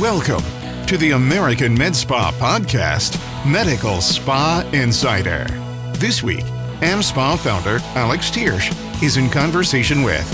Welcome 0.00 0.42
to 0.86 0.96
the 0.96 1.10
American 1.10 1.76
Med 1.76 1.94
Spa 1.94 2.32
Podcast, 2.38 3.20
Medical 3.44 4.00
Spa 4.00 4.66
Insider. 4.72 5.44
This 5.98 6.22
week, 6.22 6.46
AmSpa 6.80 7.38
founder 7.38 7.80
Alex 7.94 8.30
Thiersch 8.30 8.72
is 9.02 9.18
in 9.18 9.28
conversation 9.28 10.02
with 10.02 10.26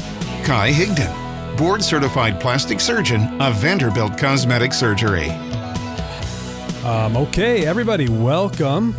Kye 0.45 0.71
Higdon, 0.71 1.59
board 1.59 1.83
certified 1.83 2.41
plastic 2.41 2.79
surgeon 2.79 3.43
of 3.43 3.57
Vanderbilt 3.57 4.17
Cosmetic 4.17 4.73
Surgery. 4.73 5.31
Um, 6.85 7.17
okay, 7.17 7.67
everybody, 7.67 8.09
welcome 8.09 8.95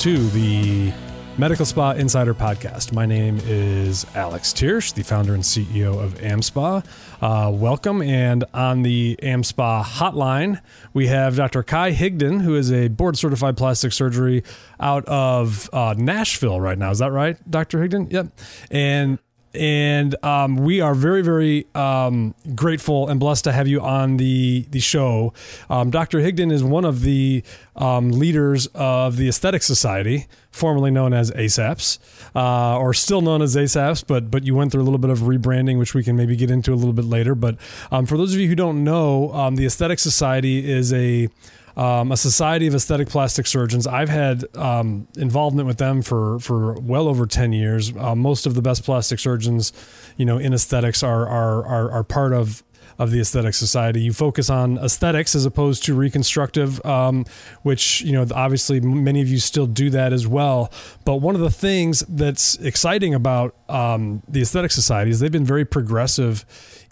to 0.00 0.28
the 0.28 0.92
Medical 1.38 1.64
Spa 1.64 1.92
Insider 1.92 2.34
Podcast. 2.34 2.92
My 2.92 3.06
name 3.06 3.38
is 3.44 4.04
Alex 4.16 4.52
Thiersch, 4.52 4.92
the 4.92 5.04
founder 5.04 5.34
and 5.34 5.44
CEO 5.44 6.02
of 6.02 6.14
AmSpa. 6.14 6.84
Uh, 7.22 7.52
welcome. 7.52 8.02
And 8.02 8.44
on 8.52 8.82
the 8.82 9.16
AmSpa 9.22 9.84
hotline, 9.84 10.60
we 10.92 11.06
have 11.06 11.36
Dr. 11.36 11.62
Kye 11.62 11.92
Higdon, 11.92 12.40
who 12.42 12.56
is 12.56 12.72
a 12.72 12.88
board 12.88 13.16
certified 13.16 13.56
plastic 13.56 13.92
surgery 13.92 14.42
out 14.80 15.04
of 15.04 15.70
uh, 15.72 15.94
Nashville 15.96 16.60
right 16.60 16.76
now. 16.76 16.90
Is 16.90 16.98
that 16.98 17.12
right, 17.12 17.38
Dr. 17.48 17.78
Higdon? 17.78 18.10
Yep. 18.10 18.26
And 18.72 19.20
and 19.54 20.14
um, 20.24 20.56
we 20.56 20.80
are 20.80 20.94
very, 20.94 21.22
very 21.22 21.66
um, 21.74 22.34
grateful 22.54 23.08
and 23.08 23.18
blessed 23.18 23.44
to 23.44 23.52
have 23.52 23.68
you 23.68 23.80
on 23.80 24.16
the 24.16 24.66
the 24.70 24.80
show. 24.80 25.32
Um, 25.70 25.90
Dr. 25.90 26.20
Higdon 26.20 26.52
is 26.52 26.62
one 26.62 26.84
of 26.84 27.02
the 27.02 27.42
um, 27.76 28.10
leaders 28.10 28.66
of 28.74 29.16
the 29.16 29.28
Aesthetic 29.28 29.62
Society, 29.62 30.26
formerly 30.50 30.90
known 30.90 31.12
as 31.12 31.30
ASAPS, 31.32 31.98
uh, 32.34 32.78
or 32.78 32.92
still 32.92 33.20
known 33.20 33.42
as 33.42 33.56
ASAPS, 33.56 34.04
but 34.06 34.30
but 34.30 34.44
you 34.44 34.54
went 34.54 34.72
through 34.72 34.82
a 34.82 34.84
little 34.84 34.98
bit 34.98 35.10
of 35.10 35.20
rebranding, 35.20 35.78
which 35.78 35.94
we 35.94 36.02
can 36.02 36.16
maybe 36.16 36.36
get 36.36 36.50
into 36.50 36.72
a 36.72 36.76
little 36.76 36.92
bit 36.92 37.04
later. 37.04 37.34
But 37.34 37.56
um, 37.90 38.06
for 38.06 38.16
those 38.16 38.34
of 38.34 38.40
you 38.40 38.48
who 38.48 38.54
don't 38.54 38.84
know, 38.84 39.32
um, 39.32 39.56
the 39.56 39.66
Aesthetic 39.66 39.98
Society 39.98 40.70
is 40.70 40.92
a 40.92 41.28
um, 41.78 42.10
a 42.10 42.16
society 42.16 42.66
of 42.66 42.74
aesthetic 42.74 43.08
plastic 43.08 43.46
surgeons. 43.46 43.86
I've 43.86 44.08
had 44.08 44.44
um, 44.56 45.06
involvement 45.16 45.68
with 45.68 45.78
them 45.78 46.02
for 46.02 46.40
for 46.40 46.72
well 46.80 47.06
over 47.06 47.24
ten 47.24 47.52
years. 47.52 47.96
Uh, 47.96 48.16
most 48.16 48.46
of 48.46 48.54
the 48.54 48.62
best 48.62 48.84
plastic 48.84 49.20
surgeons, 49.20 49.72
you 50.16 50.26
know, 50.26 50.38
in 50.38 50.52
aesthetics 50.52 51.02
are 51.04 51.26
are 51.26 51.64
are, 51.64 51.90
are 51.92 52.04
part 52.04 52.32
of 52.32 52.64
of 52.98 53.12
the 53.12 53.20
Aesthetic 53.20 53.54
Society. 53.54 54.00
You 54.02 54.12
focus 54.12 54.50
on 54.50 54.76
aesthetics 54.78 55.36
as 55.36 55.46
opposed 55.46 55.84
to 55.84 55.94
reconstructive, 55.94 56.84
um, 56.84 57.24
which 57.62 58.00
you 58.00 58.12
know 58.12 58.26
obviously 58.34 58.80
many 58.80 59.20
of 59.20 59.28
you 59.28 59.38
still 59.38 59.68
do 59.68 59.88
that 59.90 60.12
as 60.12 60.26
well. 60.26 60.72
But 61.04 61.16
one 61.16 61.36
of 61.36 61.40
the 61.40 61.50
things 61.50 62.00
that's 62.08 62.56
exciting 62.56 63.14
about 63.14 63.54
um, 63.68 64.24
the 64.26 64.42
Aesthetic 64.42 64.72
Society 64.72 65.12
is 65.12 65.20
they've 65.20 65.30
been 65.30 65.44
very 65.44 65.64
progressive 65.64 66.44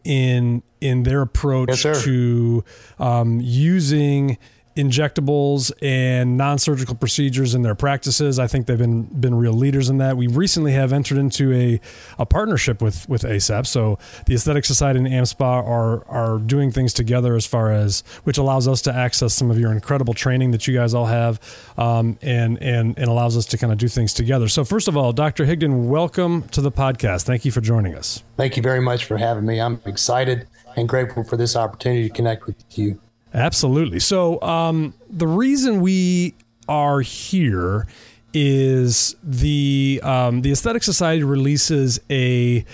in 0.05 0.63
in 0.81 1.03
their 1.03 1.23
approach 1.23 1.85
Yes, 1.85 2.05
to 2.05 2.65
um, 3.01 3.41
using 3.43 4.39
injectables 4.77 5.73
and 5.81 6.37
non-surgical 6.37 6.95
procedures 6.95 7.55
in 7.55 7.63
their 7.63 7.75
practices. 7.75 8.39
I 8.39 8.47
think 8.47 8.67
they've 8.67 8.79
been 8.79 9.05
been 9.05 9.35
real 9.35 9.55
leaders 9.55 9.89
in 9.89 9.99
that. 9.99 10.17
We 10.17 10.27
recently 10.27 10.73
have 10.73 10.93
entered 10.93 11.19
into 11.19 11.53
a, 11.53 11.81
a 12.19 12.27
partnership 12.27 12.83
with 12.83 13.09
with 13.09 13.23
ASAP. 13.23 13.67
So 13.67 13.99
the 14.27 14.35
Aesthetic 14.35 14.65
Society 14.65 14.99
and 14.99 15.09
AmSpa 15.09 15.41
are 15.41 16.07
are 16.09 16.39
doing 16.39 16.71
things 16.71 16.93
together 16.93 17.35
as 17.35 17.47
far 17.47 17.73
as 17.73 18.05
which 18.25 18.39
allows 18.39 18.69
us 18.69 18.83
to 18.83 18.95
access 18.95 19.35
some 19.35 19.51
of 19.51 19.59
your 19.59 19.73
incredible 19.73 20.15
training 20.15 20.51
that 20.51 20.67
you 20.67 20.75
guys 20.75 20.95
all 20.95 21.07
have, 21.07 21.41
um, 21.79 22.19
and 22.23 22.63
and 22.63 22.99
and 22.99 23.09
allows 23.09 23.37
us 23.37 23.47
to 23.47 23.59
kind 23.59 23.73
of 23.73 23.79
do 23.79 23.89
things 23.89 24.13
together. 24.13 24.49
So 24.49 24.65
first 24.65 24.89
of 24.89 24.97
all, 24.97 25.13
Dr. 25.13 25.47
Higdon, 25.47 25.89
welcome 25.89 26.43
to 26.51 26.61
the 26.61 26.71
podcast. 26.71 27.25
Thank 27.25 27.45
you 27.45 27.51
for 27.51 27.63
joining 27.63 27.95
us. 27.95 28.23
Thank 28.37 28.57
you 28.57 28.63
very 28.63 28.81
much 28.81 29.07
for 29.07 29.17
having 29.17 29.47
me. 29.47 29.61
I'm 29.61 29.81
excited 29.87 30.47
and 30.77 30.87
grateful 30.87 31.25
for 31.25 31.39
this 31.39 31.57
opportunity 31.57 32.09
to 32.09 32.15
connect 32.15 32.47
with 32.47 32.57
you. 32.79 33.01
Absolutely. 33.35 34.01
So, 34.01 34.41
um, 34.43 34.95
the 35.11 35.27
reason 35.27 35.81
we 35.81 36.35
are 36.69 37.01
here 37.01 37.87
is 38.33 39.17
the 39.23 40.01
um, 40.03 40.43
the 40.43 40.53
Aesthetic 40.53 40.83
Society 40.83 41.23
releases 41.23 42.01
a 42.11 42.65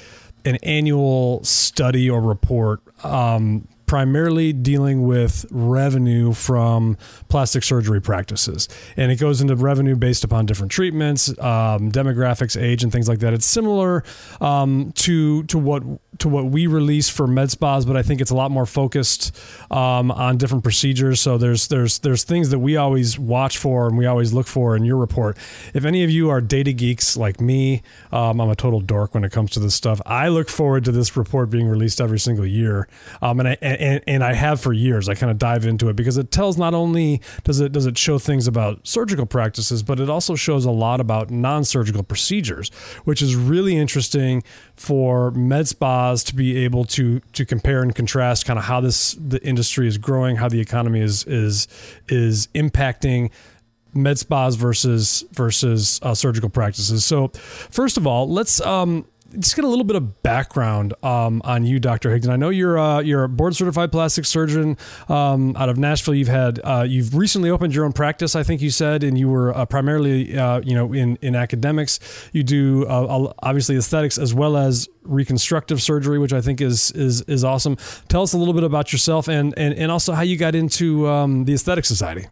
an 0.45 0.57
annual 0.63 1.43
study 1.45 2.11
or 2.11 2.21
report. 2.21 2.81
Um, 3.05 3.69
primarily 3.87 4.55
dealing 4.55 5.07
with 5.07 5.45
revenue 5.51 6.33
from 6.33 6.97
plastic 7.29 7.63
surgery 7.63 8.01
practices 8.01 8.67
and 8.97 9.13
it 9.13 9.17
goes 9.17 9.43
into 9.43 9.55
revenue 9.55 9.95
based 9.95 10.25
upon 10.25 10.47
different 10.47 10.73
treatments 10.73 11.29
um, 11.41 11.93
demographics 11.93 12.59
age 12.59 12.83
and 12.83 12.91
things 12.91 13.07
like 13.07 13.19
that 13.19 13.35
it's 13.35 13.45
similar 13.45 14.03
um, 14.41 14.93
to 14.93 15.43
to 15.43 15.59
what 15.59 15.83
to 16.23 16.29
what 16.29 16.47
we 16.47 16.67
release 16.67 17.09
for 17.09 17.27
med 17.27 17.51
spas 17.51 17.85
but 17.85 17.97
i 17.97 18.03
think 18.03 18.21
it's 18.21 18.31
a 18.31 18.35
lot 18.35 18.51
more 18.51 18.67
focused 18.67 19.37
um, 19.71 20.11
on 20.11 20.37
different 20.37 20.65
procedures. 20.65 21.21
So 21.21 21.39
there's 21.39 21.69
there's 21.69 21.99
there's 22.01 22.25
things 22.25 22.51
that 22.51 22.59
we 22.59 22.77
always 22.77 23.19
watch 23.19 23.59
for 23.59 23.89
and 23.89 23.97
we 23.97 24.07
always 24.07 24.33
look 24.33 24.47
for 24.47 24.77
in 24.77 24.85
your 24.85 24.97
report. 24.97 25.37
If 25.75 25.85
any 25.85 26.05
of 26.05 26.11
you 26.11 26.31
are 26.31 26.41
data 26.41 26.73
geeks 26.73 27.17
like 27.17 27.41
me 27.41 27.83
um, 28.11 28.41
i'm 28.41 28.51
a 28.51 28.57
total 28.57 28.81
dork 28.81 29.15
when 29.15 29.25
it 29.25 29.33
comes 29.33 29.51
to 29.53 29.61
this 29.61 29.75
stuff. 29.75 30.01
I 30.07 30.29
look 30.29 30.49
forward 30.49 30.85
to 30.85 30.93
this 30.93 31.17
report 31.17 31.51
being 31.51 31.69
released 31.69 32.01
every 32.01 32.19
single 32.19 32.47
year. 32.47 32.89
Um, 33.21 33.41
and 33.41 33.49
i 33.49 33.57
and, 33.63 34.03
and 34.07 34.25
i 34.25 34.35
have 34.35 34.61
for 34.61 34.73
years. 34.73 35.09
I 35.09 35.15
kind 35.15 35.31
of 35.31 35.39
dive 35.39 35.65
into 35.65 35.89
it 35.89 35.97
because 35.97 36.17
it 36.19 36.31
tells 36.31 36.59
not 36.59 36.75
only 36.75 37.21
does 37.45 37.61
it 37.61 37.73
does 37.73 37.87
it 37.87 37.97
show 37.97 38.19
things 38.19 38.47
about 38.47 38.87
surgical 38.87 39.27
practices 39.27 39.83
but 39.83 40.01
it 40.01 40.09
also 40.11 40.35
shows 40.35 40.65
a 40.65 40.71
lot 40.71 41.01
about 41.01 41.31
non-surgical 41.31 42.03
procedures 42.03 42.71
which 43.05 43.23
is 43.23 43.35
really 43.35 43.77
interesting 43.77 44.43
for 44.75 45.31
med 45.33 45.69
spas 45.69 46.12
to 46.25 46.35
be 46.35 46.65
able 46.65 46.85
to 46.85 47.21
to 47.33 47.45
compare 47.45 47.83
and 47.83 47.95
contrast 47.95 48.47
kind 48.47 48.59
of 48.59 48.65
how 48.65 48.81
this 48.81 49.15
the 49.15 49.43
industry 49.47 49.87
is 49.89 49.99
growing 49.99 50.37
how 50.37 50.49
the 50.49 50.61
economy 50.61 51.01
is 51.01 51.25
is 51.25 51.69
is 52.09 52.49
impacting 52.55 53.31
med 53.95 54.19
spas 54.19 54.57
versus 54.57 55.25
versus 55.33 56.01
uh, 56.03 56.15
surgical 56.15 56.49
practices. 56.49 57.05
So, 57.05 57.29
first 57.29 57.97
of 57.97 58.07
all, 58.07 58.29
let's 58.29 58.61
um, 58.61 59.07
just 59.39 59.57
get 59.57 59.65
a 59.65 59.69
little 59.69 59.85
bit 59.85 59.97
of 59.97 60.23
background 60.23 60.95
um, 61.03 61.41
on 61.45 61.65
you, 61.65 61.79
Dr. 61.79 62.11
Higdon. 62.11 62.31
I 62.31 62.37
know 62.37 62.51
you're 62.51 62.79
uh, 62.79 63.01
you're 63.01 63.25
a 63.25 63.29
board 63.29 63.57
certified 63.57 63.93
plastic 63.93 64.25
surgeon 64.25 64.77
um, 65.09 65.57
out 65.57 65.69
of 65.69 65.79
Nashville. 65.79 66.15
You've 66.15 66.29
had 66.29 66.61
uh, 66.65 66.85
you've 66.89 67.15
recently 67.15 67.51
opened 67.51 67.75
your 67.75 67.85
own 67.85 67.93
practice, 67.93 68.37
I 68.37 68.43
think 68.43 68.61
you 68.61 68.71
said, 68.71 69.03
and 69.03 69.19
you 69.19 69.29
were 69.29 69.57
uh, 69.57 69.65
primarily 69.67 70.37
uh, 70.37 70.61
you 70.61 70.75
know 70.75 70.93
in 70.93 71.17
in 71.23 71.35
academics. 71.35 71.99
You 72.33 72.43
do 72.43 72.87
uh, 72.87 73.33
obviously 73.43 73.77
aesthetics 73.77 74.19
as 74.19 74.35
well 74.35 74.57
as 74.57 74.89
reconstructive 75.03 75.83
surgery, 75.83 76.19
which 76.19 76.33
I 76.33 76.41
think 76.41 76.61
is 76.61 76.91
is 76.93 77.23
is 77.23 77.45
awesome. 77.45 77.77
Tell 78.09 78.23
us 78.23 78.33
a 78.33 78.39
little 78.39 78.55
bit 78.55 78.65
about 78.65 78.93
yourself 78.93 79.29
and 79.29 79.55
and, 79.59 79.75
and 79.75 79.91
also 79.91 80.13
how 80.13 80.23
you 80.23 80.37
got 80.37 80.55
into 80.55 81.09
um, 81.09 81.45
the 81.45 81.55
Aesthetic 81.55 81.85
Society. 81.85 82.27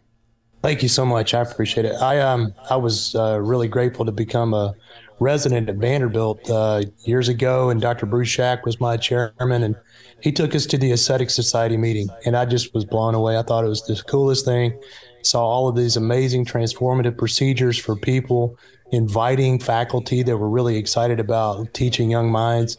Thank 0.62 0.82
you 0.82 0.88
so 0.90 1.06
much. 1.06 1.32
I 1.32 1.40
appreciate 1.40 1.86
it. 1.86 1.94
I 1.94 2.20
um 2.20 2.54
I 2.68 2.76
was 2.76 3.14
uh, 3.14 3.40
really 3.40 3.68
grateful 3.68 4.04
to 4.04 4.12
become 4.12 4.52
a 4.52 4.74
resident 5.20 5.68
at 5.68 5.76
Vanderbilt 5.76 6.50
uh, 6.50 6.82
years 7.04 7.28
ago, 7.28 7.70
and 7.70 7.80
Dr. 7.80 8.06
Bruce 8.06 8.28
Shack 8.28 8.64
was 8.66 8.80
my 8.80 8.96
chairman, 8.96 9.62
and 9.62 9.76
he 10.20 10.32
took 10.32 10.54
us 10.54 10.66
to 10.66 10.78
the 10.78 10.92
Aesthetic 10.92 11.30
Society 11.30 11.76
meeting, 11.76 12.08
and 12.24 12.36
I 12.36 12.46
just 12.46 12.74
was 12.74 12.84
blown 12.84 13.14
away. 13.14 13.38
I 13.38 13.42
thought 13.42 13.64
it 13.64 13.68
was 13.68 13.86
the 13.86 14.02
coolest 14.08 14.44
thing. 14.44 14.78
Saw 15.22 15.44
all 15.44 15.68
of 15.68 15.76
these 15.76 15.96
amazing 15.96 16.46
transformative 16.46 17.16
procedures 17.16 17.78
for 17.78 17.94
people, 17.94 18.58
inviting 18.90 19.58
faculty 19.58 20.22
that 20.22 20.38
were 20.38 20.48
really 20.48 20.76
excited 20.76 21.20
about 21.20 21.72
teaching 21.74 22.10
young 22.10 22.32
minds, 22.32 22.78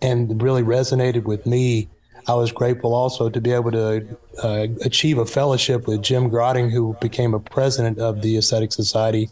and 0.00 0.40
really 0.40 0.62
resonated 0.62 1.24
with 1.24 1.44
me. 1.44 1.88
I 2.26 2.34
was 2.34 2.52
grateful 2.52 2.94
also 2.94 3.28
to 3.28 3.40
be 3.40 3.52
able 3.52 3.72
to 3.72 4.16
uh, 4.42 4.66
achieve 4.84 5.18
a 5.18 5.26
fellowship 5.26 5.86
with 5.86 6.02
Jim 6.02 6.28
Grotting, 6.28 6.70
who 6.70 6.96
became 7.00 7.34
a 7.34 7.40
president 7.40 7.98
of 7.98 8.22
the 8.22 8.36
Aesthetic 8.36 8.72
Society. 8.72 9.30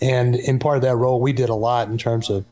And 0.00 0.34
in 0.36 0.58
part 0.58 0.76
of 0.76 0.82
that 0.82 0.96
role, 0.96 1.20
we 1.20 1.32
did 1.32 1.48
a 1.48 1.54
lot 1.54 1.88
in 1.88 1.98
terms 1.98 2.30
of 2.30 2.44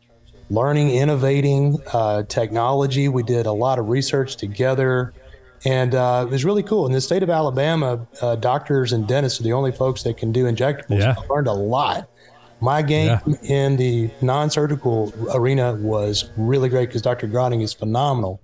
learning, 0.50 0.91
innovating 0.91 1.78
uh, 1.93 2.25
technology. 2.25 3.09
We 3.09 3.22
did 3.22 3.47
a 3.47 3.53
lot 3.53 3.78
of 3.78 3.89
research 3.89 4.36
together. 4.36 5.13
And 5.65 5.95
uh, 5.95 6.25
it 6.27 6.30
was 6.30 6.45
really 6.45 6.63
cool. 6.63 6.87
In 6.87 6.92
the 6.92 7.01
state 7.01 7.22
of 7.22 7.30
Alabama, 7.30 8.07
uh, 8.21 8.37
doctors 8.37 8.92
and 8.92 9.07
dentists 9.09 9.41
are 9.41 9.45
the 9.45 9.53
only 9.54 9.72
folks 9.72 10.03
that 10.03 10.16
can 10.16 10.30
do 10.33 10.45
injectables. 10.45 11.01
Yeah. 11.01 11.15
I 11.16 11.27
learned 11.33 11.47
a 11.48 11.53
lot. 11.53 12.09
My 12.60 12.83
game 12.83 13.19
Yeah. 13.27 13.34
in 13.42 13.77
the 13.77 14.10
non 14.21 14.51
surgical 14.51 15.13
arena 15.34 15.75
was 15.75 16.30
really 16.37 16.69
great 16.69 16.89
because 16.89 17.03
Dr. 17.03 17.27
Grotting 17.27 17.63
is 17.63 17.72
phenomenal 17.72 18.41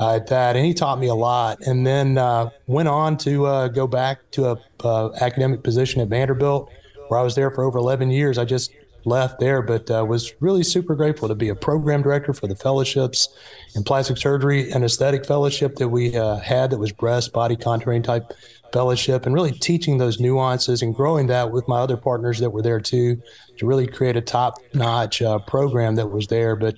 uh, 0.00 0.16
at 0.16 0.26
that, 0.28 0.56
and 0.56 0.64
he 0.64 0.72
taught 0.72 0.98
me 0.98 1.08
a 1.08 1.14
lot. 1.14 1.60
And 1.66 1.86
then 1.86 2.16
uh, 2.16 2.50
went 2.66 2.88
on 2.88 3.16
to 3.18 3.46
uh, 3.46 3.68
go 3.68 3.86
back 3.86 4.18
to 4.32 4.46
a 4.46 4.60
uh, 4.82 5.10
academic 5.20 5.62
position 5.62 6.00
at 6.00 6.08
Vanderbilt, 6.08 6.70
where 7.08 7.20
I 7.20 7.22
was 7.22 7.34
there 7.34 7.50
for 7.50 7.64
over 7.64 7.78
11 7.78 8.10
years. 8.10 8.38
I 8.38 8.46
just 8.46 8.72
left 9.04 9.40
there, 9.40 9.62
but 9.62 9.90
uh, 9.90 10.04
was 10.06 10.32
really 10.40 10.62
super 10.62 10.94
grateful 10.94 11.28
to 11.28 11.34
be 11.34 11.48
a 11.48 11.54
program 11.54 12.02
director 12.02 12.32
for 12.32 12.46
the 12.46 12.56
fellowships 12.56 13.28
in 13.74 13.82
plastic 13.82 14.16
surgery 14.16 14.70
and 14.72 14.84
aesthetic 14.84 15.24
fellowship 15.24 15.76
that 15.76 15.88
we 15.88 16.16
uh, 16.16 16.36
had 16.36 16.70
that 16.70 16.78
was 16.78 16.92
breast 16.92 17.32
body 17.32 17.56
contouring 17.56 18.02
type 18.04 18.32
fellowship 18.72 19.26
and 19.26 19.34
really 19.34 19.52
teaching 19.52 19.98
those 19.98 20.20
nuances 20.20 20.82
and 20.82 20.94
growing 20.94 21.26
that 21.26 21.50
with 21.50 21.66
my 21.66 21.78
other 21.78 21.96
partners 21.96 22.38
that 22.38 22.50
were 22.50 22.62
there 22.62 22.78
too 22.78 23.20
to 23.56 23.66
really 23.66 23.86
create 23.86 24.16
a 24.16 24.20
top 24.20 24.58
notch 24.74 25.22
program 25.48 25.96
that 25.96 26.06
was 26.06 26.28
there 26.28 26.54
but 26.54 26.76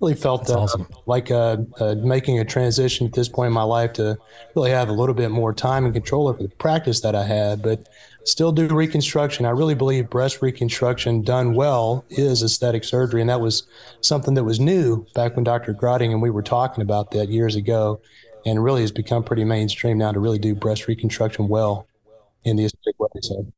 really 0.00 0.14
felt 0.14 0.48
uh, 0.50 0.60
awesome. 0.60 0.86
like 1.06 1.30
uh, 1.30 1.56
uh, 1.80 1.94
making 1.96 2.38
a 2.38 2.44
transition 2.44 3.06
at 3.06 3.12
this 3.14 3.28
point 3.28 3.48
in 3.48 3.52
my 3.52 3.62
life 3.62 3.94
to 3.94 4.16
really 4.54 4.70
have 4.70 4.88
a 4.88 4.92
little 4.92 5.14
bit 5.14 5.30
more 5.30 5.52
time 5.52 5.84
and 5.84 5.94
control 5.94 6.28
over 6.28 6.42
the 6.42 6.48
practice 6.48 7.00
that 7.00 7.14
I 7.14 7.24
had, 7.24 7.62
but 7.62 7.88
still 8.24 8.52
do 8.52 8.68
reconstruction. 8.68 9.46
I 9.46 9.50
really 9.50 9.74
believe 9.74 10.10
breast 10.10 10.42
reconstruction 10.42 11.22
done 11.22 11.54
well 11.54 12.04
is 12.10 12.42
aesthetic 12.42 12.84
surgery, 12.84 13.20
and 13.20 13.30
that 13.30 13.40
was 13.40 13.66
something 14.00 14.34
that 14.34 14.44
was 14.44 14.60
new 14.60 15.06
back 15.14 15.36
when 15.36 15.44
Dr. 15.44 15.72
Grotting 15.72 16.12
and 16.12 16.20
we 16.20 16.30
were 16.30 16.42
talking 16.42 16.82
about 16.82 17.10
that 17.12 17.28
years 17.28 17.56
ago, 17.56 18.00
and 18.44 18.62
really 18.62 18.82
has 18.82 18.92
become 18.92 19.24
pretty 19.24 19.44
mainstream 19.44 19.98
now 19.98 20.12
to 20.12 20.20
really 20.20 20.38
do 20.38 20.54
breast 20.54 20.88
reconstruction 20.88 21.48
well 21.48 21.86
in 22.44 22.56
the 22.56 22.64
aesthetic 22.66 22.98
way. 22.98 23.08
So 23.22 23.52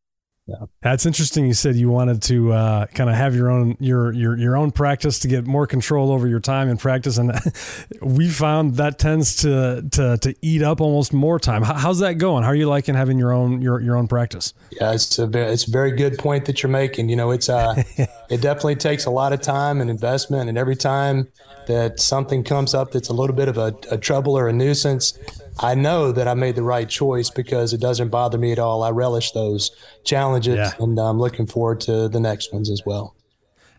yeah. 0.49 0.65
That's 0.81 1.05
interesting. 1.05 1.47
You 1.47 1.53
said 1.53 1.77
you 1.77 1.91
wanted 1.91 2.23
to 2.23 2.53
uh, 2.55 2.87
kind 2.87 3.11
of 3.11 3.17
have 3.17 3.37
your 3.37 3.51
own 3.51 3.77
your 3.81 4.13
your 4.15 4.35
your 4.39 4.57
own 4.57 4.71
practice 4.71 5.19
to 5.19 5.29
get 5.29 5.47
more 5.47 5.67
control 5.67 6.11
over 6.11 6.27
your 6.27 6.41
time 6.41 6.71
in 6.71 6.79
practice, 6.79 7.19
and 7.19 7.39
we 8.03 8.31
found 8.31 8.77
that 8.77 8.99
tends 8.99 9.37
to 9.43 9.87
to 9.91 10.17
to 10.17 10.35
eat 10.41 10.63
up 10.63 10.81
almost 10.81 11.13
more 11.13 11.39
time. 11.39 11.63
How's 11.63 11.99
that 11.99 12.15
going? 12.15 12.45
How 12.45 12.49
are 12.49 12.55
you 12.55 12.67
liking 12.67 12.95
having 12.95 13.19
your 13.19 13.31
own 13.31 13.61
your 13.61 13.79
your 13.83 13.95
own 13.95 14.09
practice? 14.09 14.55
Yeah, 14.71 14.95
it's 14.95 15.19
a 15.19 15.27
very, 15.27 15.53
it's 15.53 15.69
a 15.69 15.71
very 15.71 15.93
good 15.93 16.19
point 16.19 16.47
that 16.47 16.63
you're 16.63 16.73
making. 16.73 17.11
You 17.11 17.17
know, 17.17 17.31
it's 17.31 17.51
uh, 17.51 17.83
it 18.31 18.41
definitely 18.41 18.77
takes 18.77 19.05
a 19.05 19.11
lot 19.11 19.35
of 19.35 19.43
time 19.43 19.83
and 19.83 19.91
investment, 19.91 20.49
and 20.49 20.57
every 20.57 20.77
time 20.77 21.29
that 21.67 22.01
something 22.01 22.43
comes 22.43 22.73
up 22.73 22.93
that's 22.93 23.11
a 23.11 23.13
little 23.13 23.37
bit 23.37 23.49
of 23.49 23.59
a, 23.59 23.75
a 23.91 23.99
trouble 23.99 24.39
or 24.39 24.49
a 24.49 24.53
nuisance, 24.55 25.19
I 25.61 25.75
know 25.75 26.13
that 26.13 26.29
I 26.29 26.35
made 26.35 26.57
the 26.57 26.63
right 26.63 26.89
choice 26.89 27.31
because 27.31 27.73
it 27.73 27.81
doesn't 27.81 28.09
bother 28.09 28.39
me 28.39 28.53
at 28.53 28.59
all. 28.59 28.83
I 28.83 28.91
relish 28.91 29.33
those 29.33 29.71
challenges, 30.05 30.57
yeah. 30.57 30.73
and 30.79 30.99
I'm 30.99 31.19
looking 31.19 31.47
forward 31.47 31.81
to 31.83 32.09
the 32.09 32.21
next 32.21 32.53
ones 32.53 32.71
as 32.71 32.83
well. 32.87 33.15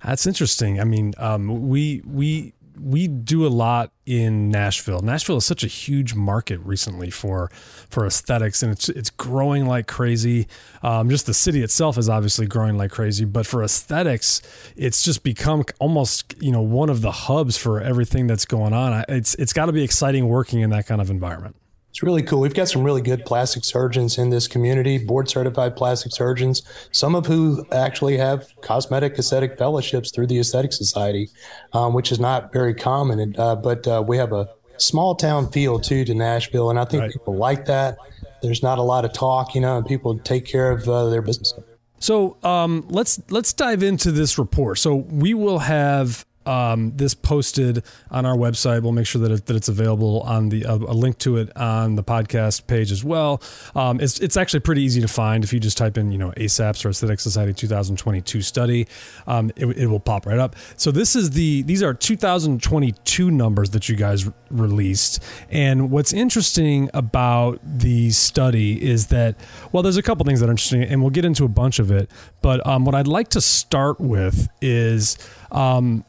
That's 0.04 0.26
interesting. 0.26 0.80
I 0.80 0.84
mean, 0.84 1.14
um, 1.18 1.70
we 1.70 2.02
we 2.06 2.54
we 2.80 3.08
do 3.08 3.46
a 3.46 3.50
lot 3.50 3.92
in 4.06 4.50
Nashville. 4.50 5.02
Nashville 5.02 5.38
is 5.38 5.46
such 5.46 5.64
a 5.64 5.68
huge 5.68 6.16
market 6.16 6.60
recently 6.62 7.10
for 7.10 7.50
for 7.90 8.06
aesthetics, 8.06 8.64
and 8.64 8.72
it's 8.72 8.90
it's 8.90 9.10
growing 9.10 9.66
like 9.66 9.88
crazy. 9.88 10.48
Um, 10.82 11.10
just 11.10 11.26
the 11.26 11.34
city 11.34 11.62
itself 11.62 11.98
is 11.98 12.10
obviously 12.10 12.48
growing 12.48 12.78
like 12.78 12.92
crazy, 12.92 13.26
but 13.26 13.46
for 13.46 13.64
aesthetics, 13.64 14.42
it's 14.76 15.04
just 15.04 15.24
become 15.24 15.64
almost 15.80 16.34
you 16.40 16.52
know 16.52 16.62
one 16.62 16.90
of 16.90 17.02
the 17.02 17.12
hubs 17.12 17.58
for 17.58 17.82
everything 17.82 18.28
that's 18.28 18.46
going 18.46 18.74
on. 18.74 19.04
It's 19.10 19.36
it's 19.36 19.54
got 19.54 19.66
to 19.66 19.74
be 19.74 19.84
exciting 19.84 20.28
working 20.28 20.62
in 20.62 20.70
that 20.70 20.88
kind 20.88 21.02
of 21.02 21.10
environment. 21.10 21.56
It's 21.90 22.04
really 22.04 22.22
cool. 22.22 22.42
We've 22.42 22.54
got 22.54 22.70
some 22.70 22.84
really 22.84 23.02
good 23.02 23.26
plastic 23.26 23.66
surgeons 23.66 24.18
in 24.18 24.30
this 24.30 24.48
community, 24.48 24.98
board 25.00 25.30
certified 25.30 25.76
plastic 25.76 26.12
surgeons, 26.12 26.62
some 26.92 27.16
of 27.16 27.26
who 27.26 27.66
actually 27.72 28.16
have 28.18 28.48
cosmetic 28.62 29.18
aesthetic 29.18 29.58
fellowships 29.58 30.12
through 30.12 30.28
the 30.28 30.40
Aesthetic 30.40 30.72
Society, 30.72 31.30
um, 31.74 31.94
which 31.94 32.12
is 32.12 32.20
not 32.20 32.54
very 32.54 32.76
common. 32.76 33.20
And, 33.20 33.40
uh, 33.40 33.56
but 33.56 33.88
uh, 33.88 34.04
we 34.08 34.18
have 34.18 34.34
a 34.34 34.48
small 34.78 35.16
town 35.16 35.52
feel 35.52 35.80
too 35.80 36.06
to 36.06 36.14
Nashville, 36.14 36.70
and 36.70 36.80
I 36.80 36.86
think 36.86 37.02
right. 37.02 37.12
people 37.12 37.36
like 37.36 37.66
that. 37.66 37.98
There's 38.42 38.64
not 38.64 38.78
a 38.78 38.84
lot 38.84 39.04
of 39.04 39.12
talk, 39.12 39.56
you 39.56 39.62
know, 39.62 39.78
and 39.78 39.86
people 39.86 40.18
take 40.20 40.46
care 40.46 40.72
of 40.72 40.88
uh, 40.88 41.10
their 41.10 41.22
business. 41.22 41.54
So 42.00 42.38
um, 42.44 42.86
let's 42.90 43.20
let's 43.30 43.52
dive 43.52 43.84
into 43.84 44.12
this 44.12 44.38
report. 44.38 44.78
So 44.78 44.96
we 44.96 45.34
will 45.34 45.60
have 45.60 46.26
um, 46.46 46.94
this 46.96 47.14
posted 47.14 47.84
on 48.10 48.26
our 48.26 48.36
website. 48.36 48.82
We'll 48.82 48.92
make 48.92 49.06
sure 49.06 49.22
that, 49.22 49.32
it, 49.32 49.46
that 49.46 49.56
it's 49.56 49.68
available 49.68 50.22
on 50.22 50.50
the 50.50 50.66
uh, 50.66 50.76
a 50.76 50.94
link 50.94 51.18
to 51.20 51.38
it 51.38 51.56
on 51.56 51.96
the 51.96 52.04
podcast 52.04 52.68
page 52.68 52.92
as 52.92 53.04
well. 53.04 53.42
Um, 53.76 54.00
it's 54.00 54.20
it's 54.20 54.38
actually 54.38 54.62
pretty 54.62 54.82
easy 54.82 55.02
to 55.02 55.08
find 55.08 55.44
if 55.44 55.54
you 55.54 55.60
just 55.60 55.78
type 55.78 55.98
in 55.98 56.12
you 56.12 56.18
know 56.18 56.32
ASAPS 56.32 56.86
or 56.86 56.90
Aesthetic 56.90 57.20
Society 57.20 57.54
2022 57.54 58.42
study. 58.42 58.88
Um, 59.28 59.52
it, 59.56 59.66
it, 59.66 59.88
will 59.88 60.00
pop 60.00 60.26
right 60.26 60.40
up. 60.40 60.56
So 60.78 60.92
this 60.92 61.16
is 61.16 61.32
the 61.32 61.62
these 61.64 61.84
are 61.84 61.94
2022 61.94 63.32
numbers 63.32 63.72
that 63.72 63.90
you 63.90 63.96
guys 63.96 64.30
released. 64.50 65.24
And 65.50 65.92
what's 65.92 66.14
interesting 66.14 66.90
about 66.94 67.60
the 67.64 68.12
study 68.12 68.84
is 68.84 69.08
that 69.08 69.36
well, 69.72 69.84
there's 69.84 69.98
a 69.98 70.04
couple 70.04 70.26
things 70.26 70.40
that 70.40 70.48
are 70.48 70.52
interesting, 70.52 70.84
and 70.84 71.02
we'll 71.02 71.12
get 71.12 71.26
into 71.26 71.46
a 71.46 71.50
bunch 71.50 71.80
of 71.80 71.92
it. 71.92 72.10
But 72.42 72.66
um, 72.66 72.86
what 72.86 72.96
I'd 72.96 73.08
like 73.08 73.30
to 73.30 73.42
start 73.42 74.00
with 74.00 74.50
is 74.62 75.18
um, 75.52 76.06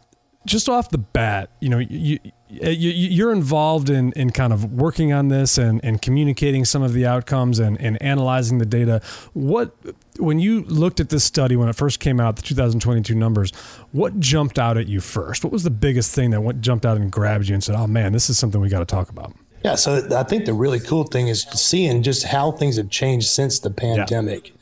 just 0.47 0.69
off 0.69 0.91
the 0.91 0.99
bat, 0.99 1.51
you 1.61 1.69
know, 1.69 1.79
you, 1.79 2.19
you 2.49 3.25
eh, 3.25 3.29
are 3.29 3.33
involved 3.33 3.91
in 3.91 4.13
in 4.13 4.31
kind 4.31 4.53
of 4.53 4.73
working 4.73 5.13
on 5.13 5.29
this 5.29 5.59
and 5.59 5.85
and 5.85 6.01
communicating 6.01 6.65
some 6.65 6.83
of 6.83 6.95
the 6.95 7.07
outcomes 7.07 7.59
and 7.59 7.81
and 7.81 8.01
analyzing 8.03 8.59
the 8.59 8.67
data. 8.67 9.03
What 9.35 9.75
when 10.19 10.39
you 10.39 10.63
looked 10.63 10.99
at 10.99 11.11
this 11.11 11.25
study 11.25 11.57
when 11.57 11.69
it 11.69 11.77
first 11.77 12.01
came 12.01 12.21
out, 12.21 12.37
the 12.37 12.43
2022 12.43 13.15
numbers, 13.15 13.53
what 13.93 14.19
jumped 14.19 14.59
out 14.59 14.79
at 14.79 14.89
you 14.89 15.01
first? 15.01 15.45
What 15.45 15.53
was 15.53 15.63
the 15.63 15.71
biggest 15.71 16.15
thing 16.15 16.31
that 16.31 16.41
went, 16.41 16.61
jumped 16.61 16.87
out 16.87 16.97
and 16.97 17.13
grabbed 17.13 17.47
you 17.47 17.55
and 17.55 17.63
said, 17.63 17.75
"Oh 17.75 17.87
man, 17.87 18.13
this 18.13 18.31
is 18.31 18.39
something 18.39 18.61
we 18.61 18.71
got 18.71 18.81
to 18.81 18.87
talk 18.87 19.11
about"? 19.11 19.35
Yeah, 19.63 19.75
so 19.75 20.09
I 20.17 20.23
think 20.23 20.47
the 20.47 20.55
really 20.55 20.81
cool 20.81 21.05
thing 21.05 21.29
is 21.29 21.43
seeing 21.43 22.03
just 22.03 22.25
how 22.25 22.53
things 22.53 22.79
have 22.79 22.89
changed 22.89 23.29
since 23.29 23.59
the 23.59 23.71
pandemic. 23.71 24.49
Yeah. 24.49 24.55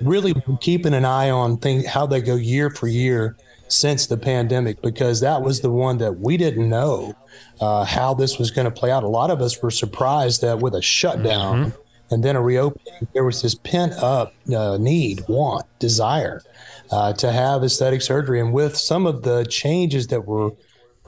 Really 0.00 0.34
keeping 0.60 0.94
an 0.94 1.04
eye 1.04 1.30
on 1.30 1.56
things 1.58 1.86
how 1.86 2.06
they 2.06 2.20
go 2.20 2.36
year 2.36 2.70
for 2.70 2.86
year 2.86 3.36
since 3.68 4.06
the 4.06 4.16
pandemic 4.16 4.80
because 4.82 5.20
that 5.20 5.42
was 5.42 5.60
the 5.60 5.70
one 5.70 5.98
that 5.98 6.20
we 6.20 6.36
didn't 6.36 6.68
know 6.68 7.14
uh, 7.60 7.84
how 7.84 8.14
this 8.14 8.38
was 8.38 8.50
going 8.50 8.66
to 8.66 8.70
play 8.70 8.90
out. 8.90 9.02
A 9.02 9.08
lot 9.08 9.30
of 9.30 9.40
us 9.40 9.60
were 9.62 9.70
surprised 9.70 10.42
that 10.42 10.58
with 10.58 10.74
a 10.74 10.82
shutdown 10.82 11.66
mm-hmm. 11.66 12.14
and 12.14 12.22
then 12.22 12.36
a 12.36 12.42
reopening, 12.42 13.08
there 13.12 13.24
was 13.24 13.42
this 13.42 13.54
pent 13.54 13.92
up 13.94 14.34
uh, 14.54 14.76
need, 14.78 15.24
want, 15.28 15.66
desire 15.78 16.42
uh, 16.90 17.12
to 17.14 17.32
have 17.32 17.64
aesthetic 17.64 18.02
surgery. 18.02 18.40
And 18.40 18.52
with 18.52 18.76
some 18.76 19.06
of 19.06 19.22
the 19.22 19.44
changes 19.44 20.08
that 20.08 20.26
were 20.26 20.50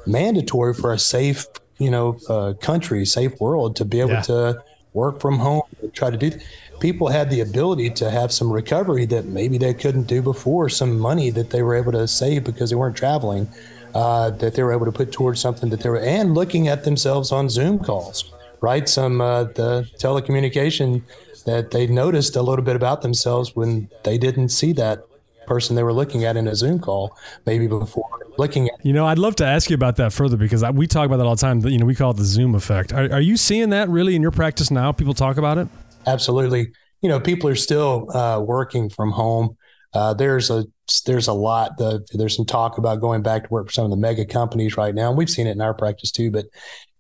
mandatory 0.07 0.75
for 0.75 0.93
a 0.93 0.99
safe, 0.99 1.47
you 1.79 1.91
know, 1.91 2.19
uh, 2.29 2.55
country, 2.55 3.05
safe 3.05 3.39
world 3.41 3.77
to 3.77 3.85
be 3.85 4.01
able 4.01 4.11
yeah. 4.11 4.23
to 4.23 4.65
work 4.95 5.21
from 5.21 5.39
home, 5.39 5.63
try 5.93 6.11
to 6.11 6.17
do 6.17 6.33
people 6.81 7.09
had 7.09 7.31
the 7.31 7.41
ability 7.41 7.91
to 7.91 8.11
have 8.11 8.33
some 8.33 8.53
recovery 8.53 9.07
that 9.07 9.27
maybe 9.27 9.59
they 9.59 9.75
couldn't 9.75 10.05
do 10.05 10.23
before, 10.23 10.69
some 10.69 10.99
money 10.99 11.31
that 11.31 11.51
they 11.51 11.63
were 11.63 11.75
able 11.75 11.93
to 11.93 12.07
save 12.07 12.45
because 12.45 12.71
they 12.71 12.77
weren't 12.77 12.97
traveling, 12.97 13.49
uh, 13.95 14.31
that 14.31 14.55
they 14.55 14.63
were 14.63 14.73
able 14.73 14.87
to 14.87 14.93
put 14.93 15.13
towards 15.13 15.41
something 15.41 15.71
that 15.71 15.81
they 15.81 15.89
were, 15.89 16.01
and 16.01 16.35
looking 16.35 16.69
at 16.69 16.85
themselves 16.85 17.33
on 17.33 17.49
Zoom 17.49 17.79
calls, 17.79 18.33
right? 18.61 18.89
Some 18.89 19.21
uh, 19.21 19.45
the 19.45 19.89
telecommunication 19.99 21.03
that 21.45 21.71
they 21.71 21.87
noticed 21.87 22.37
a 22.37 22.43
little 22.43 22.65
bit 22.65 22.77
about 22.77 23.03
themselves 23.03 23.55
when 23.55 23.89
they 24.05 24.19
didn't 24.19 24.51
see 24.51 24.73
that 24.73 25.05
person 25.47 25.77
they 25.77 25.83
were 25.83 25.93
looking 25.93 26.25
at 26.25 26.37
in 26.37 26.49
a 26.49 26.57
Zoom 26.57 26.81
call 26.81 27.17
maybe 27.47 27.69
before 27.69 28.09
looking 28.37 28.69
at. 28.69 28.85
You 28.85 28.93
know, 28.93 29.07
I'd 29.07 29.19
love 29.19 29.37
to 29.37 29.47
ask 29.47 29.71
you 29.71 29.75
about 29.75 29.97
that 29.97 30.13
further 30.13 30.37
because 30.37 30.63
I, 30.63 30.71
we 30.71 30.87
talk 30.87 31.07
about 31.07 31.19
that 31.19 31.27
all 31.27 31.37
the 31.37 31.41
time. 31.41 31.61
You 31.61 31.79
know, 31.79 31.87
we 31.87 31.95
call 31.95 32.11
it 32.11 32.17
the 32.17 32.25
Zoom 32.25 32.55
effect. 32.55 32.93
Are, 32.93 33.13
are 33.13 33.21
you 33.21 33.37
seeing 33.37 33.71
that 33.71 33.89
really 33.89 34.15
in 34.15 34.23
your 34.23 34.31
practice 34.31 34.71
now? 34.71 34.93
People 34.93 35.15
talk 35.15 35.37
about 35.37 35.57
it? 35.59 35.69
Absolutely. 36.07 36.73
You 37.03 37.09
know, 37.09 37.21
people 37.21 37.49
are 37.51 37.57
still 37.57 38.15
uh, 38.17 38.41
working 38.41 38.89
from 38.89 39.11
home. 39.11 39.57
Uh, 39.93 40.15
there's 40.15 40.51
a 40.51 40.65
there's 41.05 41.27
a 41.27 41.33
lot. 41.33 41.79
The, 41.79 42.07
there's 42.13 42.37
some 42.37 42.47
talk 42.47 42.79
about 42.79 43.01
going 43.01 43.23
back 43.23 43.45
to 43.45 43.49
work 43.51 43.69
for 43.69 43.73
some 43.73 43.85
of 43.85 43.91
the 43.91 43.97
mega 43.97 44.25
companies 44.25 44.77
right 44.77 44.95
now. 44.95 45.09
And 45.09 45.19
we've 45.19 45.31
seen 45.31 45.47
it 45.47 45.53
in 45.53 45.61
our 45.61 45.75
practice 45.75 46.11
too. 46.11 46.31
But 46.31 46.47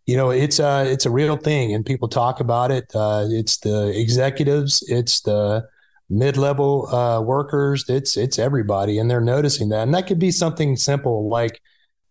you 0.07 0.17
know, 0.17 0.31
it's 0.31 0.59
a 0.59 0.67
uh, 0.67 0.85
it's 0.85 1.07
a 1.07 1.11
real 1.11 1.37
thing, 1.37 1.75
and 1.75 1.85
people 1.85 2.09
talk 2.09 2.41
about 2.41 2.71
it. 2.71 2.85
Uh, 2.95 3.27
it's 3.29 3.59
the 3.59 3.89
executives, 3.99 4.85
it's 4.89 5.21
the 5.21 5.67
mid-level 6.09 6.87
uh, 6.95 7.21
workers, 7.21 7.85
it's 7.89 8.17
it's 8.17 8.39
everybody, 8.39 8.99
and 8.99 9.11
they're 9.11 9.21
noticing 9.21 9.69
that. 9.71 9.83
And 9.83 9.95
that 9.95 10.07
could 10.07 10.21
be 10.21 10.31
something 10.31 10.77
simple 10.77 11.29
like, 11.29 11.61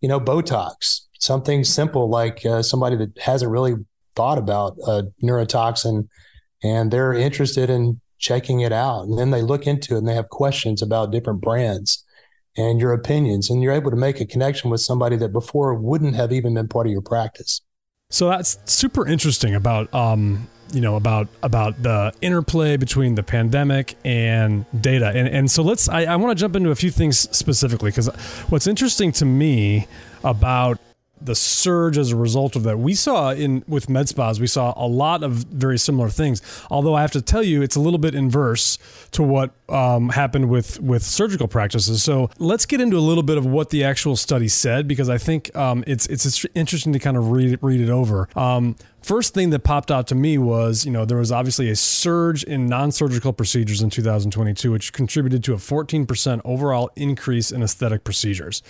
you 0.02 0.10
know, 0.10 0.20
Botox. 0.20 1.02
Something 1.20 1.64
simple 1.64 2.10
like 2.10 2.46
uh, 2.46 2.62
somebody 2.62 2.98
that 2.98 3.18
hasn't 3.18 3.50
really 3.50 3.76
thought 4.16 4.38
about 4.38 4.78
a 4.86 5.04
neurotoxin 5.24 6.10
and 6.64 6.92
they're 6.92 7.14
interested 7.14 7.70
in 7.70 8.00
checking 8.18 8.62
it 8.62 8.72
out. 8.72 9.04
And 9.04 9.18
then 9.18 9.32
they 9.32 9.42
look 9.42 9.68
into 9.68 9.96
it 9.96 10.00
and 10.00 10.08
they 10.08 10.16
have 10.16 10.30
questions 10.30 10.82
about 10.82 11.12
different 11.12 11.42
brands 11.42 12.04
and 12.58 12.80
your 12.80 12.94
opinions. 12.94 13.50
And 13.50 13.62
you're 13.62 13.74
able 13.74 13.92
to 13.92 13.98
make 13.98 14.20
a 14.22 14.26
connection 14.26 14.70
with 14.70 14.82
somebody 14.82 15.18
that 15.18 15.34
before 15.34 15.74
wouldn't 15.76 16.16
have 16.16 16.32
even 16.32 16.54
been 16.56 16.68
part 16.68 16.88
of 16.88 16.92
your 16.92 17.02
practice. 17.02 17.62
So 18.10 18.30
that's 18.30 18.58
super 18.66 19.08
interesting 19.08 19.56
about 19.56 19.94
um, 19.94 20.48
you 20.72 20.82
know 20.82 20.96
about 20.96 21.28
about 21.44 21.82
the 21.82 22.14
interplay 22.22 22.78
between 22.78 23.16
the 23.16 23.24
pandemic 23.24 23.96
and 24.04 24.66
data 24.80 25.08
and 25.08 25.28
and 25.28 25.52
so 25.52 25.64
let's 25.64 25.88
I, 25.90 26.06
I 26.06 26.16
want 26.16 26.38
to 26.38 26.42
jump 26.42 26.56
into 26.56 26.72
a 26.72 26.76
few 26.76 26.92
things 26.92 27.18
specifically 27.36 27.92
because 27.92 28.08
what's 28.50 28.68
interesting 28.68 29.12
to 29.14 29.26
me 29.26 29.88
about 30.24 30.80
the 31.26 31.36
surge 31.36 31.98
as 31.98 32.12
a 32.12 32.16
result 32.16 32.56
of 32.56 32.64
that. 32.64 32.80
We 32.80 32.94
saw 32.94 33.32
in 33.32 33.64
with 33.68 33.90
med 33.90 34.10
spas, 34.10 34.40
we 34.40 34.48
saw 34.48 34.74
a 34.76 34.88
lot 34.88 35.24
of 35.24 35.34
very 35.46 35.78
similar 35.78 36.10
things. 36.10 36.42
Although 36.70 36.96
I 36.96 37.02
have 37.02 37.12
to 37.12 37.22
tell 37.22 37.44
you, 37.44 37.62
it's 37.62 37.76
a 37.76 37.80
little 37.80 38.00
bit 38.00 38.16
inverse 38.16 38.78
to 39.12 39.24
what 39.24 39.52
um, 39.70 40.10
happened 40.10 40.50
with 40.50 40.80
with 40.80 41.04
surgical 41.04 41.48
practices. 41.48 42.04
So 42.04 42.30
let's 42.40 42.66
get 42.66 42.82
into 42.82 42.98
a 42.98 43.00
little 43.00 43.24
bit 43.24 43.38
of 43.38 43.46
what 43.46 43.70
the 43.70 43.84
actual 43.84 44.16
study 44.16 44.48
said 44.48 44.88
because 44.88 45.10
I 45.10 45.18
think 45.18 45.56
um, 45.56 45.84
it's 45.88 46.08
it's 46.08 46.46
interesting 46.54 46.94
to 46.94 47.00
kind 47.00 47.18
of 47.18 47.32
read 47.32 47.60
read 47.62 47.82
it 47.82 47.90
over. 47.90 48.30
Um, 48.36 48.76
first 49.02 49.34
thing 49.34 49.52
that 49.52 49.60
popped 49.60 49.92
out 49.92 50.08
to 50.08 50.16
me 50.16 50.38
was, 50.38 50.84
you 50.84 50.92
know, 50.92 51.06
there 51.06 51.18
was 51.18 51.32
obviously 51.32 51.70
a 51.70 51.76
surge 51.76 52.44
in 52.44 52.66
non-surgical 52.66 53.34
procedures 53.34 53.82
in 53.82 53.90
2022, 53.92 54.72
which 54.72 54.94
contributed 54.94 55.44
to 55.44 55.54
a 55.54 55.58
14% 55.58 56.42
overall 56.44 56.90
increase 56.96 57.52
in 57.52 57.62
aesthetic 57.62 58.04
procedures. 58.04 58.64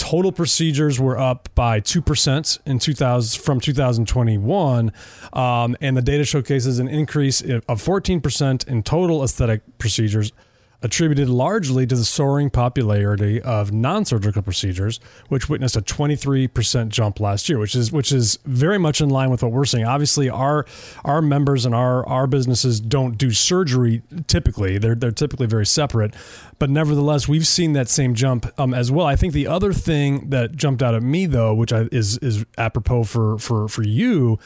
Total 0.00 0.32
procedures 0.32 0.98
were 0.98 1.18
up 1.18 1.50
by 1.54 1.78
2% 1.78 2.58
in 2.64 2.78
2000 2.78 3.42
from 3.42 3.60
2021 3.60 4.92
um, 5.34 5.76
and 5.82 5.94
the 5.94 6.00
data 6.00 6.24
showcases 6.24 6.78
an 6.78 6.88
increase 6.88 7.42
of 7.42 7.82
14% 7.84 8.66
in 8.66 8.82
total 8.82 9.22
aesthetic 9.22 9.60
procedures 9.78 10.32
attributed 10.82 11.28
largely 11.28 11.86
to 11.86 11.94
the 11.94 12.04
soaring 12.04 12.50
popularity 12.50 13.40
of 13.42 13.72
non-surgical 13.72 14.42
procedures, 14.42 14.98
which 15.28 15.48
witnessed 15.48 15.76
a 15.76 15.82
23% 15.82 16.88
jump 16.88 17.20
last 17.20 17.48
year, 17.48 17.58
which 17.58 17.74
is 17.74 17.92
which 17.92 18.12
is 18.12 18.38
very 18.44 18.78
much 18.78 19.00
in 19.00 19.08
line 19.08 19.30
with 19.30 19.42
what 19.42 19.52
we're 19.52 19.64
seeing. 19.64 19.84
Obviously, 19.84 20.28
our 20.28 20.64
our 21.04 21.20
members 21.20 21.66
and 21.66 21.74
our 21.74 22.06
our 22.08 22.26
businesses 22.26 22.80
don't 22.80 23.18
do 23.18 23.30
surgery 23.30 24.02
typically; 24.26 24.78
they're 24.78 24.94
they're 24.94 25.10
typically 25.10 25.46
very 25.46 25.66
separate. 25.66 26.14
But 26.58 26.68
nevertheless, 26.68 27.26
we've 27.26 27.46
seen 27.46 27.72
that 27.72 27.88
same 27.88 28.14
jump 28.14 28.46
um, 28.58 28.74
as 28.74 28.92
well. 28.92 29.06
I 29.06 29.16
think 29.16 29.32
the 29.32 29.46
other 29.46 29.72
thing 29.72 30.28
that 30.28 30.56
jumped 30.56 30.82
out 30.82 30.94
at 30.94 31.02
me, 31.02 31.24
though, 31.24 31.54
which 31.54 31.72
I, 31.72 31.88
is 31.90 32.18
is 32.18 32.44
apropos 32.58 33.04
for 33.04 33.38
for 33.38 33.66
for 33.66 33.82
you, 33.82 34.38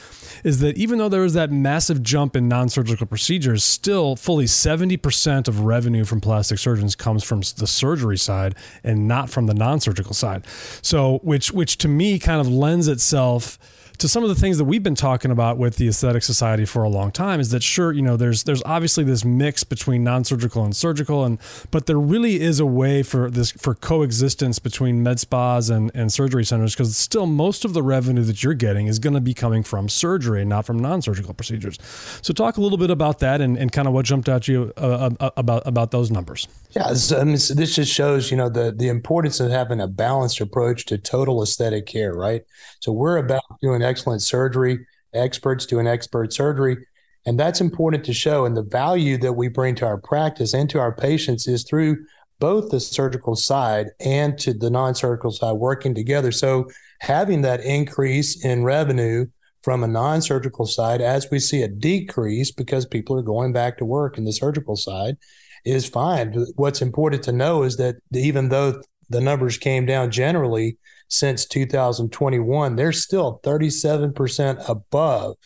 is 0.44 0.60
that 0.60 0.76
even 0.76 0.98
though 0.98 1.08
there 1.08 1.22
was 1.22 1.34
that 1.34 1.50
massive 1.50 2.02
jump 2.02 2.36
in 2.36 2.46
non-surgical 2.46 3.06
procedures, 3.06 3.64
still 3.64 4.14
fully 4.14 4.44
70% 4.44 5.48
of 5.48 5.60
revenue 5.60 6.04
from 6.04 6.20
plastic 6.24 6.58
surgeons 6.58 6.96
comes 6.96 7.22
from 7.22 7.40
the 7.56 7.66
surgery 7.66 8.18
side 8.18 8.54
and 8.82 9.06
not 9.06 9.30
from 9.30 9.46
the 9.46 9.54
non-surgical 9.54 10.14
side. 10.14 10.44
So, 10.82 11.18
which 11.22 11.52
which 11.52 11.78
to 11.78 11.88
me 11.88 12.18
kind 12.18 12.40
of 12.40 12.48
lends 12.48 12.88
itself 12.88 13.58
to 13.98 14.08
some 14.08 14.22
of 14.22 14.28
the 14.28 14.34
things 14.34 14.58
that 14.58 14.64
we've 14.64 14.82
been 14.82 14.94
talking 14.94 15.30
about 15.30 15.56
with 15.56 15.76
the 15.76 15.88
aesthetic 15.88 16.22
society 16.22 16.64
for 16.64 16.82
a 16.82 16.88
long 16.88 17.10
time 17.10 17.40
is 17.40 17.50
that 17.50 17.62
sure 17.62 17.92
you 17.92 18.02
know 18.02 18.16
there's 18.16 18.44
there's 18.44 18.62
obviously 18.64 19.04
this 19.04 19.24
mix 19.24 19.64
between 19.64 20.02
non-surgical 20.02 20.64
and 20.64 20.74
surgical 20.74 21.24
and 21.24 21.38
but 21.70 21.86
there 21.86 21.98
really 21.98 22.40
is 22.40 22.60
a 22.60 22.66
way 22.66 23.02
for 23.02 23.30
this 23.30 23.52
for 23.52 23.74
coexistence 23.74 24.58
between 24.58 25.02
med 25.02 25.20
spas 25.20 25.70
and, 25.70 25.90
and 25.94 26.12
surgery 26.12 26.44
centers 26.44 26.74
because 26.74 26.96
still 26.96 27.26
most 27.26 27.64
of 27.64 27.72
the 27.72 27.82
revenue 27.82 28.22
that 28.22 28.42
you're 28.42 28.54
getting 28.54 28.86
is 28.86 28.98
going 28.98 29.14
to 29.14 29.20
be 29.20 29.34
coming 29.34 29.62
from 29.62 29.88
surgery 29.88 30.44
not 30.44 30.64
from 30.64 30.78
non-surgical 30.78 31.34
procedures. 31.34 31.78
So 32.22 32.34
talk 32.34 32.56
a 32.56 32.60
little 32.60 32.78
bit 32.78 32.90
about 32.90 33.20
that 33.20 33.40
and, 33.40 33.56
and 33.56 33.70
kind 33.72 33.86
of 33.86 33.94
what 33.94 34.04
jumped 34.04 34.28
out 34.28 34.48
you 34.48 34.72
uh, 34.76 35.10
uh 35.20 35.30
about 35.36 35.62
about 35.66 35.90
those 35.90 36.10
numbers 36.10 36.48
yeah, 36.74 36.92
so, 36.94 37.20
I 37.20 37.24
mean, 37.24 37.38
so 37.38 37.54
this 37.54 37.74
just 37.74 37.92
shows, 37.92 38.30
you 38.30 38.36
know, 38.36 38.48
the 38.48 38.72
the 38.76 38.88
importance 38.88 39.40
of 39.40 39.50
having 39.50 39.80
a 39.80 39.86
balanced 39.86 40.40
approach 40.40 40.86
to 40.86 40.98
total 40.98 41.42
aesthetic 41.42 41.86
care, 41.86 42.14
right? 42.14 42.42
So 42.80 42.92
we're 42.92 43.18
about 43.18 43.42
doing 43.62 43.82
excellent 43.82 44.22
surgery, 44.22 44.84
experts 45.12 45.66
doing 45.66 45.86
expert 45.86 46.32
surgery, 46.32 46.78
and 47.26 47.38
that's 47.38 47.60
important 47.60 48.04
to 48.04 48.12
show. 48.12 48.44
And 48.44 48.56
the 48.56 48.62
value 48.62 49.18
that 49.18 49.34
we 49.34 49.48
bring 49.48 49.74
to 49.76 49.86
our 49.86 49.98
practice 49.98 50.54
and 50.54 50.68
to 50.70 50.80
our 50.80 50.94
patients 50.94 51.46
is 51.46 51.64
through 51.64 52.04
both 52.40 52.70
the 52.70 52.80
surgical 52.80 53.36
side 53.36 53.90
and 54.00 54.36
to 54.38 54.52
the 54.52 54.68
non-surgical 54.68 55.30
side 55.30 55.52
working 55.52 55.94
together. 55.94 56.32
So 56.32 56.68
having 57.00 57.42
that 57.42 57.60
increase 57.60 58.44
in 58.44 58.64
revenue 58.64 59.26
from 59.62 59.82
a 59.82 59.88
non-surgical 59.88 60.66
side 60.66 61.00
as 61.00 61.30
we 61.30 61.38
see 61.38 61.62
a 61.62 61.68
decrease 61.68 62.50
because 62.50 62.84
people 62.84 63.16
are 63.16 63.22
going 63.22 63.52
back 63.52 63.78
to 63.78 63.84
work 63.84 64.18
in 64.18 64.24
the 64.24 64.32
surgical 64.32 64.76
side 64.76 65.16
is 65.64 65.88
fine. 65.88 66.46
What's 66.56 66.82
important 66.82 67.22
to 67.24 67.32
know 67.32 67.62
is 67.62 67.76
that 67.76 67.96
even 68.12 68.48
though 68.48 68.82
the 69.10 69.20
numbers 69.20 69.58
came 69.58 69.86
down 69.86 70.10
generally 70.10 70.78
since 71.08 71.44
2021, 71.46 72.76
they're 72.76 72.92
still 72.92 73.40
37% 73.44 74.68
above 74.68 75.36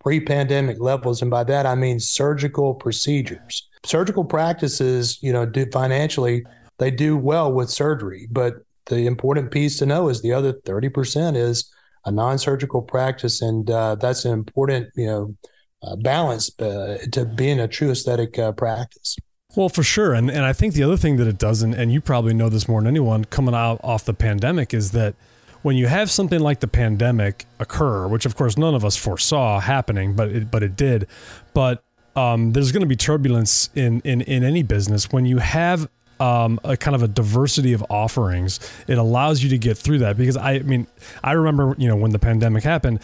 pre 0.00 0.20
pandemic 0.20 0.80
levels. 0.80 1.22
And 1.22 1.30
by 1.30 1.44
that, 1.44 1.66
I 1.66 1.74
mean 1.74 2.00
surgical 2.00 2.74
procedures. 2.74 3.68
Surgical 3.84 4.24
practices, 4.24 5.18
you 5.22 5.32
know, 5.32 5.46
do 5.46 5.66
financially, 5.72 6.44
they 6.78 6.90
do 6.90 7.16
well 7.16 7.52
with 7.52 7.70
surgery. 7.70 8.28
But 8.30 8.54
the 8.86 9.06
important 9.06 9.50
piece 9.50 9.78
to 9.78 9.86
know 9.86 10.08
is 10.08 10.22
the 10.22 10.32
other 10.32 10.52
30% 10.52 11.36
is 11.36 11.70
a 12.04 12.10
non 12.10 12.38
surgical 12.38 12.82
practice. 12.82 13.42
And 13.42 13.70
uh, 13.70 13.96
that's 13.96 14.24
an 14.24 14.32
important, 14.32 14.88
you 14.96 15.06
know, 15.06 15.36
uh, 15.82 15.96
balance 15.96 16.50
uh, 16.60 16.98
to 17.12 17.24
being 17.24 17.60
a 17.60 17.68
true 17.68 17.90
aesthetic 17.90 18.38
uh, 18.38 18.52
practice. 18.52 19.16
Well, 19.56 19.70
for 19.70 19.82
sure. 19.82 20.12
And 20.12 20.30
and 20.30 20.44
I 20.44 20.52
think 20.52 20.74
the 20.74 20.82
other 20.82 20.96
thing 20.96 21.16
that 21.16 21.26
it 21.26 21.38
doesn't, 21.38 21.74
and 21.74 21.90
you 21.90 22.00
probably 22.00 22.34
know 22.34 22.48
this 22.48 22.68
more 22.68 22.80
than 22.80 22.88
anyone 22.88 23.24
coming 23.24 23.54
out 23.54 23.80
off 23.82 24.04
the 24.04 24.12
pandemic, 24.12 24.74
is 24.74 24.90
that 24.90 25.14
when 25.62 25.74
you 25.76 25.86
have 25.86 26.10
something 26.10 26.40
like 26.40 26.60
the 26.60 26.68
pandemic 26.68 27.46
occur, 27.58 28.06
which 28.06 28.26
of 28.26 28.36
course 28.36 28.58
none 28.58 28.74
of 28.74 28.84
us 28.84 28.96
foresaw 28.96 29.60
happening, 29.60 30.14
but 30.14 30.28
it, 30.28 30.50
but 30.50 30.62
it 30.62 30.76
did. 30.76 31.06
But 31.54 31.82
um, 32.14 32.52
there's 32.52 32.72
going 32.72 32.82
to 32.82 32.86
be 32.86 32.96
turbulence 32.96 33.70
in, 33.74 34.00
in 34.00 34.20
in 34.20 34.44
any 34.44 34.62
business 34.62 35.10
when 35.10 35.24
you 35.24 35.38
have 35.38 35.88
um, 36.20 36.60
a 36.62 36.76
kind 36.76 36.94
of 36.94 37.02
a 37.02 37.08
diversity 37.08 37.72
of 37.72 37.82
offerings. 37.88 38.60
It 38.86 38.98
allows 38.98 39.42
you 39.42 39.48
to 39.50 39.58
get 39.58 39.78
through 39.78 39.98
that 40.00 40.18
because 40.18 40.36
I, 40.36 40.52
I 40.52 40.58
mean 40.60 40.86
I 41.24 41.32
remember 41.32 41.74
you 41.78 41.88
know 41.88 41.96
when 41.96 42.10
the 42.10 42.18
pandemic 42.18 42.64
happened 42.64 43.00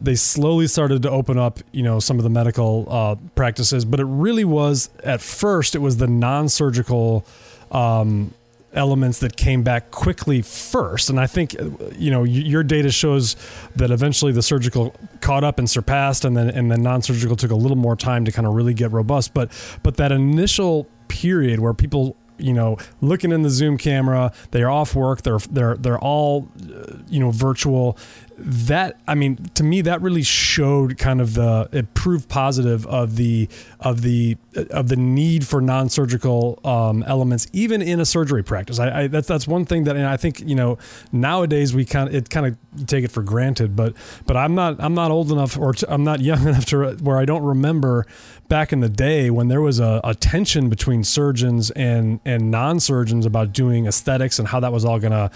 they 0.00 0.14
slowly 0.14 0.66
started 0.66 1.02
to 1.02 1.10
open 1.10 1.38
up, 1.38 1.58
you 1.72 1.82
know, 1.82 1.98
some 1.98 2.18
of 2.18 2.22
the 2.22 2.30
medical 2.30 2.86
uh, 2.88 3.16
practices, 3.34 3.84
but 3.84 4.00
it 4.00 4.04
really 4.04 4.44
was 4.44 4.90
at 5.02 5.20
first 5.20 5.74
it 5.74 5.80
was 5.80 5.96
the 5.96 6.06
non-surgical 6.06 7.26
um, 7.72 8.32
elements 8.72 9.18
that 9.20 9.36
came 9.36 9.62
back 9.62 9.90
quickly 9.90 10.42
first. 10.42 11.10
And 11.10 11.18
I 11.18 11.26
think, 11.26 11.54
you 11.96 12.10
know, 12.10 12.22
your 12.24 12.62
data 12.62 12.90
shows 12.90 13.36
that 13.76 13.90
eventually 13.90 14.32
the 14.32 14.42
surgical 14.42 14.94
caught 15.20 15.42
up 15.42 15.58
and 15.58 15.68
surpassed, 15.68 16.24
and 16.24 16.36
then 16.36 16.48
and 16.50 16.70
then 16.70 16.82
non-surgical 16.82 17.36
took 17.36 17.50
a 17.50 17.56
little 17.56 17.76
more 17.76 17.96
time 17.96 18.24
to 18.24 18.32
kind 18.32 18.46
of 18.46 18.54
really 18.54 18.74
get 18.74 18.92
robust. 18.92 19.34
But 19.34 19.50
but 19.82 19.96
that 19.96 20.12
initial 20.12 20.86
period 21.08 21.58
where 21.60 21.74
people 21.74 22.16
you 22.38 22.52
know 22.52 22.78
looking 23.00 23.32
in 23.32 23.42
the 23.42 23.50
zoom 23.50 23.76
camera 23.76 24.32
they're 24.52 24.70
off 24.70 24.94
work 24.94 25.22
they're 25.22 25.38
they're 25.50 25.76
they're 25.76 25.98
all 25.98 26.48
uh, 26.72 26.92
you 27.08 27.18
know 27.18 27.30
virtual 27.32 27.98
that 28.40 29.00
I 29.08 29.14
mean 29.14 29.36
to 29.54 29.64
me 29.64 29.80
that 29.82 30.00
really 30.00 30.22
showed 30.22 30.96
kind 30.96 31.20
of 31.20 31.34
the 31.34 31.68
it 31.72 31.92
proved 31.94 32.28
positive 32.28 32.86
of 32.86 33.16
the 33.16 33.48
of 33.80 34.02
the 34.02 34.36
of 34.70 34.88
the 34.88 34.96
need 34.96 35.46
for 35.46 35.60
non-surgical 35.60 36.60
um, 36.64 37.02
elements 37.04 37.48
even 37.52 37.82
in 37.82 37.98
a 37.98 38.04
surgery 38.04 38.44
practice. 38.44 38.78
I, 38.78 39.02
I, 39.02 39.06
that's 39.08 39.26
that's 39.26 39.48
one 39.48 39.64
thing 39.64 39.84
that 39.84 39.96
and 39.96 40.06
I 40.06 40.16
think 40.16 40.40
you 40.40 40.54
know 40.54 40.78
nowadays 41.10 41.74
we 41.74 41.84
kind 41.84 42.08
of 42.08 42.14
it 42.14 42.30
kind 42.30 42.46
of 42.46 42.86
take 42.86 43.04
it 43.04 43.10
for 43.10 43.22
granted. 43.22 43.74
But 43.74 43.94
but 44.24 44.36
I'm 44.36 44.54
not 44.54 44.76
I'm 44.78 44.94
not 44.94 45.10
old 45.10 45.32
enough 45.32 45.58
or 45.58 45.74
I'm 45.88 46.04
not 46.04 46.20
young 46.28 46.46
enough 46.46 46.66
to 46.66 46.92
where 47.02 47.18
I 47.18 47.24
don't 47.24 47.42
remember 47.42 48.06
back 48.48 48.72
in 48.72 48.80
the 48.80 48.88
day 48.88 49.30
when 49.30 49.48
there 49.48 49.60
was 49.60 49.78
a, 49.78 50.00
a 50.04 50.14
tension 50.14 50.68
between 50.68 51.02
surgeons 51.02 51.70
and 51.72 52.20
and 52.24 52.50
non-surgeons 52.50 53.26
about 53.26 53.52
doing 53.52 53.86
aesthetics 53.86 54.38
and 54.38 54.48
how 54.48 54.60
that 54.60 54.72
was 54.72 54.84
all 54.84 54.98
gonna 54.98 55.30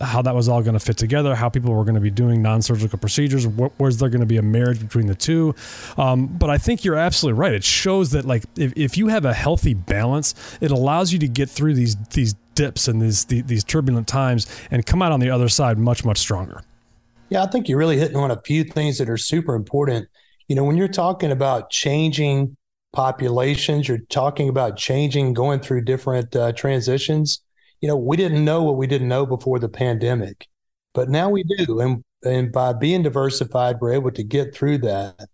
how 0.00 0.22
that 0.22 0.34
was 0.34 0.48
all 0.48 0.62
gonna 0.62 0.80
fit 0.80 0.96
together, 0.96 1.34
how 1.34 1.48
people 1.48 1.74
were 1.74 1.84
gonna 1.84 2.00
be 2.00 2.10
doing 2.10 2.42
non-surgical 2.44 3.00
procedures. 3.00 3.46
Was 3.46 3.98
there 3.98 4.08
going 4.08 4.20
to 4.20 4.26
be 4.26 4.36
a 4.36 4.42
marriage 4.42 4.78
between 4.78 5.08
the 5.08 5.16
two? 5.16 5.56
Um, 5.98 6.28
but 6.28 6.48
I 6.48 6.58
think 6.58 6.84
you're 6.84 6.94
absolutely 6.94 7.40
right. 7.40 7.52
It 7.52 7.64
shows 7.64 8.12
that 8.12 8.24
like 8.24 8.44
if, 8.56 8.72
if 8.76 8.96
you 8.96 9.08
have 9.08 9.24
a 9.24 9.34
healthy 9.34 9.74
balance, 9.74 10.34
it 10.60 10.70
allows 10.70 11.12
you 11.12 11.18
to 11.18 11.28
get 11.28 11.50
through 11.50 11.74
these 11.74 11.96
these 12.10 12.34
dips 12.54 12.86
and 12.86 13.02
these 13.02 13.24
these 13.24 13.64
turbulent 13.64 14.06
times 14.06 14.46
and 14.70 14.86
come 14.86 15.02
out 15.02 15.10
on 15.10 15.18
the 15.18 15.30
other 15.30 15.48
side 15.48 15.76
much 15.78 16.04
much 16.04 16.18
stronger. 16.18 16.62
Yeah, 17.30 17.42
I 17.42 17.46
think 17.46 17.68
you're 17.68 17.78
really 17.78 17.98
hitting 17.98 18.16
on 18.16 18.30
a 18.30 18.40
few 18.42 18.62
things 18.62 18.98
that 18.98 19.10
are 19.10 19.16
super 19.16 19.54
important. 19.54 20.08
You 20.46 20.54
know, 20.54 20.62
when 20.62 20.76
you're 20.76 20.88
talking 20.88 21.32
about 21.32 21.70
changing 21.70 22.56
populations, 22.92 23.88
you're 23.88 24.06
talking 24.08 24.48
about 24.48 24.76
changing, 24.76 25.32
going 25.32 25.60
through 25.60 25.82
different 25.82 26.36
uh, 26.36 26.52
transitions. 26.52 27.40
You 27.80 27.88
know, 27.88 27.96
we 27.96 28.16
didn't 28.16 28.44
know 28.44 28.62
what 28.62 28.76
we 28.76 28.86
didn't 28.86 29.08
know 29.08 29.26
before 29.26 29.58
the 29.58 29.68
pandemic, 29.68 30.46
but 30.92 31.08
now 31.08 31.28
we 31.28 31.42
do. 31.42 31.80
And 31.80 32.04
and 32.24 32.52
by 32.52 32.72
being 32.72 33.02
diversified, 33.02 33.80
we're 33.80 33.92
able 33.92 34.10
to 34.12 34.22
get 34.22 34.54
through 34.54 34.78
that. 34.78 35.28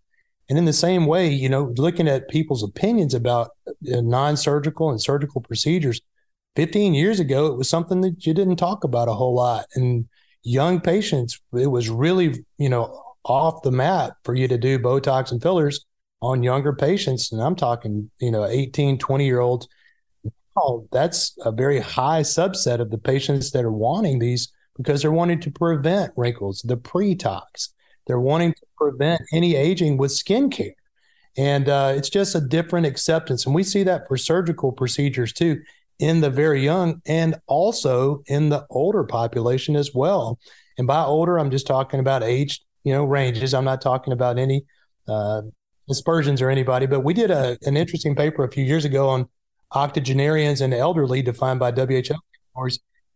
And 0.49 0.57
in 0.57 0.65
the 0.65 0.73
same 0.73 1.05
way, 1.05 1.29
you 1.29 1.47
know, 1.47 1.73
looking 1.77 2.07
at 2.07 2.27
people's 2.27 2.63
opinions 2.63 3.13
about 3.13 3.51
uh, 3.67 4.01
non-surgical 4.01 4.89
and 4.89 5.01
surgical 5.01 5.41
procedures, 5.41 6.01
15 6.55 6.93
years 6.93 7.19
ago, 7.19 7.47
it 7.47 7.57
was 7.57 7.69
something 7.69 8.01
that 8.01 8.25
you 8.25 8.33
didn't 8.33 8.57
talk 8.57 8.83
about 8.83 9.07
a 9.07 9.13
whole 9.13 9.33
lot. 9.33 9.65
And 9.75 10.09
young 10.43 10.81
patients, 10.81 11.39
it 11.53 11.67
was 11.67 11.89
really, 11.89 12.43
you 12.57 12.69
know, 12.69 13.01
off 13.23 13.61
the 13.61 13.71
map 13.71 14.13
for 14.23 14.35
you 14.35 14.47
to 14.47 14.57
do 14.57 14.79
Botox 14.79 15.31
and 15.31 15.41
fillers 15.41 15.85
on 16.21 16.43
younger 16.43 16.73
patients. 16.73 17.31
And 17.31 17.41
I'm 17.41 17.55
talking, 17.55 18.09
you 18.19 18.31
know, 18.31 18.45
18, 18.45 18.97
20 18.97 19.25
year 19.25 19.39
olds. 19.39 19.67
Oh, 20.57 20.87
that's 20.91 21.37
a 21.45 21.51
very 21.51 21.79
high 21.79 22.21
subset 22.21 22.81
of 22.81 22.91
the 22.91 22.97
patients 22.97 23.51
that 23.51 23.63
are 23.63 23.71
wanting 23.71 24.19
these 24.19 24.51
because 24.77 25.01
they're 25.01 25.11
wanting 25.11 25.39
to 25.41 25.51
prevent 25.51 26.13
wrinkles, 26.15 26.61
the 26.61 26.77
pre-tox. 26.77 27.73
They're 28.07 28.19
wanting 28.19 28.53
to 28.53 28.65
prevent 28.77 29.21
any 29.31 29.55
aging 29.55 29.97
with 29.97 30.11
skincare. 30.11 30.73
And 31.37 31.69
uh, 31.69 31.93
it's 31.95 32.09
just 32.09 32.35
a 32.35 32.41
different 32.41 32.85
acceptance. 32.85 33.45
And 33.45 33.55
we 33.55 33.63
see 33.63 33.83
that 33.83 34.07
for 34.07 34.17
surgical 34.17 34.71
procedures 34.71 35.31
too, 35.33 35.61
in 35.99 36.19
the 36.19 36.29
very 36.29 36.63
young 36.63 37.01
and 37.05 37.35
also 37.47 38.23
in 38.25 38.49
the 38.49 38.65
older 38.69 39.03
population 39.03 39.75
as 39.75 39.93
well. 39.93 40.39
And 40.77 40.87
by 40.87 41.03
older, 41.03 41.37
I'm 41.37 41.51
just 41.51 41.67
talking 41.67 41.99
about 41.99 42.23
age, 42.23 42.61
you 42.83 42.91
know, 42.91 43.05
ranges. 43.05 43.53
I'm 43.53 43.65
not 43.65 43.81
talking 43.81 44.11
about 44.11 44.39
any 44.39 44.65
uh, 45.07 45.43
aspersions 45.89 46.41
or 46.41 46.49
anybody, 46.49 46.87
but 46.87 47.01
we 47.01 47.13
did 47.13 47.29
a, 47.29 47.57
an 47.63 47.77
interesting 47.77 48.15
paper 48.15 48.43
a 48.43 48.51
few 48.51 48.63
years 48.63 48.83
ago 48.83 49.09
on 49.09 49.27
octogenarians 49.73 50.61
and 50.61 50.73
elderly 50.73 51.21
defined 51.21 51.59
by 51.59 51.71
WHO 51.71 52.15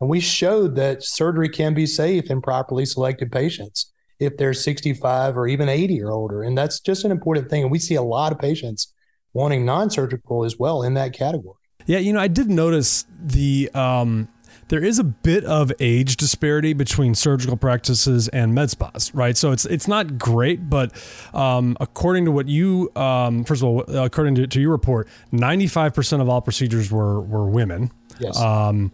And 0.02 0.10
we 0.10 0.20
showed 0.20 0.76
that 0.76 1.04
surgery 1.04 1.50
can 1.50 1.74
be 1.74 1.86
safe 1.86 2.30
in 2.30 2.42
properly 2.42 2.86
selected 2.86 3.32
patients 3.32 3.92
if 4.20 4.38
they're 4.38 4.54
65 4.54 5.38
or 5.38 5.48
even 5.48 5.70
80 5.70 6.02
or 6.02 6.12
older. 6.12 6.44
And 6.44 6.58
that's 6.58 6.80
just 6.80 7.06
an 7.06 7.12
important 7.12 7.50
thing. 7.50 7.64
And 7.64 7.72
we 7.72 7.80
see 7.80 7.96
a 7.96 8.02
lot 8.02 8.32
of 8.32 8.40
patients 8.40 8.94
wanting 9.34 9.66
non 9.66 9.90
surgical 9.90 10.44
as 10.44 10.58
well 10.58 10.84
in 10.84 10.94
that 10.96 11.14
category. 11.14 11.58
Yeah, 11.86 12.00
you 12.00 12.14
know, 12.14 12.20
I 12.20 12.28
did 12.28 12.50
notice 12.50 13.06
the 13.20 13.70
um, 13.76 14.28
there 14.70 14.84
is 14.84 14.98
a 14.98 15.04
bit 15.04 15.46
of 15.46 15.72
age 15.80 16.18
disparity 16.18 16.74
between 16.74 17.14
surgical 17.14 17.58
practices 17.58 18.28
and 18.30 18.56
med 18.56 18.72
spas, 18.72 19.14
right? 19.14 19.38
So 19.38 19.52
it's 19.52 19.66
it's 19.66 19.88
not 19.88 20.18
great, 20.18 20.70
but 20.70 20.92
um, 21.34 21.78
according 21.80 22.26
to 22.26 22.32
what 22.32 22.48
you, 22.48 22.92
um, 22.96 23.44
first 23.44 23.62
of 23.62 23.68
all, 23.68 23.82
according 23.82 24.36
to, 24.36 24.48
to 24.48 24.60
your 24.60 24.72
report, 24.72 25.08
ninety 25.32 25.68
five 25.68 25.94
percent 25.94 26.22
of 26.22 26.30
all 26.30 26.42
procedures 26.42 26.92
were 26.92 27.22
were 27.22 27.46
women. 27.46 27.92
Yes. 28.20 28.40
Um, 28.40 28.92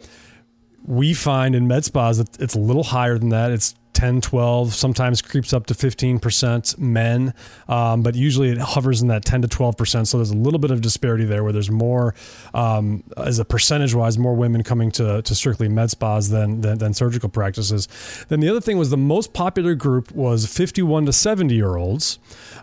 we 0.85 1.13
find 1.13 1.55
in 1.55 1.67
med 1.67 1.85
spas 1.85 2.17
that 2.17 2.39
it's 2.39 2.55
a 2.55 2.59
little 2.59 2.83
higher 2.83 3.17
than 3.17 3.29
that. 3.29 3.51
It's 3.51 3.75
10, 4.01 4.21
12, 4.21 4.73
sometimes 4.73 5.21
creeps 5.21 5.53
up 5.53 5.67
to 5.67 5.75
15% 5.75 6.79
men, 6.79 7.35
um, 7.67 8.01
but 8.01 8.15
usually 8.15 8.49
it 8.49 8.57
hovers 8.57 9.01
in 9.01 9.09
that 9.09 9.23
10 9.25 9.43
to 9.43 9.47
12%. 9.47 10.07
So 10.07 10.17
there's 10.17 10.31
a 10.31 10.35
little 10.35 10.59
bit 10.59 10.71
of 10.71 10.81
disparity 10.81 11.25
there 11.25 11.43
where 11.43 11.53
there's 11.53 11.69
more, 11.69 12.15
um, 12.55 13.03
as 13.15 13.37
a 13.37 13.45
percentage 13.45 13.93
wise, 13.93 14.17
more 14.17 14.33
women 14.33 14.63
coming 14.63 14.89
to, 14.93 15.21
to 15.21 15.35
strictly 15.35 15.69
med 15.69 15.91
spas 15.91 16.29
than, 16.29 16.61
than, 16.61 16.79
than 16.79 16.95
surgical 16.95 17.29
practices. 17.29 17.87
Then 18.29 18.39
the 18.39 18.49
other 18.49 18.61
thing 18.61 18.79
was 18.79 18.89
the 18.89 18.97
most 18.97 19.33
popular 19.33 19.75
group 19.75 20.11
was 20.13 20.47
51 20.47 21.05
to 21.05 21.13
70 21.13 21.53
year 21.53 21.75
olds, 21.75 22.17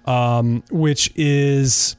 um, 0.06 0.64
which 0.70 1.12
is 1.14 1.96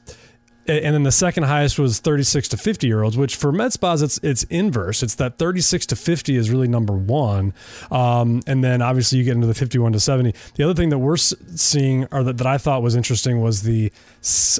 and 0.70 0.94
then 0.94 1.02
the 1.02 1.12
second 1.12 1.44
highest 1.44 1.78
was 1.78 1.98
36 1.98 2.48
to 2.48 2.56
50 2.56 2.86
year 2.86 3.02
olds, 3.02 3.16
which 3.16 3.36
for 3.36 3.52
med 3.52 3.72
spas 3.72 4.02
it's 4.02 4.18
it's 4.22 4.44
inverse. 4.44 5.02
It's 5.02 5.14
that 5.16 5.38
36 5.38 5.86
to 5.86 5.96
50 5.96 6.36
is 6.36 6.50
really 6.50 6.68
number 6.68 6.92
one, 6.92 7.52
um, 7.90 8.42
and 8.46 8.62
then 8.62 8.82
obviously 8.82 9.18
you 9.18 9.24
get 9.24 9.34
into 9.34 9.46
the 9.46 9.54
51 9.54 9.92
to 9.92 10.00
70. 10.00 10.34
The 10.54 10.64
other 10.64 10.74
thing 10.74 10.90
that 10.90 10.98
we're 10.98 11.16
seeing, 11.16 12.06
or 12.12 12.22
that, 12.24 12.38
that 12.38 12.46
I 12.46 12.58
thought 12.58 12.82
was 12.82 12.94
interesting, 12.94 13.40
was 13.40 13.62
the 13.62 13.92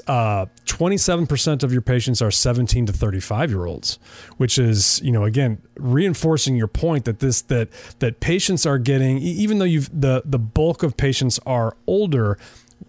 uh, 0.07 0.45
27% 0.65 1.63
of 1.63 1.71
your 1.71 1.81
patients 1.81 2.21
are 2.21 2.31
17 2.31 2.87
to 2.87 2.93
35 2.93 3.51
year 3.51 3.65
olds, 3.65 3.99
which 4.37 4.57
is 4.57 5.01
you 5.03 5.11
know 5.11 5.23
again 5.23 5.61
reinforcing 5.77 6.55
your 6.55 6.67
point 6.67 7.05
that 7.05 7.19
this 7.19 7.41
that 7.43 7.69
that 7.99 8.19
patients 8.19 8.65
are 8.65 8.77
getting 8.77 9.17
even 9.17 9.59
though 9.59 9.65
you've 9.65 9.89
the 9.99 10.21
the 10.25 10.39
bulk 10.39 10.83
of 10.83 10.97
patients 10.97 11.39
are 11.45 11.75
older 11.87 12.37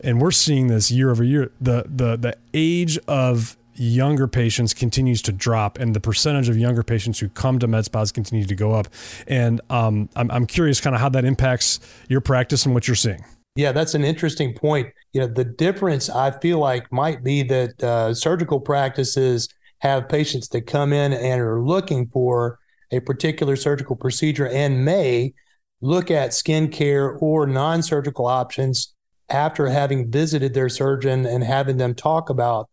and 0.00 0.20
we're 0.20 0.30
seeing 0.30 0.68
this 0.68 0.90
year 0.90 1.10
over 1.10 1.24
year. 1.24 1.50
The 1.60 1.84
the 1.86 2.16
the 2.16 2.36
age 2.54 2.98
of 3.08 3.56
younger 3.74 4.28
patients 4.28 4.74
continues 4.74 5.22
to 5.22 5.32
drop, 5.32 5.78
and 5.78 5.94
the 5.94 6.00
percentage 6.00 6.48
of 6.48 6.58
younger 6.58 6.82
patients 6.82 7.18
who 7.18 7.28
come 7.28 7.58
to 7.58 7.66
med 7.66 7.84
spas 7.84 8.12
continue 8.12 8.46
to 8.46 8.54
go 8.54 8.72
up. 8.72 8.88
And 9.26 9.60
um, 9.70 10.08
I'm 10.16 10.30
I'm 10.30 10.46
curious, 10.46 10.80
kind 10.80 10.94
of 10.94 11.00
how 11.00 11.08
that 11.10 11.24
impacts 11.24 11.80
your 12.08 12.20
practice 12.20 12.64
and 12.64 12.74
what 12.74 12.86
you're 12.88 12.94
seeing. 12.94 13.24
Yeah, 13.54 13.72
that's 13.72 13.94
an 13.94 14.04
interesting 14.04 14.54
point. 14.54 14.88
You 15.12 15.20
know, 15.20 15.26
the 15.26 15.44
difference 15.44 16.08
I 16.08 16.30
feel 16.30 16.58
like 16.58 16.90
might 16.90 17.22
be 17.22 17.42
that 17.44 17.82
uh, 17.82 18.14
surgical 18.14 18.60
practices 18.60 19.48
have 19.80 20.08
patients 20.08 20.48
that 20.48 20.62
come 20.62 20.92
in 20.92 21.12
and 21.12 21.40
are 21.40 21.60
looking 21.60 22.08
for 22.08 22.58
a 22.92 23.00
particular 23.00 23.56
surgical 23.56 23.96
procedure 23.96 24.48
and 24.48 24.84
may 24.84 25.34
look 25.80 26.10
at 26.10 26.32
skin 26.32 26.68
care 26.68 27.10
or 27.10 27.46
non-surgical 27.46 28.26
options 28.26 28.94
after 29.32 29.68
having 29.68 30.10
visited 30.10 30.54
their 30.54 30.68
surgeon 30.68 31.26
and 31.26 31.42
having 31.42 31.78
them 31.78 31.94
talk 31.94 32.30
about 32.30 32.68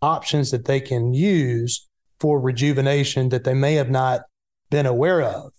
options 0.00 0.50
that 0.50 0.66
they 0.66 0.80
can 0.80 1.14
use 1.14 1.88
for 2.20 2.40
rejuvenation 2.40 3.30
that 3.30 3.44
they 3.44 3.54
may 3.54 3.74
have 3.74 3.90
not 3.90 4.22
been 4.70 4.86
aware 4.86 5.22
of, 5.22 5.52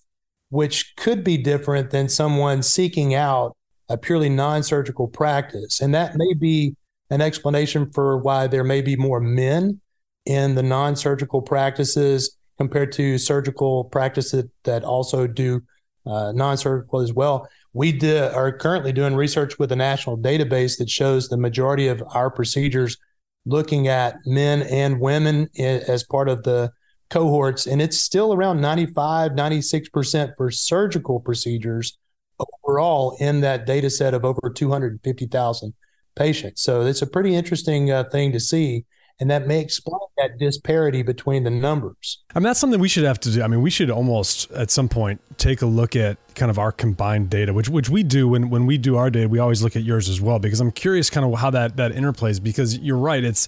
which 0.50 0.96
could 0.96 1.24
be 1.24 1.38
different 1.38 1.90
than 1.92 2.08
someone 2.08 2.64
seeking 2.64 3.14
out 3.14 3.56
a 3.90 3.98
purely 3.98 4.30
non 4.30 4.64
surgical 4.64 5.08
practice. 5.08 5.82
And 5.82 5.94
that 5.94 6.16
may 6.16 6.34
be 6.34 6.76
an 7.10 7.22
explanation 7.22 7.92
for 7.92 8.18
why 8.18 8.48
there 8.48 8.63
may 8.63 8.82
be 8.82 8.96
more 8.96 9.20
men 9.20 9.82
in 10.26 10.56
the 10.56 10.63
non 10.63 10.96
surgical 10.96 11.42
practices 11.42 12.38
compared 12.58 12.92
to 12.94 13.18
surgical 13.18 13.86
practices 13.86 14.46
that 14.63 14.84
also 14.84 15.28
do 15.28 15.62
uh, 16.06 16.32
non 16.32 16.58
surgical 16.58 17.02
as 17.02 17.13
well 17.13 17.48
we 17.74 17.92
did, 17.92 18.32
are 18.34 18.52
currently 18.52 18.94
doing 18.94 19.16
research 19.16 19.58
with 19.58 19.72
a 19.72 19.76
national 19.76 20.18
database 20.18 20.78
that 20.78 20.90
shows 20.90 21.28
the 21.28 21.38
majority 21.38 21.88
of 21.88 22.04
our 22.10 22.30
procedures 22.30 22.98
looking 23.46 23.88
at 23.88 24.16
men 24.26 24.62
and 24.64 25.00
women 25.00 25.50
as 25.58 26.04
part 26.04 26.30
of 26.30 26.44
the 26.44 26.72
cohorts. 27.10 27.68
And 27.68 27.82
it's 27.82 27.98
still 27.98 28.34
around 28.34 28.62
95 28.62 29.32
96% 29.32 30.34
for 30.38 30.52
surgical 30.52 31.20
procedures 31.20 31.98
overall 32.40 33.18
in 33.20 33.42
that 33.42 33.66
data 33.66 33.90
set 33.90 34.14
of 34.14 34.24
over 34.24 34.52
250,000 34.56 35.74
patients. 36.16 36.62
So 36.62 36.82
it's 36.82 37.02
a 37.02 37.08
pretty 37.08 37.36
interesting 37.36 37.92
uh, 37.92 38.06
thing 38.06 38.32
to 38.32 38.40
see 38.40 38.86
and 39.19 39.30
that 39.30 39.47
may 39.47 39.60
explain 39.60 39.99
that 40.17 40.38
disparity 40.39 41.04
between 41.04 41.43
the 41.43 41.49
numbers. 41.49 42.23
I 42.36 42.39
mean, 42.39 42.43
that's 42.43 42.60
something 42.60 42.80
we 42.80 42.88
should 42.89 43.04
have 43.04 43.19
to 43.21 43.32
do. 43.32 43.43
I 43.43 43.47
mean, 43.47 43.62
we 43.62 43.69
should 43.69 43.89
almost 43.89 44.52
at 44.52 44.71
some 44.71 44.89
point 44.89 45.21
take 45.38 45.62
a 45.62 45.65
look 45.65 45.95
at 45.95 46.17
kind 46.36 46.49
of 46.49 46.58
our 46.58 46.71
combined 46.71 47.30
data, 47.30 47.54
which 47.54 47.69
which 47.69 47.89
we 47.89 48.04
do 48.04 48.28
when 48.28 48.49
when 48.49 48.65
we 48.65 48.78
do 48.78 48.97
our 48.97 49.10
data. 49.10 49.30
We 49.30 49.39
always 49.39 49.62
look 49.62 49.76
at 49.76 49.84
yours 49.84 50.10
as 50.10 50.19
well 50.19 50.39
because 50.39 50.60
I'm 50.60 50.71
curious 50.71 51.10
kind 51.10 51.26
of 51.26 51.39
how 51.39 51.49
that 51.52 51.78
that 51.78 51.91
interplays. 51.93 52.41
Because 52.41 52.78
you're 52.78 52.97
right, 52.97 53.23
it's 53.23 53.47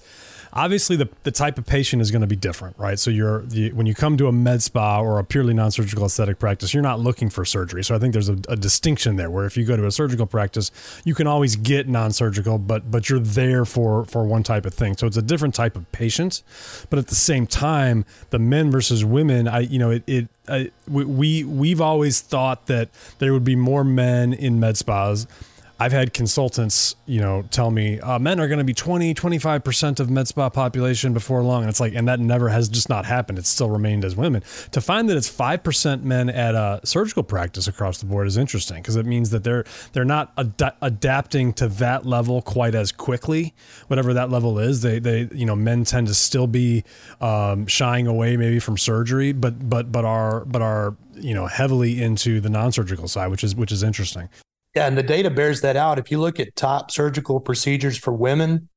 obviously 0.56 0.96
the, 0.96 1.10
the 1.24 1.32
type 1.32 1.58
of 1.58 1.66
patient 1.66 2.02
is 2.02 2.12
going 2.12 2.22
to 2.22 2.28
be 2.28 2.36
different, 2.36 2.78
right? 2.80 2.98
So 2.98 3.12
you're 3.12 3.42
the, 3.42 3.72
when 3.74 3.86
you 3.86 3.94
come 3.94 4.18
to 4.18 4.28
a 4.28 4.32
med 4.32 4.64
spa 4.64 5.02
or 5.02 5.20
a 5.20 5.24
purely 5.24 5.54
non-surgical 5.54 6.06
aesthetic 6.06 6.40
practice, 6.40 6.74
you're 6.74 6.84
not 6.84 7.00
looking 7.00 7.30
for 7.30 7.44
surgery. 7.44 7.84
So 7.84 7.96
I 7.96 8.00
think 8.00 8.14
there's 8.14 8.30
a, 8.30 8.38
a 8.48 8.56
distinction 8.56 9.18
there 9.18 9.30
where 9.30 9.46
if 9.46 9.58
you 9.58 9.66
go 9.66 9.76
to 9.76 9.86
a 9.86 9.92
surgical 9.92 10.26
practice, 10.26 10.72
you 11.04 11.14
can 11.14 11.28
always 11.28 11.56
get 11.56 11.88
non-surgical, 11.88 12.58
but 12.60 12.90
but 12.90 13.10
you're 13.10 13.20
there 13.20 13.66
for 13.66 14.06
for 14.06 14.24
one 14.26 14.44
type 14.44 14.66
of 14.66 14.74
thing. 14.74 14.96
So 14.96 15.08
it's 15.08 15.18
a 15.18 15.22
different 15.22 15.56
type 15.56 15.76
of 15.76 15.92
patient, 15.92 16.42
but 16.90 17.00
at 17.00 17.08
the 17.08 17.16
same 17.16 17.48
time, 17.48 18.06
the 18.30 18.40
men 18.40 18.72
versus 18.72 19.04
women, 19.04 19.48
I 19.48 19.60
you 19.60 19.80
know 19.80 19.92
it, 19.92 20.04
it 20.08 20.28
I, 20.48 20.72
we 20.88 21.44
we've 21.44 21.82
always 21.82 22.22
thought 22.22 22.68
that 22.68 22.90
there 23.20 23.34
would 23.34 23.44
be 23.44 23.56
more 23.56 23.84
men 23.84 24.34
in 24.34 24.60
med 24.60 24.78
spas 24.78 25.28
I've 25.78 25.92
had 25.92 26.14
consultants, 26.14 26.96
you 27.06 27.20
know, 27.20 27.44
tell 27.52 27.70
me 27.70 28.00
uh, 28.00 28.18
men 28.18 28.40
are 28.40 28.48
going 28.48 28.60
to 28.60 28.64
be 28.64 28.74
20, 28.74 29.14
25% 29.14 30.00
of 30.00 30.10
med 30.10 30.28
spa 30.28 30.50
population 30.50 31.14
before 31.14 31.44
long. 31.44 31.64
And 31.64 31.70
it's 31.70 31.82
like, 31.82 31.94
and 31.94 32.08
that 32.08 32.20
never 32.20 32.48
has 32.48 32.70
just 32.70 32.88
not 32.88 33.06
happened. 33.06 33.40
It's 33.40 33.50
still 33.50 33.70
remained 33.70 34.06
as 34.06 34.16
women. 34.16 34.42
To 34.72 34.80
find 34.80 35.10
that 35.10 35.18
it's 35.18 35.30
5% 35.30 36.04
men 36.04 36.30
at 36.30 36.56
a 36.56 36.80
surgical 36.86 37.24
practice 37.24 37.68
across 37.68 37.98
the 37.98 38.06
board 38.06 38.26
is 38.26 38.38
interesting 38.38 38.78
because 38.78 38.96
it 38.96 39.06
means 39.06 39.32
that 39.32 39.44
they're, 39.44 39.66
they're 39.92 40.06
not 40.06 40.32
ad- 40.38 40.76
adapting 40.82 41.52
to 41.54 41.68
that 41.68 42.06
level 42.06 42.42
quite 42.42 42.74
as 42.74 42.94
quickly, 42.94 43.54
whatever 43.88 44.14
that 44.14 44.30
level 44.30 44.58
is. 44.60 44.82
They, 44.82 45.00
they, 45.00 45.28
you 45.34 45.46
know, 45.46 45.58
men 45.58 45.84
tend 45.84 46.08
to 46.08 46.14
still 46.14 46.48
be 46.48 46.86
um, 47.20 47.68
shying 47.68 48.08
away 48.08 48.38
maybe 48.38 48.60
from 48.60 48.78
surgery, 48.78 49.34
but, 49.34 49.70
but, 49.70 49.92
but 49.92 50.06
are, 50.06 50.46
but 50.46 50.62
are, 50.62 50.96
you 51.16 51.34
know, 51.34 51.48
heavily 51.48 52.02
into 52.02 52.40
the 52.40 52.50
non-surgical 52.50 53.10
side, 53.10 53.28
which 53.28 53.44
is, 53.44 53.56
which 53.56 53.74
is 53.74 53.84
interesting. 53.84 54.30
Yeah, 54.76 54.88
and 54.88 54.98
the 54.98 55.04
data 55.04 55.30
bears 55.30 55.62
that 55.62 55.78
out. 55.78 55.98
If 55.98 56.12
you 56.12 56.20
look 56.20 56.40
at 56.40 56.56
top 56.56 56.92
surgical 56.92 57.40
procedures 57.40 57.98
for 57.98 58.14
women, 58.14 58.68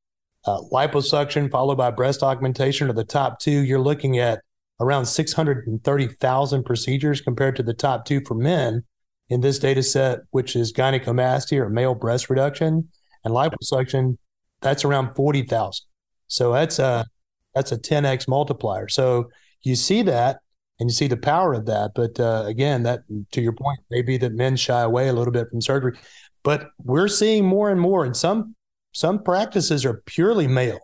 uh, 0.47 0.61
liposuction 0.73 1.51
followed 1.51 1.77
by 1.77 1.91
breast 1.91 2.23
augmentation 2.23 2.89
are 2.89 2.93
the 2.95 3.05
top 3.05 3.41
two. 3.41 3.65
You're 3.65 3.81
looking 3.81 4.19
at 4.19 4.41
around 4.81 5.07
630,000 5.07 6.63
procedures 6.63 7.21
compared 7.21 7.57
to 7.57 7.65
the 7.65 7.75
top 7.75 8.05
two 8.05 8.21
for 8.25 8.35
men 8.35 8.85
in 9.29 9.41
this 9.41 9.59
data 9.59 9.83
set, 9.83 10.21
which 10.31 10.55
is 10.55 10.73
gynecomastia 10.73 11.59
or 11.59 11.69
male 11.69 11.97
breast 11.97 12.31
reduction 12.31 12.89
and 13.25 13.35
liposuction. 13.35 14.17
That's 14.61 14.85
around 14.85 15.15
40,000. 15.15 15.85
So 16.29 16.53
that's 16.53 16.79
a 16.79 17.07
that's 17.55 17.73
a 17.73 17.79
10x 17.79 18.29
multiplier. 18.29 18.89
So 18.89 19.31
you 19.63 19.75
see 19.75 20.03
that 20.03 20.39
and 20.79 20.88
you 20.88 20.95
see 20.95 21.09
the 21.09 21.17
power 21.17 21.55
of 21.55 21.67
that. 21.67 21.93
But 21.95 22.19
uh, 22.21 22.45
again, 22.47 22.83
that 22.85 23.01
to 23.33 23.41
your 23.41 23.53
point, 23.53 23.81
maybe 23.91 24.17
that 24.19 24.33
men 24.33 24.57
shy 24.57 24.81
away 24.83 25.09
a 25.09 25.12
little 25.12 25.33
bit 25.33 25.49
from 25.51 25.61
surgery, 25.61 25.99
but 26.43 26.71
we're 26.83 27.09
seeing 27.09 27.45
more 27.45 27.71
and 27.71 27.81
more, 27.81 28.05
and 28.05 28.17
some 28.17 28.55
some 28.93 29.23
practices 29.23 29.85
are 29.85 30.03
purely 30.07 30.49
male. 30.49 30.81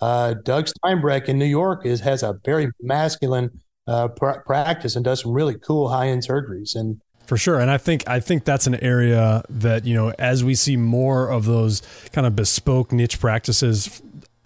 Uh, 0.00 0.34
Doug 0.44 0.66
Steinbrech 0.66 1.28
in 1.28 1.38
New 1.38 1.46
York 1.46 1.84
is 1.84 2.00
has 2.00 2.22
a 2.22 2.38
very 2.44 2.70
masculine 2.80 3.50
uh, 3.86 4.08
pr- 4.08 4.40
practice 4.46 4.96
and 4.96 5.04
does 5.04 5.22
some 5.22 5.32
really 5.32 5.56
cool 5.58 5.88
high 5.88 6.08
end 6.08 6.26
surgeries 6.26 6.74
and. 6.74 7.00
For 7.26 7.36
sure, 7.36 7.60
and 7.60 7.70
I 7.70 7.78
think 7.78 8.08
I 8.08 8.18
think 8.18 8.44
that's 8.44 8.66
an 8.66 8.74
area 8.82 9.44
that 9.48 9.84
you 9.84 9.94
know 9.94 10.12
as 10.18 10.42
we 10.42 10.56
see 10.56 10.76
more 10.76 11.28
of 11.28 11.44
those 11.44 11.80
kind 12.12 12.26
of 12.26 12.34
bespoke 12.34 12.90
niche 12.90 13.20
practices 13.20 14.02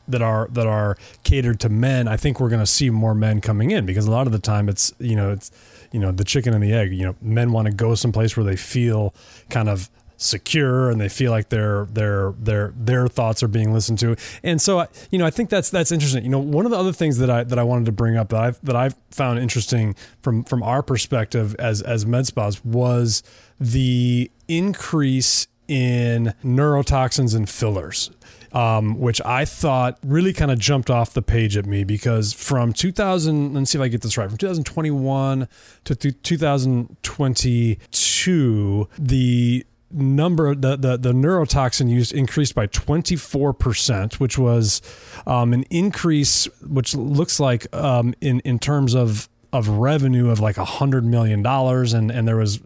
that 0.09 0.23
are 0.23 0.49
that 0.53 0.67
are 0.67 0.97
catered 1.23 1.61
to 1.61 1.69
men, 1.69 2.09
I 2.09 2.17
think 2.17 2.41
we're 2.41 2.49
going 2.49 2.61
to 2.61 2.67
see 2.67 2.91
more 2.91 3.15
men 3.15 3.41
coming 3.41 3.71
in 3.71 3.87
because 3.87 4.07
a 4.07 4.11
lot 4.11 4.27
of 4.27 4.33
the 4.33 4.39
time 4.39 4.69
it's 4.69 4.93
you 4.99 5.17
know 5.17 5.31
it's 5.31 5.51
you 5.93 6.01
know 6.01 6.13
the 6.13 6.25
chicken 6.25 6.55
and 6.55 6.63
the 6.63 6.73
egg. 6.73 6.93
You 6.93 7.07
know, 7.07 7.17
men 7.21 7.53
want 7.53 7.67
to 7.67 7.73
go 7.73 7.95
someplace 7.95 8.37
where 8.37 8.45
they 8.45 8.57
feel 8.57 9.15
kind 9.51 9.69
of 9.69 9.91
secure 10.17 10.91
and 10.91 11.01
they 11.01 11.09
feel 11.09 11.31
like 11.31 11.49
their 11.49 11.87
their 11.87 12.33
their 12.39 12.73
their 12.77 13.09
thoughts 13.09 13.43
are 13.43 13.49
being 13.49 13.73
listened 13.73 13.99
to. 13.99 14.17
And 14.43 14.61
so 14.61 14.87
you 15.11 15.19
know, 15.19 15.27
I 15.27 15.31
think 15.31 15.51
that's 15.51 15.71
that's 15.71 15.93
interesting. 15.93 16.25
You 16.25 16.31
know, 16.31 16.39
one 16.39 16.65
of 16.65 16.71
the 16.71 16.79
other 16.79 16.93
things 16.93 17.19
that 17.19 17.31
I 17.31 17.45
that 17.45 17.59
I 17.59 17.63
wanted 17.63 17.87
to 17.87 17.93
bring 17.93 18.17
up 18.17 18.29
that 18.31 18.41
I 18.41 18.51
that 18.63 18.77
I 18.77 18.91
found 19.11 19.39
interesting 19.39 19.95
from 20.23 20.45
from 20.45 20.63
our 20.63 20.83
perspective 20.83 21.55
as 21.59 21.83
as 21.83 22.07
med 22.07 22.27
spas 22.27 22.65
was 22.65 23.23
the 23.61 24.31
increase 24.49 25.47
in 25.69 26.35
neurotoxins 26.45 27.35
and 27.35 27.49
fillers. 27.49 28.11
Um, 28.53 29.01
which 29.01 29.21
I 29.25 29.45
thought 29.45 29.99
really 30.05 30.33
kind 30.33 30.53
of 30.53 30.61
jumped 30.61 30.89
off 30.89 31.13
the 31.13 31.23
page 31.23 31.57
at 31.57 31.67
me 31.67 31.83
because 31.83 32.33
from 32.33 32.73
2000, 32.73 33.53
let's 33.53 33.73
see 33.73 33.79
if 33.79 33.83
I 33.83 33.89
get 33.89 34.03
this 34.03 34.17
right, 34.17 34.29
from 34.29 34.39
2021 34.39 35.49
to 35.83 35.97
2022, 35.97 38.89
the 38.97 39.67
number 39.95 40.55
the, 40.55 40.77
the 40.77 40.97
the 40.97 41.13
neurotoxin 41.13 41.89
used 41.89 42.13
increased 42.13 42.55
by 42.55 42.67
24% 42.67 44.15
which 44.15 44.37
was 44.37 44.83
um, 45.27 45.53
an 45.53 45.63
increase 45.71 46.47
which 46.63 46.95
looks 46.95 47.39
like 47.39 47.73
um, 47.75 48.15
in 48.21 48.41
in 48.41 48.59
terms 48.59 48.95
of 48.95 49.29
of 49.53 49.69
revenue 49.69 50.31
of 50.31 50.41
like 50.41 50.57
a 50.57 50.65
hundred 50.65 51.05
million 51.05 51.43
dollars 51.43 51.93
and 51.93 52.11
and 52.11 52.27
there 52.27 52.37
was 52.37 52.61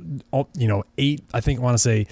you 0.57 0.67
know 0.67 0.83
eight 0.97 1.23
I 1.35 1.41
think 1.41 1.61
I 1.61 1.63
want 1.63 1.75
to 1.75 1.79
say 1.79 2.07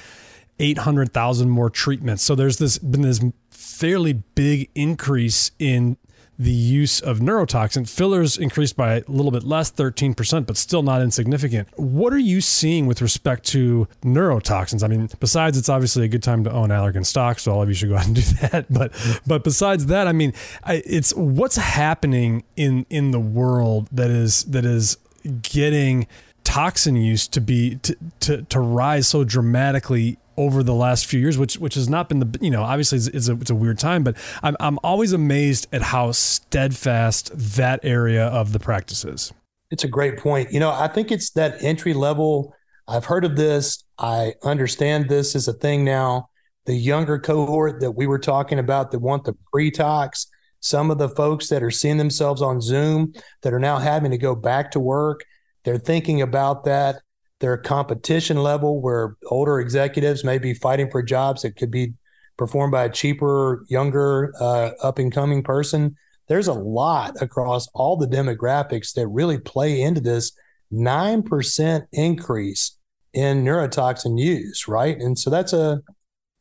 800,000 0.58 1.50
more 1.50 1.70
treatments 1.70 2.22
so 2.22 2.34
there's 2.34 2.58
this 2.58 2.78
been 2.78 3.02
this 3.02 3.22
fairly 3.50 4.12
big 4.12 4.70
increase 4.74 5.50
in 5.58 5.96
the 6.38 6.52
use 6.52 7.00
of 7.00 7.18
neurotoxin. 7.18 7.88
Fillers 7.88 8.36
increased 8.36 8.76
by 8.76 8.96
a 8.96 9.02
little 9.08 9.30
bit 9.30 9.44
less, 9.44 9.70
13%, 9.72 10.46
but 10.46 10.56
still 10.56 10.82
not 10.82 11.00
insignificant. 11.00 11.68
What 11.76 12.12
are 12.12 12.18
you 12.18 12.40
seeing 12.40 12.86
with 12.86 13.00
respect 13.00 13.44
to 13.48 13.88
neurotoxins? 14.02 14.82
I 14.82 14.88
mean, 14.88 15.08
besides 15.18 15.56
it's 15.56 15.68
obviously 15.68 16.04
a 16.04 16.08
good 16.08 16.22
time 16.22 16.44
to 16.44 16.52
own 16.52 16.68
Allergan 16.68 17.06
stock, 17.06 17.38
so 17.38 17.52
all 17.52 17.62
of 17.62 17.68
you 17.68 17.74
should 17.74 17.88
go 17.88 17.96
out 17.96 18.06
and 18.06 18.16
do 18.16 18.20
that. 18.42 18.66
But 18.70 18.92
but 19.26 19.44
besides 19.44 19.86
that, 19.86 20.06
I 20.06 20.12
mean, 20.12 20.32
it's 20.66 21.14
what's 21.14 21.56
happening 21.56 22.44
in 22.56 22.86
in 22.90 23.10
the 23.10 23.20
world 23.20 23.88
that 23.92 24.10
is 24.10 24.44
that 24.44 24.64
is 24.64 24.98
getting 25.42 26.06
toxin 26.44 26.94
use 26.94 27.26
to 27.26 27.40
be 27.40 27.76
to, 27.76 27.96
to, 28.20 28.42
to 28.42 28.60
rise 28.60 29.08
so 29.08 29.24
dramatically 29.24 30.18
over 30.36 30.62
the 30.62 30.74
last 30.74 31.06
few 31.06 31.20
years, 31.20 31.38
which 31.38 31.58
which 31.58 31.74
has 31.74 31.88
not 31.88 32.08
been 32.08 32.20
the 32.20 32.38
you 32.40 32.50
know 32.50 32.62
obviously 32.62 32.98
it's, 32.98 33.08
it's, 33.08 33.28
a 33.28 33.32
it's 33.34 33.50
a 33.50 33.54
weird 33.54 33.78
time, 33.78 34.04
but 34.04 34.16
I'm 34.42 34.56
I'm 34.60 34.78
always 34.82 35.12
amazed 35.12 35.66
at 35.72 35.82
how 35.82 36.12
steadfast 36.12 37.30
that 37.34 37.80
area 37.82 38.26
of 38.26 38.52
the 38.52 38.58
practice 38.58 39.04
is. 39.04 39.32
It's 39.70 39.84
a 39.84 39.88
great 39.88 40.18
point. 40.18 40.52
You 40.52 40.60
know, 40.60 40.70
I 40.70 40.88
think 40.88 41.10
it's 41.10 41.30
that 41.30 41.62
entry 41.62 41.94
level. 41.94 42.54
I've 42.88 43.04
heard 43.04 43.24
of 43.24 43.36
this. 43.36 43.82
I 43.98 44.34
understand 44.44 45.08
this 45.08 45.34
is 45.34 45.48
a 45.48 45.52
thing 45.52 45.84
now. 45.84 46.28
The 46.66 46.74
younger 46.74 47.18
cohort 47.18 47.80
that 47.80 47.92
we 47.92 48.06
were 48.06 48.18
talking 48.18 48.58
about 48.58 48.90
that 48.90 49.00
want 49.00 49.24
the 49.24 49.36
pre-tox, 49.52 50.28
some 50.60 50.90
of 50.90 50.98
the 50.98 51.08
folks 51.08 51.48
that 51.48 51.62
are 51.62 51.70
seeing 51.70 51.96
themselves 51.96 52.42
on 52.42 52.60
Zoom 52.60 53.12
that 53.42 53.52
are 53.52 53.60
now 53.60 53.78
having 53.78 54.10
to 54.10 54.18
go 54.18 54.34
back 54.34 54.70
to 54.72 54.80
work, 54.80 55.24
they're 55.64 55.78
thinking 55.78 56.22
about 56.22 56.64
that 56.64 57.02
their 57.40 57.56
competition 57.56 58.42
level 58.42 58.80
where 58.80 59.16
older 59.26 59.60
executives 59.60 60.24
may 60.24 60.38
be 60.38 60.54
fighting 60.54 60.90
for 60.90 61.02
jobs 61.02 61.42
that 61.42 61.56
could 61.56 61.70
be 61.70 61.92
performed 62.36 62.72
by 62.72 62.84
a 62.84 62.90
cheaper, 62.90 63.64
younger, 63.68 64.32
uh, 64.40 64.70
up 64.82 64.98
and 64.98 65.12
coming 65.12 65.42
person. 65.42 65.96
There's 66.28 66.48
a 66.48 66.54
lot 66.54 67.20
across 67.20 67.68
all 67.74 67.96
the 67.96 68.06
demographics 68.06 68.94
that 68.94 69.06
really 69.08 69.38
play 69.38 69.80
into 69.80 70.00
this 70.00 70.32
9% 70.72 71.86
increase 71.92 72.78
in 73.12 73.44
neurotoxin 73.44 74.18
use, 74.18 74.68
right? 74.68 74.96
And 74.98 75.18
so 75.18 75.30
that's 75.30 75.52
a 75.52 75.82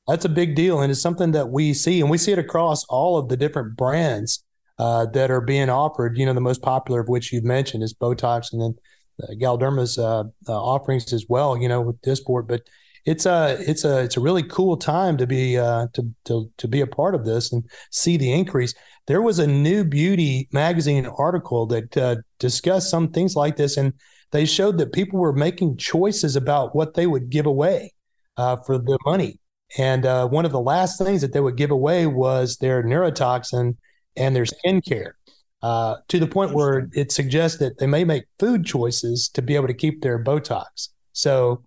that's 0.08 0.26
a 0.26 0.30
big 0.30 0.56
deal 0.56 0.82
and 0.82 0.92
it's 0.92 1.02
something 1.02 1.32
that 1.32 1.50
we 1.50 1.74
see 1.74 2.00
and 2.00 2.12
we 2.12 2.20
see 2.20 2.32
it 2.32 2.38
across 2.38 2.84
all 2.86 3.18
of 3.18 3.28
the 3.28 3.36
different 3.36 3.76
brands 3.76 4.44
uh, 4.78 5.08
that 5.08 5.32
are 5.32 5.42
being 5.42 5.70
offered. 5.70 6.18
You 6.18 6.26
know, 6.28 6.34
the 6.34 6.42
most 6.42 6.62
popular 6.62 7.00
of 7.00 7.08
which 7.08 7.34
you've 7.34 7.44
mentioned 7.44 7.82
is 7.82 7.94
Botox 7.94 8.52
and 8.52 8.62
then 8.62 8.76
Galderma's 9.34 9.98
uh, 9.98 10.24
uh, 10.48 10.64
offerings 10.64 11.14
as 11.14 11.26
well. 11.30 11.58
You 11.58 11.68
know, 11.68 11.82
with 11.82 12.02
Dysport, 12.02 12.48
but 12.48 12.62
it's 13.06 13.26
a 13.26 13.58
it's 13.60 13.86
a 13.86 14.00
it's 14.00 14.18
a 14.18 14.22
really 14.22 14.44
cool 14.44 14.78
time 14.78 15.18
to 15.18 15.28
be 15.28 15.58
uh, 15.58 15.88
to 15.94 16.12
to 16.26 16.52
to 16.58 16.68
be 16.68 16.82
a 16.82 16.88
part 16.88 17.16
of 17.16 17.26
this 17.26 17.54
and 17.54 17.64
see 17.92 18.18
the 18.18 18.32
increase. 18.32 18.74
There 19.08 19.22
was 19.22 19.38
a 19.38 19.46
NewBeauty 19.46 20.52
magazine 20.52 21.06
article 21.06 21.68
that 21.68 21.96
uh, 21.96 22.16
discussed 22.40 22.90
some 22.90 23.10
things 23.10 23.36
like 23.36 23.56
this, 23.56 23.78
and 23.78 23.94
they 24.32 24.46
showed 24.46 24.80
that 24.80 24.94
people 24.94 25.20
were 25.20 25.34
making 25.34 25.78
choices 25.78 26.36
about 26.36 26.76
what 26.76 26.96
they 26.96 27.06
would 27.06 27.30
give 27.30 27.46
away 27.46 27.94
uh, 28.38 28.58
for 28.66 28.80
the 28.80 28.98
money. 29.06 29.40
And 29.78 30.06
uh, 30.06 30.28
one 30.28 30.46
of 30.46 30.52
the 30.52 30.60
last 30.60 30.98
things 30.98 31.22
that 31.22 31.34
they 31.34 31.40
would 31.40 31.58
give 31.58 31.72
away 31.72 32.08
was 32.08 32.58
their 32.58 32.84
neurotoxin 32.84 33.78
and 34.16 34.36
their 34.36 34.46
skincare 34.46 35.12
uh, 35.66 35.98
to 36.08 36.20
the 36.20 36.28
point 36.28 36.54
where 36.54 36.88
it 36.94 37.12
suggests 37.12 37.58
that 37.58 37.80
they 37.80 37.88
may 37.88 38.04
make 38.04 38.26
food 38.38 38.64
choices 38.64 39.28
to 39.28 39.42
be 39.42 39.56
able 39.56 39.66
to 39.66 39.74
keep 39.74 40.04
their 40.04 40.24
Botox. 40.24 40.90
So 41.12 41.64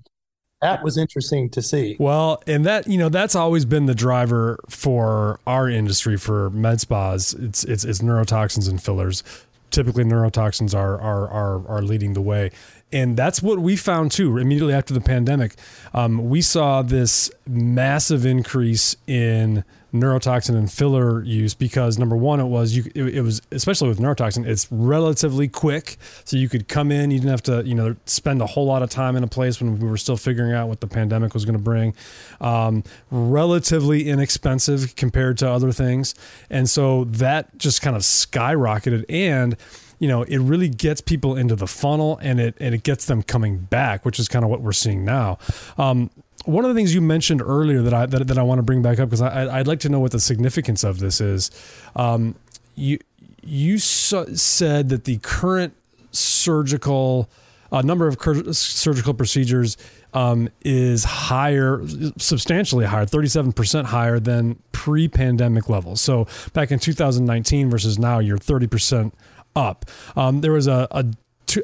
that 0.62 0.84
was 0.84 0.96
interesting 0.96 1.50
to 1.50 1.61
see. 1.61 1.96
Well, 1.98 2.40
and 2.46 2.64
that 2.64 2.87
you 2.87 2.96
know 2.96 3.08
that's 3.08 3.34
always 3.34 3.64
been 3.64 3.87
the 3.87 3.96
driver 3.96 4.61
for 4.68 5.40
our 5.48 5.68
industry 5.68 6.16
for 6.16 6.48
med 6.50 6.80
spas. 6.80 7.34
It's 7.34 7.64
it's, 7.64 7.84
it's 7.84 7.98
neurotoxins 7.98 8.70
and 8.70 8.80
fillers. 8.80 9.24
Typically, 9.72 10.04
neurotoxins 10.04 10.76
are 10.76 11.00
are 11.00 11.28
are 11.28 11.68
are 11.68 11.82
leading 11.82 12.12
the 12.12 12.22
way, 12.22 12.52
and 12.92 13.16
that's 13.16 13.42
what 13.42 13.59
we 13.59 13.77
found 13.77 14.12
too. 14.12 14.38
Immediately 14.38 14.74
after 14.74 14.94
the 14.94 15.01
pandemic, 15.01 15.55
um, 15.92 16.29
we 16.29 16.40
saw 16.40 16.83
this 16.83 17.31
massive 17.46 18.24
increase 18.24 18.96
in 19.07 19.64
neurotoxin 19.92 20.51
and 20.51 20.70
filler 20.70 21.22
use 21.22 21.55
because 21.55 21.98
number 21.98 22.16
one, 22.16 22.40
it 22.40 22.44
was 22.44 22.77
you. 22.77 22.90
It, 22.94 23.16
it, 23.16 23.22
was 23.22 23.40
especially 23.51 23.88
with 23.88 23.98
neurotoxin, 23.98 24.46
it's 24.46 24.70
relatively 24.70 25.48
quick, 25.48 25.96
so 26.24 26.37
you 26.37 26.48
could 26.48 26.68
come 26.68 26.92
in. 26.92 27.11
You 27.11 27.18
didn't 27.18 27.31
have 27.31 27.42
to, 27.44 27.62
you 27.66 27.74
know, 27.74 27.96
spend 28.05 28.42
a 28.42 28.46
whole 28.46 28.66
lot 28.66 28.83
of 28.83 28.90
time 28.90 29.16
in 29.16 29.24
a 29.24 29.29
place 29.29 29.61
when 29.61 29.79
we 29.79 29.88
were 29.88 29.96
still 29.96 30.16
figuring 30.16 30.53
out 30.53 30.68
what 30.68 30.81
the 30.81 30.87
pandemic 30.87 31.35
was 31.35 31.44
going 31.44 31.57
to 31.57 31.62
bring. 31.62 31.94
Um, 32.40 32.85
relatively 33.11 34.09
inexpensive 34.09 34.94
compared 34.96 35.38
to 35.38 35.51
other 35.51 35.72
things, 35.72 36.14
and 36.51 36.68
so 36.68 37.05
that 37.05 37.57
just 37.59 37.81
kind 37.81 37.96
of 37.96 38.03
skyrocketed 38.03 39.05
and 39.09 39.57
you 39.98 40.08
know, 40.08 40.22
it 40.22 40.38
really 40.38 40.68
gets 40.68 41.00
people 41.00 41.37
into 41.37 41.56
the 41.56 41.66
funnel 41.66 42.18
and 42.22 42.40
it 42.40 42.56
and 42.61 42.74
it 42.74 42.82
gets 42.82 43.06
them 43.06 43.22
coming 43.22 43.58
back, 43.58 44.04
which 44.04 44.18
is 44.18 44.28
kind 44.28 44.44
of 44.44 44.50
what 44.50 44.61
we're 44.61 44.72
seeing 44.72 45.04
now. 45.04 45.38
Um, 45.76 46.11
one 46.44 46.64
of 46.64 46.68
the 46.68 46.74
things 46.74 46.94
you 46.94 47.00
mentioned 47.00 47.42
earlier 47.42 47.82
that 47.82 47.94
I 47.94 48.06
that, 48.06 48.26
that 48.26 48.38
I 48.38 48.42
want 48.42 48.58
to 48.58 48.62
bring 48.62 48.82
back 48.82 48.98
up 48.98 49.11
because 49.11 49.22
I, 49.22 49.58
I'd 49.58 49.66
like 49.66 49.80
to 49.80 49.88
know 49.88 50.00
what 50.00 50.12
the 50.12 50.20
significance 50.20 50.84
of 50.84 50.98
this 50.98 51.20
is. 51.20 51.50
Um, 51.96 52.37
you 52.74 52.98
you 53.42 53.78
said 53.78 54.88
that 54.88 55.04
the 55.04 55.18
current 55.18 55.74
surgical 56.11 57.28
uh, 57.70 57.82
number 57.82 58.06
of 58.06 58.18
cur- 58.18 58.52
surgical 58.52 59.14
procedures 59.14 59.76
um, 60.14 60.48
is 60.62 61.04
higher, 61.04 61.82
substantially 62.16 62.87
higher, 62.87 63.04
37% 63.04 63.84
higher 63.87 64.18
than 64.18 64.58
pre-pandemic 64.72 65.68
levels. 65.68 66.00
So 66.00 66.26
back 66.54 66.70
in 66.70 66.78
2019 66.78 67.68
versus 67.68 67.98
now, 67.98 68.18
you're 68.18 68.38
30% 68.38 69.12
up. 69.54 69.87
Um, 70.16 70.40
there 70.40 70.52
was 70.52 70.66
a, 70.66 70.88
a 70.90 71.04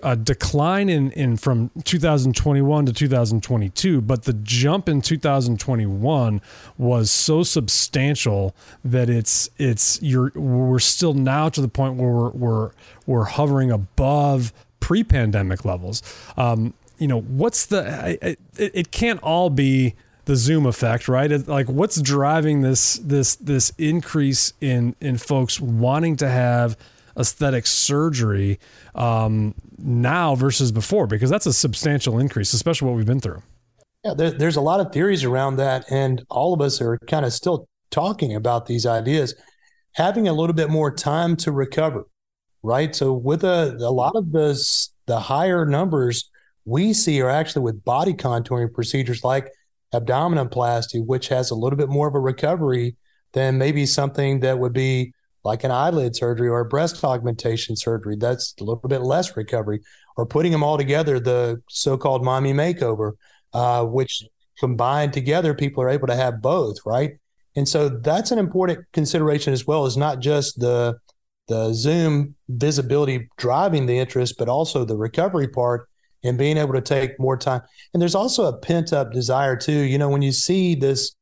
a 0.03 0.17
decline 0.17 0.89
in, 0.89 1.11
in 1.13 1.37
from 1.37 1.71
2021 1.85 2.87
to 2.87 2.93
2022, 2.93 4.01
but 4.01 4.25
the 4.25 4.33
jump 4.33 4.89
in 4.89 5.01
2021 5.01 6.41
was 6.79 7.11
so 7.11 7.43
substantial 7.43 8.55
that 8.85 9.11
it's 9.11 9.51
it's 9.59 10.01
you're 10.03 10.33
we're 10.35 10.79
still 10.79 11.15
now 11.15 11.49
to 11.49 11.61
the 11.61 11.69
point 11.69 11.97
where 11.97 12.11
we're 12.11 12.31
we're, 12.31 12.71
we're 13.07 13.25
hovering 13.25 13.71
above 13.71 14.53
pre-pandemic 14.81 15.65
levels. 15.65 16.03
Um, 16.37 16.75
you 16.99 17.09
know, 17.09 17.21
what's 17.21 17.67
the 17.67 18.19
it, 18.23 18.39
it 18.57 18.91
can't 18.91 19.23
all 19.23 19.51
be 19.51 19.95
the 20.25 20.37
Zoom 20.37 20.65
effect, 20.65 21.09
right? 21.09 21.47
Like, 21.47 21.69
what's 21.69 22.01
driving 22.01 22.63
this 22.63 22.95
this 22.97 23.37
this 23.37 23.73
increase 23.77 24.53
in 24.61 24.97
in 25.01 25.19
folks 25.19 25.61
wanting 25.61 26.17
to 26.17 26.29
have 26.29 26.77
aesthetic 27.17 27.67
surgery 27.67 28.59
um, 28.95 29.55
now 29.79 30.35
versus 30.35 30.73
before? 30.73 31.07
Because 31.07 31.31
that's 31.31 31.47
a 31.47 31.53
substantial 31.53 32.19
increase, 32.19 32.53
especially 32.53 32.89
what 32.89 32.97
we've 32.97 33.07
been 33.07 33.21
through. 33.21 33.43
Yeah, 34.05 34.15
there, 34.15 34.31
there's 34.31 34.57
a 34.57 34.61
lot 34.61 34.81
of 34.81 34.93
theories 34.93 35.25
around 35.25 35.57
that, 35.57 35.85
and 35.91 36.23
all 36.29 36.53
of 36.53 36.61
us 36.61 36.81
are 36.81 36.99
kind 37.09 37.25
of 37.25 37.33
still 37.33 37.67
talking 37.91 38.35
about 38.35 38.67
these 38.67 38.87
ideas. 38.87 39.35
Having 39.93 40.29
a 40.29 40.33
little 40.33 40.55
bit 40.55 40.69
more 40.69 40.93
time 40.93 41.37
to 41.37 41.53
recover, 41.53 42.07
right? 42.63 42.95
So 42.95 43.13
with 43.13 43.45
a, 43.45 43.77
a 43.81 43.91
lot 43.91 44.17
of 44.17 44.33
the 44.33 44.61
the 45.07 45.21
higher 45.21 45.67
numbers 45.67 46.31
we 46.65 46.93
see 46.93 47.21
are 47.21 47.31
actually 47.31 47.63
with 47.63 47.85
body 47.85 48.15
contouring 48.15 48.73
procedures 48.73 49.23
like 49.23 49.51
abdominoplasty, 49.93 51.05
which 51.05 51.29
has 51.29 51.51
a 51.51 51.55
little 51.55 51.77
bit 51.77 51.89
more 51.89 52.09
of 52.09 52.15
a 52.15 52.21
recovery 52.21 52.97
than 53.33 53.59
maybe 53.59 53.87
something 53.87 54.41
that 54.41 54.59
would 54.59 54.73
be 54.73 55.13
like 55.45 55.63
an 55.63 55.71
eyelid 55.71 56.17
surgery 56.17 56.49
or 56.49 56.61
a 56.61 56.65
breast 56.65 57.05
augmentation 57.05 57.77
surgery. 57.77 58.17
That's 58.17 58.55
a 58.61 58.65
little 58.65 58.89
bit 58.89 59.03
less 59.03 59.37
recovery. 59.37 59.81
Or 60.17 60.27
putting 60.27 60.53
them 60.53 60.63
all 60.63 60.79
together, 60.79 61.21
the 61.21 61.61
so-called 61.69 62.25
mommy 62.25 62.53
makeover, 62.53 63.13
uh, 63.53 63.85
which 63.85 64.23
combined 64.59 65.13
together, 65.13 65.55
people 65.55 65.83
are 65.83 65.91
able 65.91 66.07
to 66.07 66.17
have 66.17 66.41
both, 66.41 66.77
right? 66.87 67.13
And 67.57 67.69
so 67.69 67.89
that's 67.89 68.31
an 68.31 68.39
important 68.39 68.85
consideration 68.93 69.53
as 69.53 69.67
well, 69.67 69.87
is 69.87 69.97
not 69.97 70.21
just 70.21 70.59
the 70.59 70.97
the 71.47 71.75
Zoom 71.75 72.35
visibility 72.49 73.29
driving 73.37 73.85
the 73.85 73.99
interest, 73.99 74.37
but 74.39 74.49
also 74.49 74.85
the 74.85 74.97
recovery 74.97 75.47
part 75.47 75.89
and 76.23 76.39
being 76.39 76.57
able 76.57 76.73
to 76.73 76.81
take 76.81 77.21
more 77.21 77.37
time. 77.37 77.61
And 77.93 78.01
there's 78.01 78.15
also 78.15 78.47
a 78.47 78.57
pent 78.57 78.95
up 78.95 79.13
desire 79.13 79.55
too. 79.55 79.81
You 79.81 79.99
know, 79.99 80.09
when 80.09 80.23
you 80.23 80.33
see 80.33 80.75
this 80.75 81.15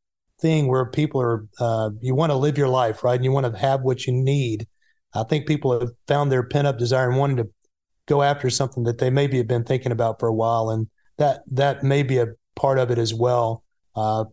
thing 0.43 0.69
where 0.69 0.85
people 0.87 1.23
are, 1.23 1.47
uh, 1.61 1.91
you 2.01 2.15
want 2.15 2.31
to 2.31 2.37
live 2.37 2.59
your 2.59 2.69
life, 2.69 3.03
right? 3.03 3.15
And 3.15 3.25
you 3.25 3.33
want 3.33 3.51
to 3.51 3.59
have 3.59 3.81
what 3.83 4.07
you 4.07 4.13
need. 4.13 4.67
I 5.15 5.23
think 5.25 5.47
people 5.47 5.79
have 5.79 5.91
found 6.09 6.31
their 6.31 6.43
pent 6.43 6.67
up 6.67 6.79
desire 6.79 7.09
and 7.09 7.19
wanting 7.19 7.37
to 7.39 7.49
go 8.07 8.23
after 8.23 8.51
something 8.51 8.83
that 8.85 8.99
they 8.99 9.09
maybe 9.09 9.39
have 9.39 9.47
been 9.47 9.65
thinking 9.65 9.93
about 9.93 10.19
for 10.21 10.29
a 10.29 10.35
while. 10.35 10.69
And 10.71 10.89
that, 11.19 11.43
that 11.53 11.83
may 11.83 12.03
be 12.03 12.19
a 12.19 12.27
part 12.57 12.79
of 12.79 12.91
it 12.91 12.99
as 12.99 13.15
well. 13.15 13.63
Uh, 13.95 14.25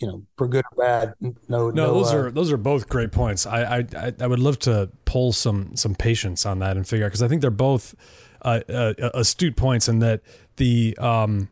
you 0.00 0.08
know, 0.08 0.22
for 0.36 0.48
good 0.48 0.64
or 0.72 0.84
bad. 0.84 1.14
No, 1.20 1.34
no, 1.48 1.70
no 1.70 1.94
those 1.94 2.12
uh, 2.12 2.18
are 2.18 2.30
those 2.30 2.50
are 2.50 2.56
both 2.56 2.88
great 2.88 3.12
points. 3.12 3.46
I, 3.46 3.78
I 3.78 4.12
I 4.20 4.26
would 4.26 4.40
love 4.40 4.58
to 4.60 4.90
pull 5.04 5.32
some 5.32 5.76
some 5.76 5.94
patience 5.94 6.44
on 6.44 6.58
that 6.58 6.76
and 6.76 6.86
figure 6.86 7.06
out 7.06 7.10
because 7.10 7.22
I 7.22 7.28
think 7.28 7.40
they're 7.40 7.50
both 7.50 7.94
uh, 8.42 8.60
uh, 8.68 8.94
astute 9.14 9.56
points 9.56 9.88
in 9.88 10.00
that 10.00 10.22
the 10.56 10.96
um 10.98 11.48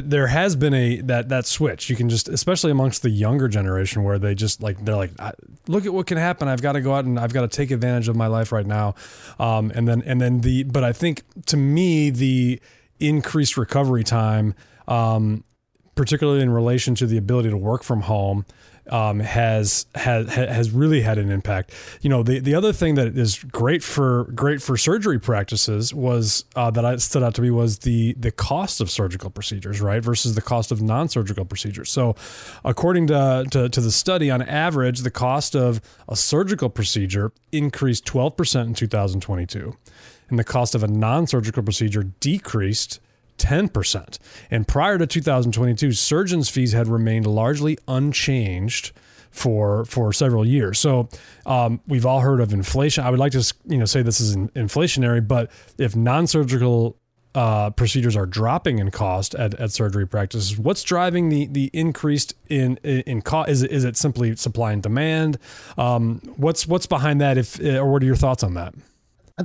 there 0.00 0.26
has 0.26 0.56
been 0.56 0.74
a 0.74 1.00
that 1.02 1.28
that 1.28 1.46
switch. 1.46 1.90
You 1.90 1.96
can 1.96 2.08
just 2.08 2.28
especially 2.28 2.70
amongst 2.70 3.02
the 3.02 3.10
younger 3.10 3.48
generation 3.48 4.04
where 4.04 4.18
they 4.18 4.34
just 4.34 4.62
like 4.62 4.84
they're 4.84 4.96
like 4.96 5.12
look 5.68 5.86
at 5.86 5.92
what 5.92 6.06
can 6.06 6.18
happen. 6.18 6.48
I've 6.48 6.62
got 6.62 6.72
to 6.72 6.80
go 6.80 6.94
out 6.94 7.04
and 7.04 7.18
I've 7.18 7.32
got 7.32 7.42
to 7.42 7.48
take 7.48 7.70
advantage 7.70 8.08
of 8.08 8.16
my 8.16 8.26
life 8.26 8.52
right 8.52 8.66
now. 8.66 8.94
Um 9.38 9.72
and 9.74 9.86
then 9.88 10.02
and 10.02 10.20
then 10.20 10.40
the 10.40 10.64
but 10.64 10.84
I 10.84 10.92
think 10.92 11.22
to 11.46 11.56
me 11.56 12.10
the 12.10 12.60
increased 12.98 13.56
recovery 13.56 14.04
time 14.04 14.54
um 14.88 15.44
particularly 15.94 16.42
in 16.42 16.50
relation 16.50 16.94
to 16.94 17.06
the 17.06 17.16
ability 17.16 17.50
to 17.50 17.56
work 17.56 17.82
from 17.82 18.02
home, 18.02 18.44
um, 18.88 19.20
has 19.20 19.86
has 19.94 20.28
has 20.28 20.70
really 20.70 21.00
had 21.00 21.18
an 21.18 21.30
impact. 21.30 21.72
You 22.00 22.10
know, 22.10 22.22
the 22.22 22.38
the 22.38 22.54
other 22.54 22.72
thing 22.72 22.94
that 22.94 23.08
is 23.08 23.42
great 23.42 23.82
for 23.82 24.24
great 24.34 24.62
for 24.62 24.76
surgery 24.76 25.18
practices 25.18 25.92
was 25.92 26.44
uh, 26.54 26.70
that 26.70 26.84
I 26.84 26.96
stood 26.96 27.22
out 27.22 27.34
to 27.36 27.42
me 27.42 27.50
was 27.50 27.78
the 27.78 28.14
the 28.14 28.30
cost 28.30 28.80
of 28.80 28.90
surgical 28.90 29.30
procedures, 29.30 29.80
right, 29.80 30.02
versus 30.02 30.34
the 30.34 30.42
cost 30.42 30.70
of 30.70 30.80
non-surgical 30.80 31.44
procedures. 31.44 31.90
So, 31.90 32.14
according 32.64 33.08
to, 33.08 33.46
to 33.50 33.68
to 33.68 33.80
the 33.80 33.92
study, 33.92 34.30
on 34.30 34.42
average, 34.42 35.00
the 35.00 35.10
cost 35.10 35.54
of 35.54 35.80
a 36.08 36.16
surgical 36.16 36.68
procedure 36.68 37.32
increased 37.52 38.04
12% 38.04 38.66
in 38.66 38.74
2022, 38.74 39.76
and 40.28 40.38
the 40.38 40.44
cost 40.44 40.74
of 40.74 40.82
a 40.82 40.88
non-surgical 40.88 41.62
procedure 41.62 42.04
decreased 42.20 43.00
10%. 43.38 44.18
And 44.50 44.66
prior 44.66 44.98
to 44.98 45.06
2022, 45.06 45.92
surgeons' 45.92 46.48
fees 46.48 46.72
had 46.72 46.88
remained 46.88 47.26
largely 47.26 47.78
unchanged 47.88 48.92
for 49.30 49.84
for 49.84 50.12
several 50.14 50.46
years. 50.46 50.78
So 50.78 51.08
um, 51.44 51.80
we've 51.86 52.06
all 52.06 52.20
heard 52.20 52.40
of 52.40 52.52
inflation. 52.54 53.04
I 53.04 53.10
would 53.10 53.18
like 53.18 53.32
to 53.32 53.54
you 53.66 53.76
know 53.78 53.84
say 53.84 54.02
this 54.02 54.20
is 54.20 54.34
inflationary, 54.34 55.26
but 55.26 55.50
if 55.78 55.94
non-surgical 55.94 56.96
uh, 57.36 57.68
procedures 57.68 58.16
are 58.16 58.24
dropping 58.24 58.78
in 58.78 58.90
cost 58.90 59.34
at, 59.34 59.52
at 59.60 59.70
surgery 59.70 60.06
practices. 60.06 60.58
What's 60.58 60.82
driving 60.82 61.28
the 61.28 61.46
the 61.46 61.70
increased 61.74 62.34
in 62.48 62.78
in, 62.82 63.00
in 63.02 63.22
cost? 63.22 63.50
Is 63.50 63.62
it, 63.62 63.70
is 63.70 63.84
it 63.84 63.96
simply 63.98 64.34
supply 64.36 64.72
and 64.72 64.82
demand? 64.82 65.38
Um, 65.76 66.22
what's 66.36 66.66
what's 66.66 66.86
behind 66.86 67.20
that? 67.20 67.36
If 67.36 67.60
or 67.60 67.92
what 67.92 68.02
are 68.02 68.06
your 68.06 68.16
thoughts 68.16 68.42
on 68.42 68.54
that? 68.54 68.74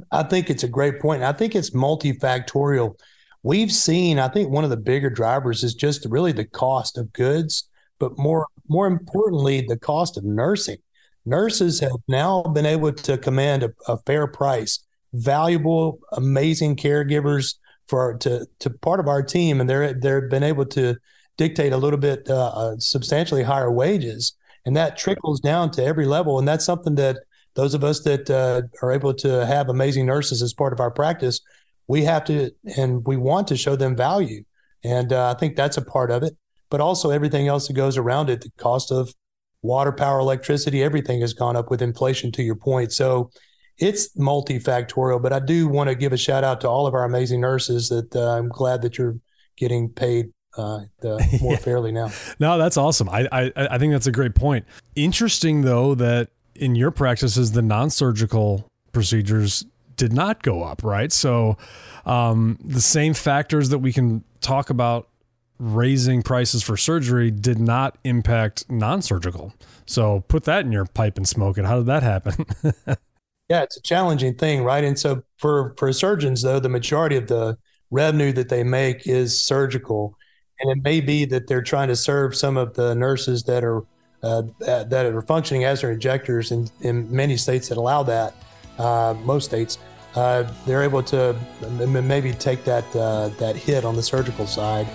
I 0.10 0.24
think 0.24 0.50
it's 0.50 0.64
a 0.64 0.70
great 0.70 1.02
point. 1.02 1.22
I 1.22 1.34
think 1.34 1.54
it's 1.54 1.72
multifactorial 1.72 2.98
we've 3.44 3.72
seen 3.72 4.20
i 4.20 4.28
think 4.28 4.50
one 4.50 4.64
of 4.64 4.70
the 4.70 4.78
bigger 4.78 5.10
drivers 5.10 5.64
is 5.64 5.74
just 5.74 6.06
really 6.10 6.32
the 6.32 6.46
cost 6.46 6.98
of 6.98 7.12
goods 7.14 7.70
but 8.02 8.18
more 8.18 8.48
more 8.68 8.88
importantly 8.88 9.62
the 9.62 9.78
cost 9.78 10.18
of 10.18 10.26
nursing. 10.26 10.78
Nurses 11.26 11.80
have 11.80 11.92
now 12.08 12.42
been 12.42 12.66
able 12.66 12.92
to 12.92 13.18
command 13.18 13.64
a, 13.64 13.72
a 13.88 13.98
fair 14.00 14.26
price. 14.26 14.80
Valuable 15.14 16.00
amazing 16.14 16.76
caregivers 16.76 17.56
for 17.88 18.18
to 18.18 18.48
to 18.60 18.70
part 18.70 19.00
of 19.00 19.08
our 19.08 19.22
team 19.22 19.62
and 19.62 19.70
they're 19.70 19.94
they've 19.94 20.30
been 20.30 20.44
able 20.44 20.66
to 20.66 20.96
dictate 21.38 21.74
a 21.74 21.78
little 21.78 22.00
bit 22.00 22.28
uh, 22.30 22.52
uh, 22.56 22.76
substantially 22.80 23.44
higher 23.44 23.72
wages 23.72 24.34
and 24.66 24.76
that 24.76 24.98
trickles 24.98 25.40
down 25.40 25.70
to 25.72 25.84
every 25.84 26.06
level 26.06 26.40
and 26.40 26.48
that's 26.48 26.66
something 26.66 26.96
that 26.96 27.18
those 27.56 27.74
of 27.74 27.84
us 27.84 28.02
that 28.04 28.30
uh, 28.30 28.62
are 28.82 28.94
able 28.94 29.14
to 29.14 29.46
have 29.46 29.68
amazing 29.68 30.06
nurses 30.06 30.42
as 30.42 30.54
part 30.54 30.72
of 30.72 30.80
our 30.80 30.92
practice 30.92 31.42
we 31.88 32.04
have 32.04 32.24
to 32.26 32.52
and 32.78 33.06
we 33.06 33.18
want 33.18 33.48
to 33.50 33.58
show 33.58 33.76
them 33.76 33.96
value. 33.96 34.44
And 34.84 35.14
uh, 35.14 35.34
i 35.36 35.40
think 35.40 35.56
that's 35.56 35.78
a 35.78 35.82
part 35.82 36.12
of 36.12 36.24
it. 36.24 36.36
But 36.70 36.82
also 36.82 37.10
everything 37.10 37.48
else 37.48 37.68
that 37.68 37.74
goes 37.74 37.98
around 37.98 38.30
it 38.30 38.42
the 38.42 38.52
cost 38.58 38.92
of 38.92 39.14
water 39.62 39.92
power 39.92 40.20
electricity 40.20 40.82
everything 40.82 41.22
has 41.22 41.34
gone 41.34 41.56
up 41.56 41.70
with 41.70 41.82
inflation 41.82 42.32
to 42.34 42.44
your 42.44 42.56
point. 42.56 42.92
So 42.92 43.32
it's 43.78 44.16
multifactorial 44.18 45.22
but 45.22 45.32
i 45.34 45.40
do 45.40 45.68
want 45.68 45.90
to 45.90 45.96
give 45.96 46.12
a 46.12 46.18
shout 46.18 46.44
out 46.44 46.60
to 46.62 46.68
all 46.68 46.86
of 46.86 46.94
our 46.94 47.06
amazing 47.06 47.40
nurses 47.40 47.88
that 47.88 48.14
uh, 48.16 48.38
i'm 48.38 48.50
glad 48.50 48.82
that 48.82 48.98
you're 48.98 49.16
getting 49.56 49.90
paid 49.90 50.30
uh, 50.58 50.82
the, 51.00 51.40
more 51.42 51.58
fairly 51.58 51.92
now. 51.92 52.12
No 52.40 52.58
that's 52.58 52.78
awesome. 52.78 53.10
I, 53.10 53.28
I 53.32 53.52
i 53.56 53.78
think 53.78 53.94
that's 53.94 54.08
a 54.08 54.12
great 54.12 54.36
point. 54.36 54.66
Interesting 54.96 55.62
though 55.62 55.96
that 55.96 56.30
in 56.56 56.76
your 56.76 56.92
practices 56.92 57.54
the 57.54 57.62
non-surgical 57.62 58.68
procedures 58.92 59.66
did 60.02 60.14
not 60.14 60.42
go 60.42 60.64
up, 60.64 60.84
right? 60.84 61.12
So 61.12 61.58
um, 62.08 62.58
the 62.66 62.82
same 62.82 63.14
factors 63.14 63.70
that 63.70 63.78
we 63.78 63.94
can 63.94 64.24
talk 64.40 64.72
about 64.72 65.08
raising 65.60 66.24
prices 66.24 66.64
for 66.64 66.76
surgery 66.76 67.30
did 67.30 67.60
not 67.60 68.00
impact 68.04 68.68
non-surgical. 68.68 69.54
So 69.86 70.22
put 70.22 70.46
that 70.46 70.66
in 70.66 70.72
your 70.72 70.86
pipe 70.86 71.18
and 71.18 71.28
smoke 71.28 71.60
it. 71.60 71.66
How 71.66 71.78
did 71.78 71.86
that 71.86 72.02
happen? 72.02 72.48
yeah, 73.48 73.62
it's 73.62 73.78
a 73.78 73.82
challenging 73.84 74.34
thing, 74.34 74.64
right? 74.64 74.84
And 74.84 74.98
so 74.98 75.22
for 75.38 75.76
for 75.78 75.94
surgeons 75.94 76.42
though, 76.42 76.60
the 76.60 76.68
majority 76.68 77.16
of 77.16 77.28
the 77.28 77.60
revenue 77.92 78.32
that 78.32 78.50
they 78.50 78.64
make 78.64 79.06
is 79.06 79.40
surgical, 79.40 80.18
and 80.60 80.72
it 80.72 80.84
may 80.84 81.00
be 81.00 81.26
that 81.26 81.48
they're 81.48 81.62
trying 81.62 81.90
to 81.90 81.96
serve 81.96 82.36
some 82.36 82.58
of 82.58 82.74
the 82.74 82.96
nurses 82.96 83.44
that 83.44 83.64
are 83.64 83.84
uh, 84.24 84.42
that 84.62 85.06
are 85.06 85.22
functioning 85.22 85.64
as 85.64 85.82
their 85.82 85.92
injectors 85.92 86.52
in, 86.52 86.72
in 86.80 87.16
many 87.16 87.38
states 87.38 87.70
that 87.70 87.78
allow 87.78 88.02
that. 88.02 88.34
Uh, 88.80 89.14
most 89.26 89.46
states, 89.46 89.78
uh, 90.16 90.44
they're 90.66 90.84
able 90.84 91.04
to 91.04 91.36
maybe 91.70 92.34
take 92.34 92.64
that 92.66 92.84
uh, 92.96 93.30
that 93.40 93.56
hit 93.56 93.86
on 93.86 93.96
the 93.96 94.04
surgical 94.04 94.46
side 94.46 94.88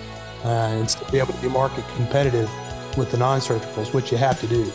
uh, 0.43 0.47
and 0.47 0.89
still 0.89 1.09
be 1.09 1.19
able 1.19 1.33
to 1.33 1.41
be 1.41 1.49
market 1.49 1.83
competitive 1.95 2.49
with 2.97 3.11
the 3.11 3.17
non-surgicals, 3.17 3.93
which 3.93 4.11
you 4.11 4.17
have 4.17 4.39
to 4.39 4.47
do. 4.47 4.71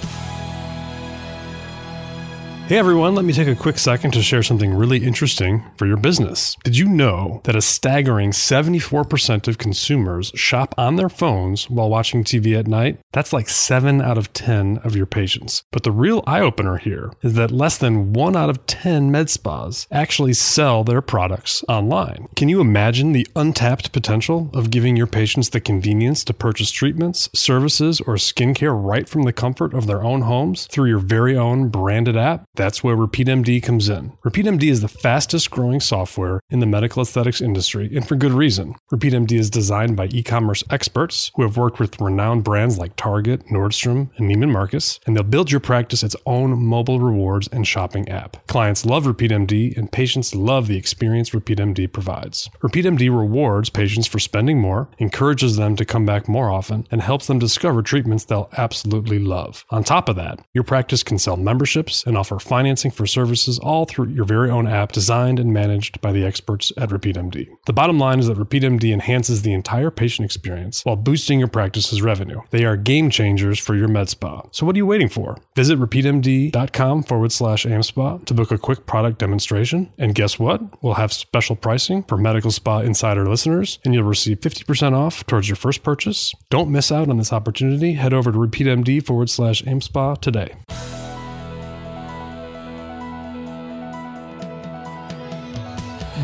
Hey 2.69 2.79
everyone, 2.79 3.17
let 3.17 3.25
me 3.27 3.33
take 3.35 3.49
a 3.49 3.57
quick 3.57 3.77
second 3.77 4.13
to 4.13 4.23
share 4.23 4.43
something 4.43 4.73
really 4.73 5.05
interesting 5.05 5.65
for 5.77 5.85
your 5.85 5.99
business. 5.99 6.57
Did 6.63 6.79
you 6.79 6.89
know 6.89 7.41
that 7.45 7.57
a 7.57 7.61
staggering 7.61 8.31
74% 8.31 9.49
of 9.49 9.59
consumers 9.59 10.33
shop 10.37 10.73
on 10.79 10.95
their 10.97 11.11
phones 11.11 11.69
while 11.69 11.91
watching 11.91 12.23
TV 12.25 12.57
at 12.57 12.69
night? 12.69 12.99
That's 13.13 13.33
like 13.33 13.51
7 13.51 14.01
out 14.01 14.17
of 14.17 14.33
10 14.33 14.79
of 14.79 14.97
your 14.97 15.07
patients. 15.07 15.65
But 15.71 15.83
the 15.83 15.91
real 15.91 16.23
eye 16.27 16.41
opener 16.41 16.79
here 16.79 17.13
is 17.21 17.35
that 17.35 17.51
less 17.51 17.77
than 17.77 18.15
1 18.15 18.37
out 18.37 18.49
of 18.49 18.65
10 18.67 19.11
med 19.11 19.29
spas 19.29 19.87
actually 19.91 20.33
sell 20.33 20.83
their 20.85 21.03
products 21.03 21.65
online. 21.69 22.29
Can 22.37 22.49
you 22.49 22.61
imagine 22.61 23.13
the 23.13 23.27
untapped 23.35 23.93
potential 23.93 24.51
of 24.55 24.71
giving 24.71 24.97
your 24.97 25.09
patients 25.09 25.51
the 25.51 25.61
convenience 25.61 26.25
to 26.25 26.33
purchase 26.33 26.71
treatments, 26.71 27.29
services, 27.35 28.01
or 28.01 28.15
skincare 28.15 28.73
right 28.81 29.09
from 29.09 29.25
the 29.25 29.33
comfort 29.33 29.75
of 29.75 29.87
their 29.87 30.03
own 30.05 30.23
homes 30.23 30.69
through 30.69 30.89
your 30.89 31.01
very 31.01 31.37
own 31.37 31.69
branded 31.69 32.17
app? 32.17 32.47
That's 32.55 32.85
where 32.85 32.97
RepeatMD 32.97 33.63
comes 33.63 33.89
in. 33.89 34.13
RepeatMD 34.27 34.65
is 34.65 34.83
the 34.83 34.89
fastest 34.89 35.51
growing 35.51 35.81
software 35.81 36.41
in 36.51 36.61
the 36.61 36.67
medical 36.67 37.01
aesthetics 37.01 37.41
industry, 37.41 37.89
and 37.95 38.07
for 38.07 38.15
good 38.15 38.33
reason. 38.33 38.75
RepeatMD 38.93 39.33
is 39.33 39.49
designed 39.49 39.97
by 39.97 40.09
e 40.09 40.23
commerce 40.23 40.63
experts 40.69 41.31
who 41.35 41.43
have 41.45 41.57
worked 41.57 41.81
with 41.81 41.99
renowned 41.99 42.45
brands 42.45 42.77
like 42.77 42.95
Target, 42.97 43.47
Nordstrom, 43.47 44.11
and 44.19 44.31
Neiman 44.31 44.53
Marcus, 44.53 45.01
and 45.07 45.17
they'll 45.17 45.23
build 45.23 45.51
your 45.51 45.61
practice 45.61 46.03
its 46.03 46.15
own 46.27 46.63
mobile 46.63 47.01
rewards 47.01 47.49
and 47.49 47.67
shopping 47.67 48.07
app. 48.11 48.47
Clients 48.49 48.85
love 48.85 49.05
RepeatMD, 49.05 49.75
and 49.79 49.91
patients 49.91 50.35
love 50.35 50.67
the 50.67 50.77
experience 50.77 51.31
RepeatMD 51.31 51.91
provides. 51.91 52.51
RepeatMD 52.63 53.09
rewards 53.09 53.71
patients 53.71 54.07
for 54.07 54.19
spending 54.19 54.61
more, 54.61 54.91
encourages 54.99 55.57
them 55.57 55.75
to 55.77 55.87
come 55.87 56.05
back 56.05 56.29
more 56.29 56.51
often, 56.51 56.87
and 56.91 57.01
helps 57.01 57.29
them 57.29 57.39
discover 57.39 57.81
treatments 57.81 58.27
they'll 58.27 58.51
absolutely 58.59 59.19
love. 59.19 59.65
On 59.71 59.83
top 59.83 60.11
of 60.11 60.17
that, 60.17 60.45
your 60.53 60.65
practice 60.65 61.03
can 61.03 61.19
sell 61.19 61.39
memberships 61.39 62.05
and 62.07 62.19
offer 62.19 62.42
financing 62.43 62.91
for 62.91 63.07
services 63.07 63.59
all 63.59 63.85
through 63.85 64.09
your 64.09 64.25
very 64.25 64.51
own 64.51 64.67
app 64.67 64.93
designed 64.93 65.39
and 65.39 65.53
managed 65.53 66.01
by 66.01 66.13
the 66.13 66.25
experts 66.25 66.73
at 66.77 66.91
RepeatMD. 66.91 67.49
The 67.67 67.73
bottom 67.73 67.99
line 67.99 68.19
is 68.19 68.27
that 68.27 68.39
RepeatMD 68.39 68.93
enhances 68.93 69.43
the 69.43 69.53
entire 69.53 69.91
patient 69.91 70.27
experience 70.27 70.85
while 70.85 70.97
boosting 70.97 71.39
your 71.39 71.49
practice's 71.49 72.03
revenue. 72.03 72.41
They 72.51 72.65
are 72.65 72.77
game 72.77 73.11
changers 73.11 73.59
for 73.59 73.75
your 73.75 73.89
med 73.89 74.09
spa. 74.09 74.43
So 74.53 74.67
what 74.67 74.75
are 74.75 74.79
you 74.79 74.87
waiting 74.87 75.09
for? 75.09 75.39
Visit 75.55 75.79
repeatmd.com 75.79 77.03
forward 77.05 77.33
slash 77.33 77.65
AmSpa 77.65 78.25
to 78.25 78.35
book 78.35 78.51
a 78.51 78.59
quick 78.59 78.87
product 78.87 79.19
demonstration. 79.19 79.93
And 79.99 80.15
guess 80.15 80.39
what? 80.39 80.83
We'll 80.83 80.95
have 80.95 81.13
special 81.13 81.57
pricing 81.57 82.03
for 82.03 82.17
Medical 82.17 82.51
Spa 82.51 82.81
Insider 82.81 83.29
listeners, 83.29 83.79
and 83.85 83.95
you'll 83.95 84.05
receive 84.05 84.41
50% 84.41 84.95
off 84.95 85.27
towards 85.27 85.49
your 85.49 85.57
first 85.57 85.83
purchase. 85.83 86.35
Don't 86.51 86.71
miss 86.71 86.91
out 86.91 87.09
on 87.09 87.19
this 87.19 87.33
opportunity. 87.33 87.95
Head 87.95 88.13
over 88.13 88.33
to 88.33 88.39
repeatmd 88.39 89.05
forward 89.07 89.31
slash 89.31 89.63
AmSpa 89.63 90.21
today. 90.21 90.55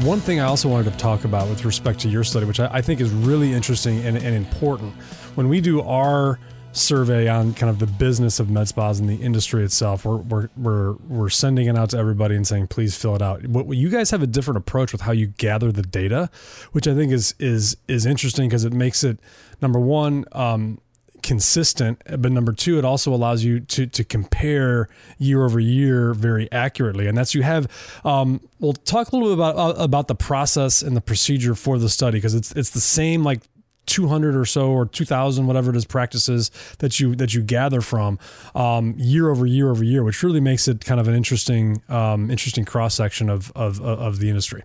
One 0.02 0.20
thing 0.20 0.38
I 0.38 0.44
also 0.44 0.68
wanted 0.68 0.92
to 0.92 0.98
talk 0.98 1.24
about 1.24 1.48
with 1.48 1.64
respect 1.64 1.98
to 2.00 2.08
your 2.08 2.22
study, 2.22 2.46
which 2.46 2.61
I, 2.61 2.68
I 2.72 2.82
think 2.82 3.00
is 3.00 3.11
really 3.11 3.52
interesting 3.52 3.98
and, 4.06 4.16
and 4.16 4.34
important, 4.34 4.92
when 5.34 5.48
we 5.48 5.61
do 5.61 5.82
our 5.82 6.38
survey 6.72 7.28
on 7.28 7.54
kind 7.54 7.68
of 7.70 7.78
the 7.78 7.87
business 7.87 8.40
of 8.40 8.50
med 8.50 8.68
spas 8.68 9.00
and 9.00 9.08
the 9.08 9.16
industry 9.16 9.64
itself. 9.64 10.04
We're, 10.04 10.18
we're, 10.18 10.48
we're, 10.56 10.92
we're 11.08 11.28
sending 11.28 11.66
it 11.66 11.76
out 11.76 11.90
to 11.90 11.98
everybody 11.98 12.37
and 12.37 12.46
saying, 12.46 12.68
please 12.68 12.96
fill 12.96 13.16
it 13.16 13.22
out. 13.22 13.44
What, 13.46 13.76
you 13.76 13.88
guys 13.88 14.11
have 14.11 14.22
a 14.22 14.26
different 14.26 14.58
approach 14.58 14.92
with 14.92 15.02
how 15.02 15.12
you 15.12 15.26
gather 15.26 15.72
the 15.72 15.82
data, 15.82 16.30
which 16.72 16.87
I 16.87 16.94
think 16.94 17.12
is, 17.12 17.34
is, 17.38 17.76
is 17.88 18.06
interesting 18.06 18.48
because 18.48 18.64
it 18.64 18.72
makes 18.72 19.02
it 19.02 19.18
number 19.61 19.80
one, 19.80 20.24
um, 20.32 20.80
consistent, 21.29 22.01
but 22.07 22.33
number 22.33 22.55
two, 22.55 22.79
it 22.79 22.87
also 22.87 23.12
allows 23.12 23.45
you 23.45 23.61
to 23.61 23.87
to 23.87 24.03
compare 24.03 24.88
year 25.19 25.45
over 25.45 25.61
year 25.61 26.14
very 26.14 26.51
accurately, 26.51 27.07
and 27.07 27.19
that's 27.19 27.35
you 27.35 27.43
have. 27.43 27.71
Um, 28.03 28.41
we'll 28.61 28.73
talk 28.73 29.12
a 29.12 29.14
little 29.14 29.29
bit 29.29 29.35
about 29.35 29.57
uh, 29.59 29.83
about 29.83 30.09
the 30.09 30.14
process 30.14 30.81
and 30.81 30.97
the 30.97 31.03
procedure 31.03 31.55
for 31.55 31.79
the 31.79 31.91
study 31.91 32.17
because 32.17 32.35
it's 32.35 32.53
it's 32.53 32.71
the 32.71 32.81
same 32.81 33.25
like 33.25 33.43
200 33.85 34.37
or 34.37 34.47
so 34.47 34.71
or 34.71 34.87
2000 34.87 35.47
whatever 35.47 35.71
it 35.71 35.77
is 35.77 35.85
practices 35.85 36.51
that 36.79 36.99
you 36.99 37.14
that 37.14 37.35
you 37.35 37.43
gather 37.43 37.83
from 37.83 38.19
um, 38.55 38.95
year 38.97 39.31
over 39.31 39.45
year 39.47 39.71
over 39.71 39.85
year 39.85 40.03
which 40.03 40.23
really 40.23 40.41
makes 40.41 40.67
it 40.67 40.85
kind 40.85 41.01
of 41.01 41.09
an 41.09 41.14
interesting 41.14 41.83
um, 41.88 42.31
interesting 42.31 42.64
cross 42.64 42.95
section 42.95 43.31
of, 43.31 43.51
of 43.55 43.81
of 43.81 44.19
the 44.19 44.29
industry 44.29 44.62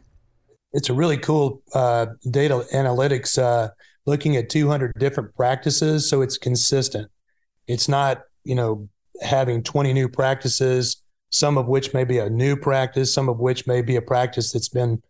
it's 0.73 0.89
a 0.89 0.93
really 0.93 1.17
cool 1.17 1.61
uh, 1.73 2.07
data 2.31 2.65
analytics 2.73 3.37
uh, 3.37 3.69
looking 4.05 4.35
at 4.35 4.49
200 4.49 4.93
different 4.97 5.35
practices 5.35 6.09
so 6.09 6.21
it's 6.21 6.37
consistent. 6.37 7.09
It's 7.67 7.87
not 7.87 8.23
you 8.43 8.55
know 8.55 8.89
having 9.21 9.63
20 9.63 9.93
new 9.93 10.09
practices 10.09 11.01
some 11.29 11.57
of 11.57 11.67
which 11.67 11.93
may 11.93 12.03
be 12.03 12.19
a 12.19 12.29
new 12.29 12.55
practice 12.55 13.13
some 13.13 13.29
of 13.29 13.39
which 13.39 13.65
may 13.65 13.81
be 13.81 13.95
a 13.95 14.01
practice 14.01 14.51
that's 14.51 14.69
been 14.69 15.01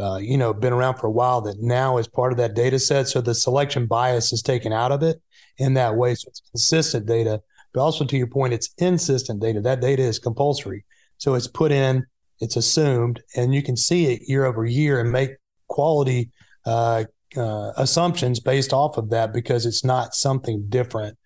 uh, 0.00 0.16
you 0.16 0.36
know 0.36 0.52
been 0.52 0.72
around 0.72 0.96
for 0.96 1.06
a 1.06 1.10
while 1.10 1.40
that 1.40 1.60
now 1.60 1.98
is 1.98 2.08
part 2.08 2.32
of 2.32 2.38
that 2.38 2.54
data 2.54 2.78
set. 2.78 3.08
So 3.08 3.20
the 3.20 3.34
selection 3.34 3.86
bias 3.86 4.32
is 4.32 4.42
taken 4.42 4.72
out 4.72 4.92
of 4.92 5.02
it 5.02 5.20
in 5.58 5.74
that 5.74 5.96
way. 5.96 6.14
So 6.14 6.28
it's 6.28 6.42
consistent 6.50 7.06
data 7.06 7.40
but 7.72 7.80
also 7.80 8.04
to 8.04 8.16
your 8.16 8.28
point 8.28 8.54
it's 8.54 8.72
insistent 8.78 9.40
data. 9.40 9.60
That 9.60 9.80
data 9.80 10.02
is 10.02 10.18
compulsory. 10.18 10.84
So 11.18 11.34
it's 11.34 11.46
put 11.46 11.72
in 11.72 12.06
it's 12.40 12.56
assumed 12.56 13.22
and 13.36 13.54
you 13.54 13.62
can 13.62 13.76
see 13.76 14.06
it 14.12 14.28
year 14.28 14.44
over 14.44 14.64
year 14.64 15.00
and 15.00 15.10
make 15.10 15.32
quality 15.68 16.30
uh, 16.66 17.04
uh, 17.36 17.72
assumptions 17.76 18.40
based 18.40 18.72
off 18.72 18.96
of 18.96 19.10
that 19.10 19.32
because 19.32 19.66
it's 19.66 19.84
not 19.84 20.14
something 20.14 20.66
different. 20.68 21.16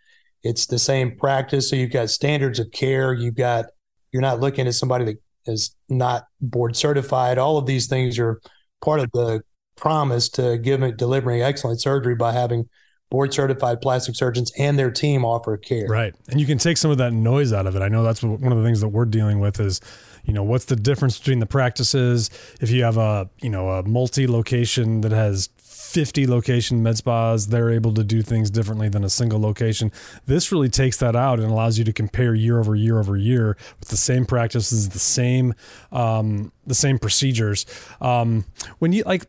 It's 0.43 0.67
the 0.67 0.79
same 0.79 1.17
practice. 1.17 1.69
So 1.69 1.77
you've 1.77 1.93
got 1.93 2.11
standards 2.11 2.59
of 2.59 2.71
care. 2.71 3.13
You've 3.13 3.37
got 3.37 3.67
you're 4.13 4.23
not 4.23 4.41
looking 4.41 4.67
at 4.67 4.75
somebody 4.75 5.05
that 5.05 5.17
is 5.47 5.75
not 5.89 6.25
board 6.41 6.77
certified. 6.77 7.39
All 7.39 7.59
of 7.59 7.67
these 7.67 7.87
things 7.87 8.19
are 8.19 8.41
part 8.83 9.01
of 9.01 9.11
the 9.13 9.43
promise 9.77 10.29
to 10.31 10.59
giving 10.59 10.97
delivering 10.97 11.43
excellent 11.43 11.81
surgery 11.81 12.15
by 12.15 12.33
having 12.33 12.69
board 13.11 13.33
certified 13.33 13.81
plastic 13.81 14.15
surgeons 14.15 14.53
and 14.59 14.79
their 14.79 14.91
team 14.91 15.25
offer 15.25 15.57
care. 15.57 15.87
Right. 15.87 16.15
And 16.29 16.41
you 16.41 16.47
can 16.47 16.59
take 16.59 16.77
some 16.77 16.91
of 16.91 16.99
that 16.99 17.13
noise 17.13 17.53
out 17.53 17.67
of 17.67 17.75
it. 17.75 17.83
I 17.83 17.89
know 17.89 18.03
that's 18.03 18.23
one 18.23 18.53
of 18.53 18.59
the 18.59 18.65
things 18.65 18.81
that 18.81 18.89
we're 18.89 19.07
dealing 19.07 19.41
with 19.41 19.61
is, 19.61 19.81
you 20.25 20.35
know, 20.35 20.43
what's 20.43 20.67
the 20.67 20.77
difference 20.77 21.19
between 21.19 21.39
the 21.39 21.47
practices 21.47 22.29
if 22.61 22.71
you 22.71 22.85
have 22.85 22.99
a, 22.99 23.31
you 23.41 23.49
know, 23.49 23.71
a 23.71 23.83
multi 23.83 24.27
location 24.27 25.01
that 25.01 25.13
has 25.13 25.49
50 25.89 26.27
location 26.27 26.83
med 26.83 26.99
spas, 26.99 27.47
they're 27.47 27.71
able 27.71 27.95
to 27.95 28.05
do 28.05 28.21
things 28.21 28.51
differently 28.51 28.91
than 28.91 29.05
a 29.05 29.09
single 29.09 29.41
location. 29.41 29.91
This 30.27 30.53
really 30.53 30.69
takes 30.69 30.99
that 30.99 31.17
out 31.17 31.41
and 31.41 31.51
allows 31.51 31.79
you 31.79 31.85
to 31.85 31.93
compare 31.93 32.35
year 32.35 32.59
over 32.61 32.75
year 32.75 32.99
over 32.99 33.17
year 33.17 33.57
with 33.81 33.89
the 33.89 33.97
same 33.97 34.27
practices, 34.27 34.91
the 34.91 34.99
same 34.99 35.55
um, 35.91 36.53
the 36.67 36.75
same 36.75 36.99
procedures. 36.99 37.65
Um, 38.03 38.45
when 38.81 38.93
you 38.93 39.03
like 39.07 39.27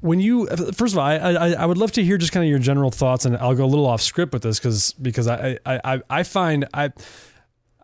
when 0.00 0.20
you 0.20 0.46
first 0.46 0.94
of 0.94 0.98
all, 0.98 1.06
I, 1.06 1.16
I, 1.16 1.50
I 1.52 1.66
would 1.66 1.76
love 1.76 1.90
to 1.92 2.04
hear 2.04 2.16
just 2.18 2.32
kind 2.32 2.44
of 2.44 2.50
your 2.50 2.60
general 2.60 2.92
thoughts, 2.92 3.24
and 3.24 3.36
I'll 3.36 3.56
go 3.56 3.64
a 3.64 3.66
little 3.66 3.86
off 3.86 4.00
script 4.00 4.32
with 4.32 4.42
this 4.42 4.60
because 4.60 4.92
because 4.94 5.26
I 5.26 5.58
I 5.66 6.00
I 6.08 6.22
find 6.22 6.68
I 6.72 6.92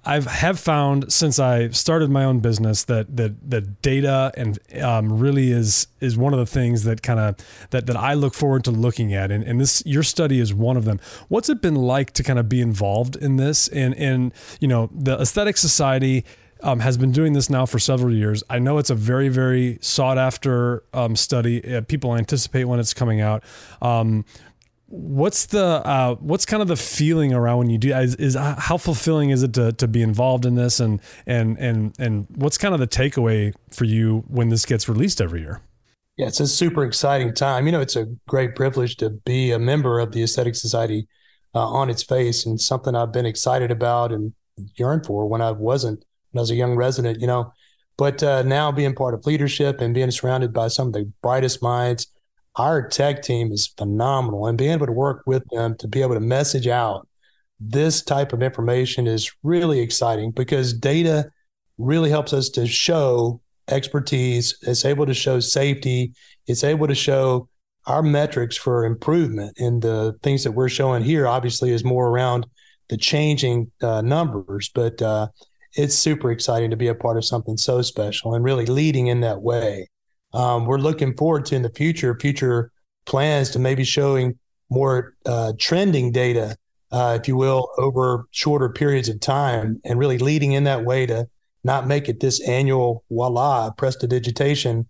I 0.07 0.21
have 0.21 0.61
found 0.61 1.13
since 1.13 1.39
I 1.41 1.69
started 1.71 2.11
my 2.11 2.25
own 2.25 2.39
business 2.39 2.85
that 2.85 3.17
that 3.17 3.51
that 3.51 3.83
data 3.83 4.33
and 4.37 4.59
um, 4.81 5.19
really 5.19 5.51
is 5.51 5.89
is 6.01 6.17
one 6.17 6.33
of 6.33 6.39
the 6.39 6.47
things 6.47 6.85
that 6.85 7.03
kind 7.03 7.19
of 7.19 7.37
that 7.71 7.87
that 7.87 7.97
I 7.97 8.15
look 8.15 8.33
forward 8.33 8.63
to 8.65 8.71
looking 8.71 9.13
at, 9.13 9.33
and, 9.33 9.43
and 9.43 9.61
this 9.61 9.83
your 9.85 10.05
study 10.05 10.39
is 10.39 10.55
one 10.55 10.77
of 10.77 10.85
them. 10.85 11.01
What's 11.29 11.49
it 11.49 11.61
been 11.61 11.75
like 11.75 12.13
to 12.13 12.23
kind 12.23 12.39
of 12.39 12.49
be 12.49 12.61
involved 12.61 13.17
in 13.17 13.37
this? 13.37 13.67
And 13.69 13.95
and 13.97 14.33
you 14.61 14.69
know 14.69 14.91
the 14.93 15.21
Aesthetic 15.21 15.57
Society. 15.57 16.25
Um, 16.63 16.81
has 16.81 16.97
been 16.97 17.13
doing 17.13 17.35
this 17.35 17.51
now 17.51 17.67
for 17.67 17.79
several 17.79 18.15
years. 18.15 18.43
I 18.49 18.59
know 18.59 18.79
it's 18.79 18.89
a 18.89 18.95
very, 18.95 19.29
very 19.29 19.79
sought 19.83 20.17
after 20.17 20.85
um, 20.95 21.15
study. 21.15 21.63
Uh, 21.63 21.83
people 21.83 22.17
anticipate 22.17 22.65
when 22.65 22.81
it's 22.81 22.95
coming 22.95 23.21
out. 23.21 23.45
Um, 23.83 24.25
what's 24.89 25.47
the 25.47 25.65
uh, 25.65 26.15
what's 26.17 26.47
kind 26.47 26.63
of 26.63 26.69
the 26.69 26.77
feeling 26.77 27.33
around 27.33 27.59
when 27.59 27.71
you 27.71 27.79
do 27.79 27.95
is, 27.95 28.15
is 28.17 28.37
uh, 28.37 28.55
how 28.59 28.77
fulfilling 28.77 29.31
is 29.31 29.43
it 29.43 29.53
to, 29.55 29.73
to 29.73 29.89
be 29.89 30.03
involved 30.03 30.47
in 30.47 30.55
this? 30.55 30.81
And 30.81 31.01
and 31.27 31.59
and 31.59 31.95
and 31.99 32.27
what's 32.35 32.59
kind 32.59 32.75
of 32.75 32.81
the 32.81 32.87
takeaway 32.87 33.55
for 33.71 33.85
you 33.85 34.25
when 34.29 34.49
this 34.49 34.65
gets 34.65 34.89
released 34.89 35.21
every 35.21 35.41
year? 35.41 35.61
Yeah 36.17 36.29
it's 36.29 36.41
a 36.41 36.47
super 36.47 36.85
exciting 36.85 37.35
time. 37.35 37.67
You 37.67 37.73
know 37.73 37.81
it's 37.81 37.97
a 37.97 38.07
great 38.29 38.55
privilege 38.55 38.97
to 38.97 39.11
be 39.11 39.51
a 39.51 39.59
member 39.59 39.99
of 39.99 40.13
the 40.13 40.23
aesthetic 40.23 40.55
society 40.55 41.09
uh, 41.55 41.67
on 41.67 41.91
its 41.91 42.03
face 42.03 42.45
and 42.45 42.61
something 42.61 42.95
i've 42.95 43.13
been 43.13 43.25
excited 43.25 43.71
about 43.71 44.13
and 44.13 44.35
yearned 44.75 45.07
for 45.07 45.27
when 45.27 45.41
i 45.41 45.51
wasn't 45.51 46.05
when 46.31 46.41
i 46.41 46.43
was 46.43 46.51
a 46.51 46.55
young 46.55 46.77
resident 46.77 47.21
you 47.21 47.27
know. 47.27 47.53
But 47.99 48.23
uh, 48.23 48.43
now 48.43 48.71
being 48.71 48.95
part 48.95 49.15
of 49.15 49.25
leadership 49.25 49.81
and 49.81 49.95
being 49.95 50.11
surrounded 50.11 50.53
by 50.53 50.69
some 50.69 50.89
of 50.89 50.93
the 50.93 51.11
brightest 51.23 51.63
minds 51.63 52.09
our 52.57 52.87
tech 52.87 53.23
team 53.23 53.53
is 53.53 53.67
phenomenal 53.79 54.47
and 54.47 54.59
being 54.59 54.73
able 54.73 54.87
to 54.87 54.93
work 54.93 55.23
with 55.27 55.43
them 55.51 55.77
to 55.77 55.89
be 55.89 56.03
able 56.03 56.15
to 56.15 56.21
message 56.21 56.67
out 56.67 57.07
this 57.59 58.03
type 58.03 58.33
of 58.33 58.43
information 58.43 59.07
is 59.07 59.33
really 59.43 59.81
exciting 59.81 60.31
because 60.31 60.75
data 60.75 61.31
really 61.79 62.11
helps 62.11 62.33
us 62.35 62.51
to 62.51 62.67
show 62.67 63.41
expertise. 63.69 64.59
It's 64.63 64.85
able 64.85 65.07
to 65.07 65.15
show 65.15 65.41
safety. 65.41 66.13
It's 66.47 66.65
able 66.65 66.87
to 66.87 66.95
show 66.95 67.49
our 67.87 68.03
metrics 68.03 68.57
for 68.57 68.85
improvement. 68.85 69.57
And 69.59 69.81
the 69.81 70.19
things 70.23 70.45
that 70.45 70.53
we're 70.53 70.69
showing 70.69 71.03
here 71.03 71.27
obviously 71.27 71.71
is 71.71 71.83
more 71.83 72.09
around 72.09 72.47
the 72.89 72.97
changing 72.97 73.71
uh, 73.83 74.01
numbers 74.01 74.71
but 74.75 75.01
uh, 75.03 75.29
it's 75.75 75.95
super 75.95 76.31
exciting 76.31 76.71
to 76.71 76.77
be 76.77 76.89
a 76.89 76.95
part 76.95 77.17
of 77.17 77.25
something 77.25 77.57
so 77.57 77.83
special 77.83 78.35
and 78.35 78.45
really 78.45 78.67
leading 78.67 79.09
in 79.09 79.21
that 79.21 79.43
way 79.43 79.89
um, 80.37 80.67
we're 80.67 80.79
looking 80.79 81.17
forward 81.17 81.47
to 81.47 81.55
in 81.55 81.63
the 81.63 81.71
future, 81.71 82.17
future 82.21 82.71
plans 83.07 83.51
to 83.51 83.59
maybe 83.59 83.85
showing 83.85 84.39
more 84.69 85.15
uh, 85.25 85.55
trending 85.59 86.13
data, 86.13 86.57
uh, 86.93 87.17
if 87.19 87.27
you 87.27 87.37
will, 87.37 87.71
over 87.79 88.27
shorter 88.33 88.69
periods 88.69 89.09
of 89.09 89.19
time 89.19 89.81
and 89.85 89.99
really 89.99 90.19
leading 90.19 90.53
in 90.53 90.65
that 90.65 90.85
way 90.85 91.07
to 91.07 91.27
not 91.65 91.87
make 91.87 92.11
it 92.11 92.21
this 92.21 92.47
annual 92.47 93.03
voila 93.09 93.71
prestidigitation, 93.71 94.87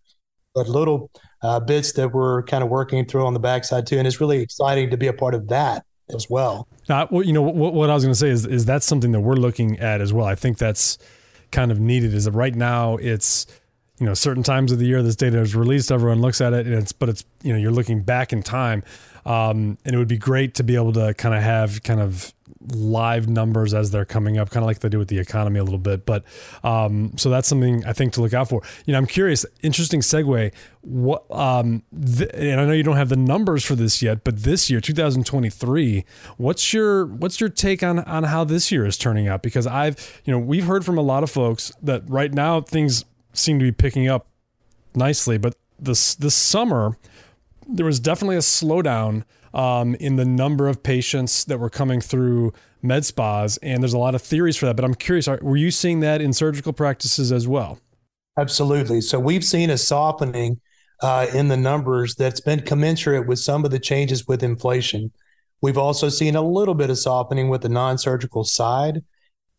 but 0.52 0.68
little 0.68 1.10
uh, 1.42 1.60
bits 1.60 1.92
that 1.92 2.12
we're 2.12 2.42
kind 2.42 2.64
of 2.64 2.68
working 2.68 3.06
through 3.06 3.24
on 3.24 3.32
the 3.32 3.40
backside 3.40 3.86
too. 3.86 3.98
And 3.98 4.06
it's 4.06 4.20
really 4.20 4.40
exciting 4.40 4.90
to 4.90 4.96
be 4.96 5.06
a 5.06 5.12
part 5.12 5.34
of 5.34 5.46
that 5.48 5.84
as 6.12 6.28
well. 6.28 6.66
Now, 6.88 7.06
well, 7.08 7.24
you 7.24 7.32
know, 7.32 7.42
what, 7.42 7.72
what 7.72 7.88
I 7.88 7.94
was 7.94 8.02
going 8.02 8.14
to 8.14 8.18
say 8.18 8.30
is, 8.30 8.46
is 8.46 8.64
that 8.66 8.82
something 8.82 9.12
that 9.12 9.20
we're 9.20 9.36
looking 9.36 9.78
at 9.78 10.00
as 10.00 10.12
well. 10.12 10.26
I 10.26 10.34
think 10.34 10.58
that's 10.58 10.98
kind 11.52 11.70
of 11.70 11.78
needed 11.78 12.14
is 12.14 12.24
that 12.24 12.32
right 12.32 12.54
now 12.54 12.96
it's, 12.96 13.46
you 13.98 14.06
know 14.06 14.14
certain 14.14 14.42
times 14.42 14.72
of 14.72 14.78
the 14.78 14.86
year 14.86 15.02
this 15.02 15.16
data 15.16 15.40
is 15.40 15.54
released 15.54 15.90
everyone 15.90 16.20
looks 16.20 16.40
at 16.40 16.52
it 16.52 16.66
and 16.66 16.74
it's 16.74 16.92
but 16.92 17.08
it's 17.08 17.24
you 17.42 17.52
know 17.52 17.58
you're 17.58 17.72
looking 17.72 18.02
back 18.02 18.32
in 18.32 18.42
time 18.42 18.82
um, 19.26 19.76
and 19.84 19.94
it 19.94 19.98
would 19.98 20.08
be 20.08 20.18
great 20.18 20.54
to 20.54 20.62
be 20.62 20.76
able 20.76 20.92
to 20.92 21.12
kind 21.14 21.34
of 21.34 21.42
have 21.42 21.82
kind 21.82 22.00
of 22.00 22.32
live 22.74 23.28
numbers 23.28 23.74
as 23.74 23.90
they're 23.90 24.04
coming 24.04 24.38
up, 24.38 24.50
kind 24.50 24.62
of 24.62 24.66
like 24.68 24.78
they 24.78 24.88
do 24.88 24.98
with 24.98 25.08
the 25.08 25.18
economy 25.18 25.58
a 25.58 25.64
little 25.64 25.80
bit. 25.80 26.06
But 26.06 26.24
um, 26.62 27.12
so 27.16 27.28
that's 27.28 27.48
something 27.48 27.84
I 27.84 27.92
think 27.92 28.12
to 28.14 28.22
look 28.22 28.34
out 28.34 28.48
for. 28.48 28.62
You 28.84 28.92
know, 28.92 28.98
I'm 28.98 29.06
curious. 29.06 29.44
Interesting 29.62 30.00
segue. 30.00 30.52
What? 30.82 31.24
Um, 31.30 31.82
th- 31.92 32.30
and 32.34 32.60
I 32.60 32.64
know 32.66 32.72
you 32.72 32.84
don't 32.84 32.96
have 32.96 33.08
the 33.08 33.16
numbers 33.16 33.64
for 33.64 33.74
this 33.74 34.00
yet, 34.00 34.22
but 34.22 34.44
this 34.44 34.70
year, 34.70 34.80
2023, 34.80 36.04
what's 36.36 36.72
your 36.72 37.06
what's 37.06 37.40
your 37.40 37.48
take 37.48 37.82
on 37.82 37.98
on 38.00 38.24
how 38.24 38.44
this 38.44 38.70
year 38.70 38.86
is 38.86 38.96
turning 38.96 39.26
out? 39.26 39.42
Because 39.42 39.66
I've 39.66 40.20
you 40.24 40.32
know 40.32 40.38
we've 40.38 40.66
heard 40.66 40.84
from 40.84 40.98
a 40.98 41.02
lot 41.02 41.24
of 41.24 41.30
folks 41.30 41.72
that 41.82 42.08
right 42.08 42.32
now 42.32 42.60
things 42.60 43.04
seem 43.36 43.58
to 43.58 43.64
be 43.64 43.72
picking 43.72 44.08
up 44.08 44.26
nicely, 44.94 45.38
but 45.38 45.54
this 45.78 46.14
this 46.14 46.34
summer 46.34 46.96
there 47.68 47.86
was 47.86 48.00
definitely 48.00 48.36
a 48.36 48.40
slowdown 48.40 49.24
um, 49.52 49.94
in 49.96 50.16
the 50.16 50.24
number 50.24 50.68
of 50.68 50.82
patients 50.82 51.44
that 51.46 51.58
were 51.58 51.70
coming 51.70 52.00
through 52.00 52.52
med 52.82 53.04
spas, 53.04 53.56
and 53.58 53.82
there's 53.82 53.92
a 53.92 53.98
lot 53.98 54.14
of 54.14 54.22
theories 54.22 54.56
for 54.56 54.66
that. 54.66 54.76
But 54.76 54.84
I'm 54.84 54.94
curious, 54.94 55.26
are, 55.26 55.38
were 55.42 55.56
you 55.56 55.70
seeing 55.70 56.00
that 56.00 56.20
in 56.20 56.32
surgical 56.32 56.72
practices 56.72 57.32
as 57.32 57.48
well? 57.48 57.78
Absolutely. 58.38 59.00
So 59.00 59.18
we've 59.18 59.44
seen 59.44 59.70
a 59.70 59.78
softening 59.78 60.60
uh, 61.02 61.26
in 61.34 61.48
the 61.48 61.56
numbers 61.56 62.14
that's 62.14 62.40
been 62.40 62.60
commensurate 62.60 63.26
with 63.26 63.38
some 63.38 63.64
of 63.64 63.70
the 63.70 63.78
changes 63.78 64.28
with 64.28 64.42
inflation. 64.42 65.10
We've 65.62 65.78
also 65.78 66.08
seen 66.10 66.36
a 66.36 66.42
little 66.42 66.74
bit 66.74 66.90
of 66.90 66.98
softening 66.98 67.48
with 67.48 67.62
the 67.62 67.68
non-surgical 67.68 68.44
side, 68.44 69.02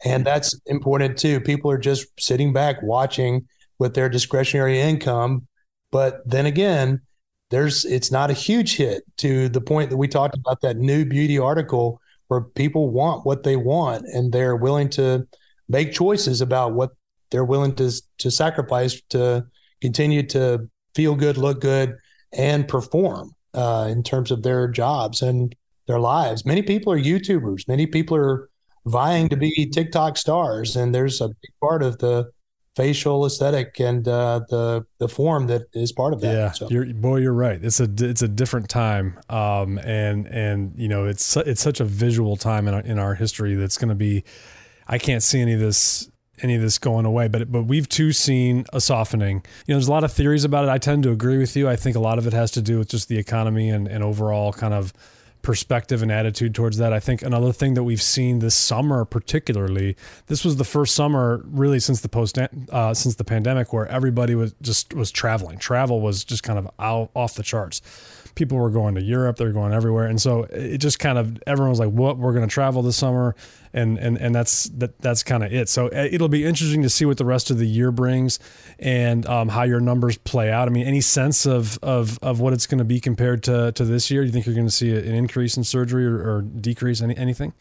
and 0.05 0.23
that's 0.23 0.59
important 0.67 1.17
too. 1.17 1.39
People 1.41 1.71
are 1.71 1.77
just 1.77 2.07
sitting 2.19 2.53
back 2.53 2.81
watching 2.83 3.47
with 3.79 3.93
their 3.93 4.09
discretionary 4.09 4.79
income, 4.79 5.47
but 5.91 6.27
then 6.29 6.45
again, 6.45 7.01
there's 7.49 7.85
it's 7.85 8.11
not 8.11 8.29
a 8.29 8.33
huge 8.33 8.75
hit 8.75 9.03
to 9.17 9.49
the 9.49 9.61
point 9.61 9.89
that 9.89 9.97
we 9.97 10.07
talked 10.07 10.35
about 10.35 10.61
that 10.61 10.77
NewBeauty 10.77 11.41
article 11.41 12.01
where 12.27 12.41
people 12.41 12.89
want 12.89 13.25
what 13.25 13.43
they 13.43 13.55
want 13.55 14.05
and 14.05 14.33
they're 14.33 14.55
willing 14.55 14.89
to 14.89 15.25
make 15.69 15.93
choices 15.93 16.41
about 16.41 16.73
what 16.73 16.91
they're 17.31 17.45
willing 17.45 17.73
to 17.75 17.91
to 18.17 18.31
sacrifice 18.31 19.01
to 19.09 19.45
continue 19.81 20.23
to 20.23 20.69
feel 20.95 21.15
good, 21.15 21.37
look 21.37 21.61
good, 21.61 21.95
and 22.33 22.67
perform 22.67 23.31
uh, 23.53 23.87
in 23.89 24.03
terms 24.03 24.31
of 24.31 24.43
their 24.43 24.67
jobs 24.67 25.21
and 25.21 25.55
their 25.87 25.99
lives. 25.99 26.45
Many 26.45 26.61
people 26.61 26.91
are 26.91 26.99
YouTubers. 26.99 27.67
Many 27.67 27.87
people 27.87 28.17
are 28.17 28.49
vying 28.85 29.29
to 29.29 29.37
be 29.37 29.69
TikTok 29.71 30.17
stars, 30.17 30.75
and 30.75 30.93
there's 30.93 31.21
a 31.21 31.29
big 31.29 31.51
part 31.61 31.83
of 31.83 31.97
the 31.99 32.29
facial 32.77 33.25
aesthetic 33.25 33.79
and 33.79 34.07
uh, 34.07 34.41
the 34.49 34.85
the 34.99 35.09
form 35.09 35.47
that 35.47 35.63
is 35.73 35.91
part 35.91 36.13
of 36.13 36.21
that. 36.21 36.33
Yeah, 36.33 36.51
so. 36.51 36.69
you're, 36.69 36.85
boy, 36.85 37.17
you're 37.17 37.33
right. 37.33 37.61
It's 37.61 37.79
a 37.79 37.89
it's 37.99 38.21
a 38.21 38.27
different 38.27 38.69
time, 38.69 39.19
um, 39.29 39.79
and 39.79 40.27
and 40.27 40.73
you 40.77 40.87
know 40.87 41.05
it's 41.05 41.35
it's 41.37 41.61
such 41.61 41.79
a 41.79 41.83
visual 41.83 42.37
time 42.37 42.67
in 42.67 42.75
our, 42.75 42.81
in 42.81 42.99
our 42.99 43.15
history 43.15 43.55
that's 43.55 43.77
going 43.77 43.89
to 43.89 43.95
be. 43.95 44.23
I 44.87 44.99
can't 44.99 45.23
see 45.23 45.41
any 45.41 45.53
of 45.53 45.59
this 45.59 46.09
any 46.43 46.53
of 46.53 46.61
this 46.61 46.77
going 46.77 47.05
away, 47.05 47.27
but 47.27 47.51
but 47.51 47.63
we've 47.63 47.89
too 47.89 48.13
seen 48.13 48.65
a 48.71 48.79
softening. 48.79 49.43
You 49.65 49.73
know, 49.73 49.79
there's 49.79 49.87
a 49.87 49.91
lot 49.91 50.03
of 50.03 50.13
theories 50.13 50.43
about 50.43 50.63
it. 50.63 50.69
I 50.69 50.77
tend 50.77 51.03
to 51.03 51.11
agree 51.11 51.39
with 51.39 51.55
you. 51.55 51.67
I 51.67 51.75
think 51.75 51.95
a 51.95 51.99
lot 51.99 52.19
of 52.19 52.27
it 52.27 52.33
has 52.33 52.51
to 52.51 52.61
do 52.61 52.77
with 52.77 52.89
just 52.89 53.09
the 53.09 53.17
economy 53.17 53.69
and 53.69 53.87
and 53.87 54.03
overall 54.03 54.53
kind 54.53 54.75
of 54.75 54.93
perspective 55.47 56.03
and 56.03 56.11
attitude 56.11 56.53
towards 56.53 56.75
that. 56.75 56.91
I 56.91 56.99
think 56.99 57.21
another 57.21 57.53
thing 57.53 57.73
that 57.75 57.83
we've 57.83 58.01
seen 58.01 58.39
this 58.39 58.53
summer, 58.53 59.05
particularly, 59.05 59.95
this 60.25 60.43
was 60.43 60.57
the 60.57 60.65
first 60.65 60.93
summer 60.93 61.41
really 61.45 61.79
since 61.79 62.01
the 62.01 62.09
post 62.09 62.37
uh, 62.37 62.93
since 62.93 63.15
the 63.15 63.23
pandemic 63.23 63.71
where 63.71 63.87
everybody 63.87 64.35
was 64.35 64.53
just 64.61 64.93
was 64.93 65.09
traveling. 65.09 65.57
Travel 65.57 66.01
was 66.01 66.25
just 66.25 66.43
kind 66.43 66.59
of 66.59 66.69
out 66.79 67.11
off 67.15 67.35
the 67.35 67.43
charts 67.43 67.81
people 68.37 68.57
were 68.57 68.69
going 68.69 68.95
to 68.95 69.01
Europe, 69.01 69.35
they 69.35 69.45
were 69.45 69.51
going 69.51 69.73
everywhere, 69.73 70.05
and 70.05 70.21
so 70.21 70.43
it 70.43 70.77
just 70.77 70.99
kind 70.99 71.17
of 71.17 71.41
everyone 71.45 71.71
was 71.71 71.79
like, 71.79 71.89
"What? 71.89 72.17
We're 72.17 72.31
going 72.31 72.47
to 72.47 72.53
travel 72.53 72.81
this 72.83 72.95
summer," 72.95 73.35
and 73.73 73.97
and 73.97 74.17
and 74.17 74.33
that's 74.33 74.65
that 74.65 74.97
that's 74.99 75.23
kind 75.23 75.43
of 75.43 75.51
it. 75.51 75.67
So 75.67 75.87
uh, 75.87 76.07
it'll 76.09 76.29
be 76.29 76.45
interesting 76.45 76.83
to 76.83 76.89
see 76.89 77.03
what 77.03 77.17
the 77.17 77.25
rest 77.25 77.49
of 77.49 77.57
the 77.57 77.67
year 77.67 77.91
brings 77.91 78.39
and 78.79 79.25
um, 79.25 79.49
how 79.49 79.63
your 79.63 79.81
numbers 79.81 80.17
play 80.19 80.51
out. 80.51 80.67
I 80.67 80.71
mean, 80.71 80.87
any 80.87 81.01
sense 81.01 81.45
of 81.45 81.79
of 81.81 82.19
of 82.21 82.39
what 82.39 82.53
it's 82.53 82.67
going 82.67 82.77
to 82.77 82.85
be 82.85 82.99
compared 82.99 83.43
to 83.43 83.71
to 83.73 83.83
this 83.83 84.09
year? 84.09 84.21
Do 84.21 84.27
you 84.27 84.31
think 84.31 84.45
you're 84.45 84.55
going 84.55 84.67
to 84.67 84.71
see 84.71 84.95
an 84.95 85.15
increase 85.15 85.57
in 85.57 85.63
surgery 85.63 86.05
or, 86.05 86.17
or 86.17 86.41
decrease 86.43 87.01
any 87.01 87.17
anything? 87.17 87.53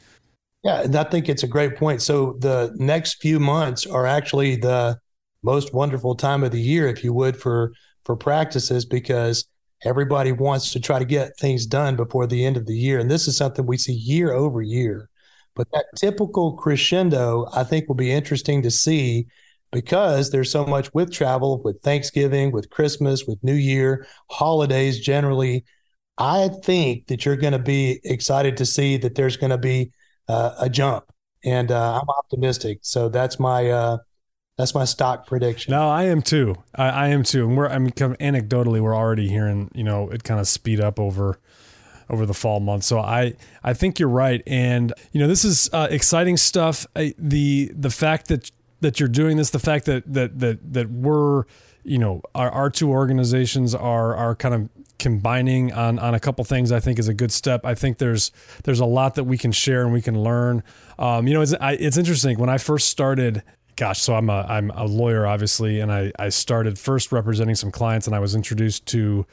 Yeah, 0.62 0.82
and 0.82 0.94
I 0.94 1.04
think 1.04 1.28
it's 1.28 1.42
a 1.42 1.48
great 1.48 1.76
point. 1.76 2.02
So 2.02 2.36
the 2.40 2.74
next 2.76 3.22
few 3.22 3.40
months 3.40 3.86
are 3.86 4.06
actually 4.06 4.56
the 4.56 4.98
most 5.42 5.72
wonderful 5.72 6.14
time 6.14 6.44
of 6.44 6.50
the 6.52 6.60
year, 6.60 6.86
if 6.88 7.02
you 7.02 7.14
would, 7.14 7.36
for 7.36 7.72
for 8.04 8.14
practices 8.14 8.84
because 8.84 9.46
Everybody 9.84 10.32
wants 10.32 10.72
to 10.72 10.80
try 10.80 10.98
to 10.98 11.04
get 11.04 11.36
things 11.38 11.66
done 11.66 11.96
before 11.96 12.26
the 12.26 12.44
end 12.44 12.56
of 12.56 12.66
the 12.66 12.76
year. 12.76 12.98
And 12.98 13.10
this 13.10 13.28
is 13.28 13.36
something 13.36 13.66
we 13.66 13.76
see 13.76 13.92
year 13.92 14.32
over 14.32 14.62
year. 14.62 15.08
But 15.54 15.68
that 15.72 15.86
typical 15.96 16.54
crescendo, 16.54 17.46
I 17.52 17.64
think, 17.64 17.88
will 17.88 17.94
be 17.94 18.12
interesting 18.12 18.62
to 18.62 18.70
see 18.70 19.26
because 19.72 20.30
there's 20.30 20.50
so 20.50 20.64
much 20.64 20.92
with 20.94 21.12
travel, 21.12 21.62
with 21.62 21.80
Thanksgiving, 21.82 22.52
with 22.52 22.70
Christmas, 22.70 23.26
with 23.26 23.42
New 23.42 23.54
Year, 23.54 24.06
holidays 24.30 25.00
generally. 25.00 25.64
I 26.18 26.48
think 26.64 27.08
that 27.08 27.24
you're 27.24 27.36
going 27.36 27.52
to 27.52 27.58
be 27.58 28.00
excited 28.04 28.56
to 28.58 28.66
see 28.66 28.96
that 28.98 29.14
there's 29.14 29.36
going 29.36 29.50
to 29.50 29.58
be 29.58 29.92
uh, 30.28 30.54
a 30.58 30.70
jump, 30.70 31.04
and 31.44 31.70
uh, 31.70 32.00
I'm 32.00 32.08
optimistic. 32.08 32.78
So 32.82 33.08
that's 33.08 33.38
my 33.38 33.70
uh, 33.70 33.98
that's 34.56 34.74
my 34.74 34.84
stock 34.84 35.26
prediction. 35.26 35.72
No, 35.72 35.88
I 35.88 36.04
am 36.04 36.22
too. 36.22 36.56
I, 36.74 36.88
I 36.88 37.08
am 37.08 37.22
too. 37.22 37.46
And 37.46 37.56
we're 37.56 37.68
I 37.68 37.78
mean 37.78 37.90
kind 37.90 38.12
of 38.12 38.18
anecdotally 38.18 38.80
we're 38.80 38.96
already 38.96 39.28
hearing, 39.28 39.70
you 39.74 39.84
know, 39.84 40.08
it 40.08 40.24
kind 40.24 40.40
of 40.40 40.48
speed 40.48 40.80
up 40.80 40.98
over 40.98 41.38
over 42.08 42.24
the 42.24 42.34
fall 42.34 42.60
months. 42.60 42.86
So 42.86 42.98
I 42.98 43.34
I 43.62 43.74
think 43.74 43.98
you're 43.98 44.08
right 44.08 44.42
and 44.46 44.94
you 45.12 45.20
know, 45.20 45.28
this 45.28 45.44
is 45.44 45.68
uh, 45.72 45.88
exciting 45.90 46.36
stuff. 46.38 46.86
I, 46.96 47.14
the 47.18 47.70
the 47.74 47.90
fact 47.90 48.28
that 48.28 48.50
that 48.80 48.98
you're 48.98 49.08
doing 49.10 49.36
this, 49.36 49.50
the 49.50 49.58
fact 49.58 49.84
that 49.86 50.10
that 50.12 50.38
that 50.38 50.72
that 50.72 50.90
we're 50.90 51.44
you 51.84 51.98
know 51.98 52.22
our, 52.34 52.50
our 52.50 52.70
two 52.70 52.90
organizations 52.90 53.74
are 53.74 54.14
are 54.14 54.34
kind 54.34 54.54
of 54.54 54.70
combining 54.98 55.70
on 55.74 55.98
on 55.98 56.14
a 56.14 56.20
couple 56.20 56.42
things 56.44 56.72
I 56.72 56.80
think 56.80 56.98
is 56.98 57.08
a 57.08 57.14
good 57.14 57.30
step. 57.30 57.66
I 57.66 57.74
think 57.74 57.98
there's 57.98 58.32
there's 58.64 58.80
a 58.80 58.86
lot 58.86 59.16
that 59.16 59.24
we 59.24 59.36
can 59.36 59.52
share 59.52 59.82
and 59.82 59.92
we 59.92 60.00
can 60.00 60.18
learn. 60.18 60.62
Um, 60.98 61.28
you 61.28 61.34
know, 61.34 61.42
it's 61.42 61.54
I, 61.60 61.72
it's 61.72 61.98
interesting 61.98 62.38
when 62.38 62.48
I 62.48 62.56
first 62.56 62.88
started 62.88 63.42
gosh, 63.76 64.00
so 64.00 64.14
I'm 64.14 64.28
a 64.30 64.44
I'm 64.48 64.70
a 64.70 64.84
lawyer, 64.84 65.26
obviously, 65.26 65.80
and 65.80 65.92
I 65.92 66.12
I 66.18 66.30
started 66.30 66.78
first 66.78 67.12
representing 67.12 67.54
some 67.54 67.70
clients, 67.70 68.06
and 68.06 68.16
I 68.16 68.18
was 68.18 68.34
introduced 68.34 68.86
to 68.86 69.26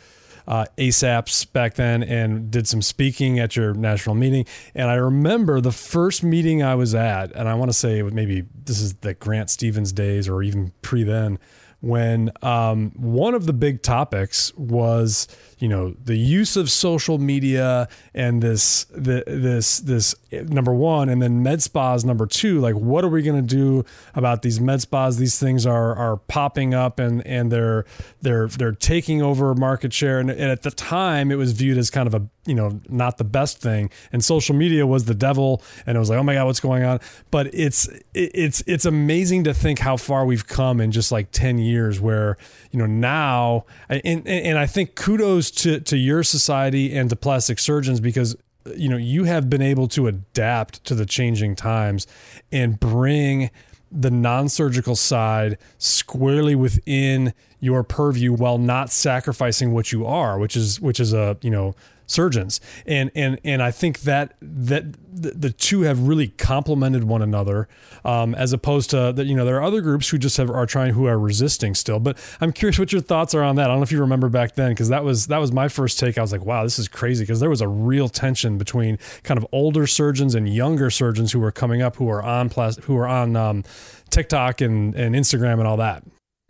uh, 0.48 0.66
ASAPS 0.78 1.52
back 1.52 1.76
then, 1.76 2.04
and 2.04 2.52
did 2.52 2.68
some 2.68 2.82
speaking 2.82 3.40
at 3.40 3.56
your 3.56 3.74
national 3.74 4.16
meeting. 4.16 4.46
And 4.76 4.90
I 4.90 4.96
remember 4.96 5.62
the 5.62 5.72
first 5.72 6.24
meeting 6.24 6.62
I 6.62 6.76
was 6.76 6.94
at, 6.94 7.32
and 7.32 7.48
I 7.48 7.54
want 7.56 7.70
to 7.70 7.78
say 7.78 8.02
maybe 8.02 8.46
this 8.66 8.80
is 8.80 8.96
the 8.96 9.14
Grant 9.14 9.50
Stevens 9.50 9.92
days, 9.92 10.28
or 10.28 10.44
even 10.44 10.74
pre 10.82 11.04
then 11.04 11.40
when 11.84 12.32
um, 12.42 12.92
one 12.96 13.34
of 13.34 13.46
the 13.46 13.52
big 13.52 13.82
topics 13.82 14.54
was 14.56 15.28
you 15.60 15.68
know 15.68 15.94
the 16.02 16.16
use 16.16 16.56
of 16.56 16.72
social 16.72 17.18
media 17.18 17.90
and 18.14 18.42
this 18.42 18.86
the, 18.86 19.22
this 19.28 19.80
this 19.80 20.16
number 20.42 20.74
one 20.74 21.10
and 21.10 21.22
then 21.22 21.44
med 21.44 21.62
spas 21.62 22.04
number 22.04 22.26
two 22.26 22.60
like 22.60 22.76
what 22.76 23.04
are 23.04 23.10
we 23.10 23.22
going 23.22 23.42
to 23.42 23.56
do 23.56 23.86
about 24.14 24.42
these 24.42 24.60
med 24.60 24.82
spas? 24.82 25.18
These 25.18 25.40
things 25.40 25.66
are 25.66 25.96
are 25.96 26.18
popping 26.18 26.74
up 26.74 27.00
and 27.00 27.26
and 27.26 27.52
they're 27.52 27.86
they're 28.22 28.48
they're 28.48 28.72
taking 28.72 29.22
over 29.22 29.54
market 29.56 29.94
share. 29.94 30.20
And, 30.20 30.30
and 30.30 30.52
at 30.52 30.64
the 30.64 30.72
time 30.72 31.32
it 31.32 31.36
was 31.36 31.54
viewed 31.54 31.78
as 31.78 31.90
kind 31.90 32.08
of 32.08 32.14
a 32.14 32.28
you 32.46 32.56
know 32.56 32.82
not 32.90 33.18
the 33.18 33.24
best 33.24 33.60
thing. 33.60 33.90
And 34.12 34.24
social 34.24 34.56
media 34.56 34.86
was 34.86 35.06
the 35.06 35.16
devil 35.16 35.62
and 35.86 35.96
it 35.96 36.00
was 36.00 36.10
like 36.10 36.20
oh 36.20 36.24
my 36.24 36.34
god 36.34 36.46
what's 36.46 36.60
going 36.60 36.84
on? 36.84 37.00
But 37.32 37.54
it's 37.54 37.88
it's 38.14 38.64
it's 38.68 38.86
amazing 38.86 39.44
to 39.46 39.54
think 39.54 39.80
how 39.80 39.98
far 39.98 40.26
we've 40.26 40.48
come 40.48 40.82
in 40.82 40.92
just 40.92 41.12
like 41.12 41.32
10 41.32 41.60
years 41.60 42.00
where 42.00 42.38
you 42.72 42.80
know 42.80 42.86
now 42.86 43.66
and 43.90 44.28
and 44.28 44.58
I 44.58 44.66
think 44.66 44.96
kudos 44.96 45.52
to 45.52 45.80
to 45.82 45.98
your 45.98 46.24
society 46.24 46.94
and 46.96 47.10
to 47.10 47.16
plastic 47.16 47.60
surgeons 47.60 48.00
because 48.00 48.36
you 48.76 48.90
know 48.90 48.98
you 48.98 49.26
have 49.26 49.50
been 49.50 49.62
able 49.62 49.88
to 49.90 50.08
adapt 50.08 50.84
to 50.86 50.96
the 50.96 51.06
changing 51.06 51.56
times 51.56 52.08
and 52.52 52.80
bring 52.80 53.50
the 53.92 54.12
non-surgical 54.12 54.96
side 54.96 55.58
squarely 55.78 56.56
within 56.56 57.34
your 57.64 57.84
purview 57.84 58.34
while 58.34 58.58
not 58.58 58.92
sacrificing 58.92 59.74
what 59.74 59.92
you 59.92 60.06
are 60.06 60.38
which 60.38 60.56
is 60.56 60.80
which 60.82 61.00
is 61.00 61.14
a 61.14 61.38
you 61.42 61.50
know 61.50 61.74
surgeons. 62.08 62.60
And 62.86 63.12
and 63.16 63.40
and 63.44 63.62
I 63.62 63.72
think 63.72 64.02
that 64.02 64.36
that 64.42 64.96
the, 65.16 65.52
two 65.52 65.82
have 65.82 66.08
really 66.08 66.30
complemented 66.30 67.04
one 67.04 67.22
another 67.22 67.68
um, 68.04 68.34
as 68.36 68.52
opposed 68.52 68.90
to 68.92 69.14
that 69.14 69.26
you 69.26 69.36
know 69.36 69.46
there 69.46 69.58
are 69.58 69.64
other 69.64 69.82
groups 69.82 70.10
who 70.10 70.18
just 70.18 70.38
have 70.38 70.50
are 70.50 70.66
trying 70.66 70.94
who 70.94 71.06
are 71.08 71.20
resisting 71.20 71.76
still. 71.76 72.00
But 72.00 72.18
I'm 72.42 72.52
curious 72.52 72.80
what 72.80 72.92
your 72.92 73.02
thoughts 73.02 73.36
are 73.36 73.44
on 73.44 73.56
that. 73.58 73.66
I 73.66 73.68
don't 73.68 73.78
know 73.78 73.84
if 73.84 73.92
you 73.92 74.00
remember 74.00 74.30
back 74.30 74.56
then 74.56 74.72
because 74.72 74.90
that 74.90 75.04
was 75.04 75.28
that 75.28 75.38
was 75.38 75.52
my 75.52 75.68
first 75.68 76.00
take. 76.00 76.18
I 76.18 76.22
was 76.22 76.32
like 76.32 76.46
wow 76.46 76.64
this 76.64 76.80
is 76.80 76.88
crazy 76.88 77.24
because 77.24 77.40
there 77.40 77.50
was 77.50 77.62
a 77.62 77.68
real 77.68 78.10
tension 78.10 78.58
between 78.58 78.98
kind 79.24 79.38
of 79.38 79.46
older 79.52 79.88
surgeons 79.88 80.36
and 80.36 80.54
younger 80.54 80.90
surgeons 80.90 81.32
who 81.32 81.40
were 81.40 81.52
coming 81.52 81.82
up 81.82 81.98
who 81.98 82.10
are 82.10 82.24
on 82.24 82.50
plas- 82.50 82.78
who 82.84 82.98
are 82.98 83.08
on 83.08 83.36
um, 83.36 83.64
TikTok 84.10 84.62
and 84.62 84.96
and 84.96 85.16
Instagram 85.16 85.54
and 85.54 85.68
all 85.68 85.78
that 85.78 86.04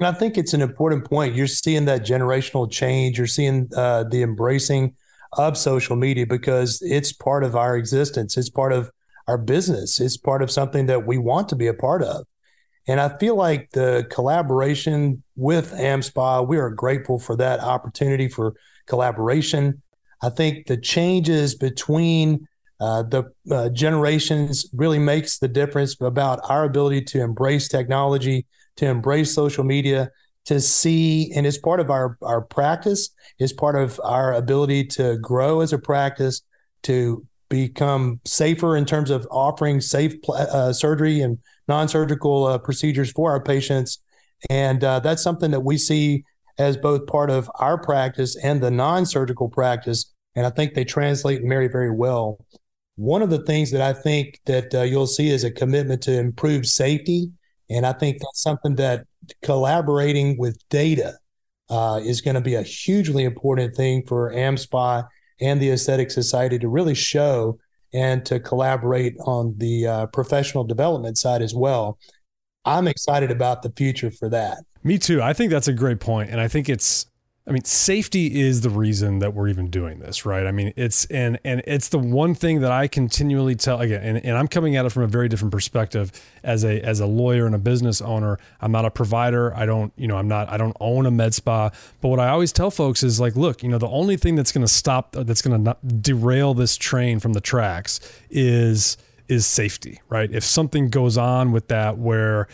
and 0.04 0.14
I 0.14 0.20
think 0.20 0.38
it's 0.38 0.54
an 0.54 0.62
important 0.62 1.10
point. 1.10 1.34
You're 1.34 1.47
seeing 1.47 1.86
that 1.86 2.06
generational 2.06 2.70
change. 2.70 3.18
You're 3.18 3.26
seeing 3.26 3.70
uh, 3.74 4.04
the 4.04 4.22
embracing 4.22 4.95
of 5.38 5.58
social 5.58 5.95
media 5.95 6.28
because 6.28 6.82
it's 6.82 7.14
part 7.14 7.45
of 7.45 7.56
our 7.56 7.78
existence. 7.78 8.36
It's 8.36 8.49
part 8.49 8.74
of 8.74 8.91
our 9.30 9.38
business. 9.38 10.01
It's 10.01 10.18
part 10.18 10.41
of 10.41 10.51
something 10.51 10.88
that 10.88 11.08
we 11.08 11.18
want 11.18 11.47
to 11.49 11.56
be 11.56 11.68
a 11.68 11.74
part 11.74 12.04
of. 12.04 12.26
And 12.86 12.99
I 12.99 13.18
feel 13.18 13.38
like 13.38 13.70
the 13.72 14.06
collaboration 14.12 15.24
with 15.38 15.72
AmSpa, 15.72 16.45
we 16.45 16.58
are 16.58 16.70
grateful 16.70 17.18
for 17.18 17.38
that 17.38 17.62
opportunity 17.62 18.28
for 18.28 18.56
collaboration. 18.88 19.82
I 20.22 20.32
think 20.32 20.68
the 20.68 20.76
changes 20.76 21.56
between 21.56 22.45
uh, 22.82 23.04
the 23.04 23.32
uh, 23.49 23.70
generations 23.70 24.66
really 24.74 24.99
makes 24.99 25.39
the 25.39 25.47
difference 25.47 25.95
about 26.01 26.41
our 26.49 26.66
ability 26.66 27.04
to 27.04 27.22
embrace 27.22 27.70
technology, 27.70 28.45
to 28.78 28.86
embrace 28.86 29.34
social 29.34 29.63
media, 29.63 30.09
to 30.45 30.59
see, 30.59 31.32
and 31.34 31.45
it's 31.45 31.57
part 31.57 31.80
of 31.80 31.89
our, 31.89 32.17
our 32.21 32.41
practice, 32.41 33.09
it's 33.39 33.53
part 33.53 33.76
of 33.76 33.99
our 34.03 34.34
ability 34.34 34.84
to 34.86 35.17
grow 35.17 35.61
as 35.61 35.74
a 35.74 35.78
practice, 35.78 36.41
to 36.84 37.26
become 37.49 38.19
safer 38.26 38.76
in 38.76 38.84
terms 38.86 39.09
of 39.09 39.28
offering 39.32 39.80
safe 39.80 40.15
uh, 40.30 40.74
surgery 40.74 41.21
and 41.21 41.38
non-surgical 41.67 42.45
uh, 42.45 42.57
procedures 42.57 43.11
for 43.11 43.32
our 43.32 43.41
patients. 43.41 43.99
And 44.49 44.84
uh, 44.84 44.99
that's 44.99 45.24
something 45.24 45.51
that 45.51 45.61
we 45.61 45.78
see 45.78 46.24
as 46.57 46.76
both 46.78 47.07
part 47.07 47.30
of 47.30 47.49
our 47.55 47.78
practice 47.78 48.36
and 48.36 48.61
the 48.61 48.71
non-surgical 48.71 49.49
practice. 49.49 50.11
And 50.36 50.45
I 50.45 50.49
think 50.49 50.74
they 50.74 50.84
translate 50.84 51.39
and 51.39 51.49
marry 51.49 51.67
very 51.67 51.91
well. 51.91 52.43
One 52.95 53.21
of 53.21 53.30
the 53.30 53.43
things 53.43 53.71
that 53.71 53.82
I 53.82 53.93
think 53.93 54.39
that 54.45 54.74
uh, 54.74 54.82
you'll 54.82 55.07
see 55.07 55.30
is 55.30 55.43
a 55.43 55.51
commitment 55.51 56.01
to 56.03 56.17
improve 56.17 56.65
safety. 56.65 57.32
And 57.74 57.86
I 57.86 57.93
think 57.93 58.19
that's 58.19 58.41
something 58.41 58.76
that 58.76 59.05
collaborating 59.41 60.38
with 60.38 60.57
data 60.69 61.17
uh, 61.69 61.99
is 62.03 62.21
going 62.21 62.36
to 62.36 62.41
be 62.41 62.55
a 62.55 62.61
hugely 62.61 63.24
important 63.24 63.76
thing 63.76 64.05
for 64.05 64.32
AmSpa 64.32 65.07
and 65.41 65.59
the 65.59 65.71
Aesthetic 65.71 66.11
Society 66.11 66.59
to 66.59 66.67
really 66.67 66.93
show 66.93 67.57
and 67.93 68.26
to 68.26 68.39
collaborate 68.39 69.15
on 69.26 69.55
the 69.57 69.88
uh, 69.88 70.05
professional 70.07 70.63
development 70.63 71.17
side 71.17 71.41
as 71.41 71.53
well. 71.55 71.97
I'm 72.65 72.88
excited 72.88 73.32
about 73.32 73.63
the 73.63 73.71
future 73.76 74.11
for 74.11 74.30
that. 74.30 74.59
Me 74.84 74.97
too. 74.97 75.21
I 75.21 75.34
think 75.34 75.51
that's 75.51 75.67
a 75.67 75.74
great 75.74 75.99
point, 75.99 76.30
and 76.30 76.39
I 76.39 76.47
think 76.47 76.69
it's 76.69 77.07
I 77.46 77.52
mean, 77.52 77.66
safety 77.66 78.39
is 78.39 78.62
the 78.62 78.70
reason 78.70 79.20
that 79.20 79.34
we're 79.34 79.50
even 79.50 79.70
doing 79.70 80.00
this, 80.00 80.26
right? 80.26 80.48
I 80.48 80.52
mean, 80.52 80.72
it's 80.78 81.04
and 81.08 81.38
and 81.44 81.62
it's 81.68 81.89
the 81.89 82.00
one 82.00 82.36
thing 82.36 82.62
that 82.62 82.72
I 82.72 82.88
continually 82.88 83.56
tell 83.56 83.82
again, 83.82 84.02
and, 84.02 84.26
and 84.26 84.38
I'm 84.38 84.48
coming 84.48 84.78
at 84.78 84.86
it 84.86 84.91
from 84.91 85.04
a 85.04 85.08
very 85.08 85.28
different 85.28 85.52
perspective 85.52 86.14
as 86.41 86.64
a 86.64 86.80
as 86.80 87.02
a 87.02 87.06
lawyer 87.06 87.46
and 87.46 87.54
a 87.54 87.58
business 87.58 88.00
owner. 88.00 88.39
I'm 88.62 88.72
not 88.72 88.86
a 88.86 88.91
provider. 88.91 89.54
I 89.56 89.66
don't, 89.66 89.91
you 89.98 90.08
know, 90.08 90.16
I'm 90.16 90.30
not 90.30 90.48
I 90.48 90.56
don't 90.56 90.78
own 90.80 91.06
a 91.06 91.12
med 91.12 91.34
spa. 91.34 91.70
But 92.00 92.08
what 92.08 92.20
I 92.22 92.30
always 92.30 92.54
tell 92.54 92.72
folks 92.72 93.04
is 93.04 93.20
like, 93.20 93.36
look, 93.36 93.62
you 93.62 93.68
know, 93.68 93.78
the 93.78 93.89
only 93.89 94.16
thing 94.16 94.36
that's 94.36 94.54
going 94.54 94.66
to 94.66 94.72
stop 94.74 95.12
that's 95.12 95.41
going 95.41 95.66
to 95.66 95.76
derail 96.00 96.54
this 96.54 96.78
train 96.78 97.20
from 97.20 97.34
the 97.34 97.41
tracks 97.41 98.00
is 98.30 98.96
is 99.28 99.46
safety, 99.46 100.00
right? 100.08 100.32
If 100.32 100.46
something 100.46 100.89
goes 100.89 101.18
on 101.18 101.52
with 101.52 101.68
that 101.68 101.98
where 101.98 102.48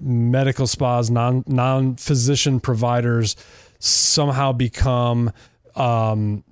medical 0.00 0.66
spas, 0.66 1.10
non 1.10 1.44
non 1.46 1.96
physician 1.96 2.60
providers 2.60 3.36
somehow 3.84 4.52
become 4.52 5.32
um, 5.74 6.44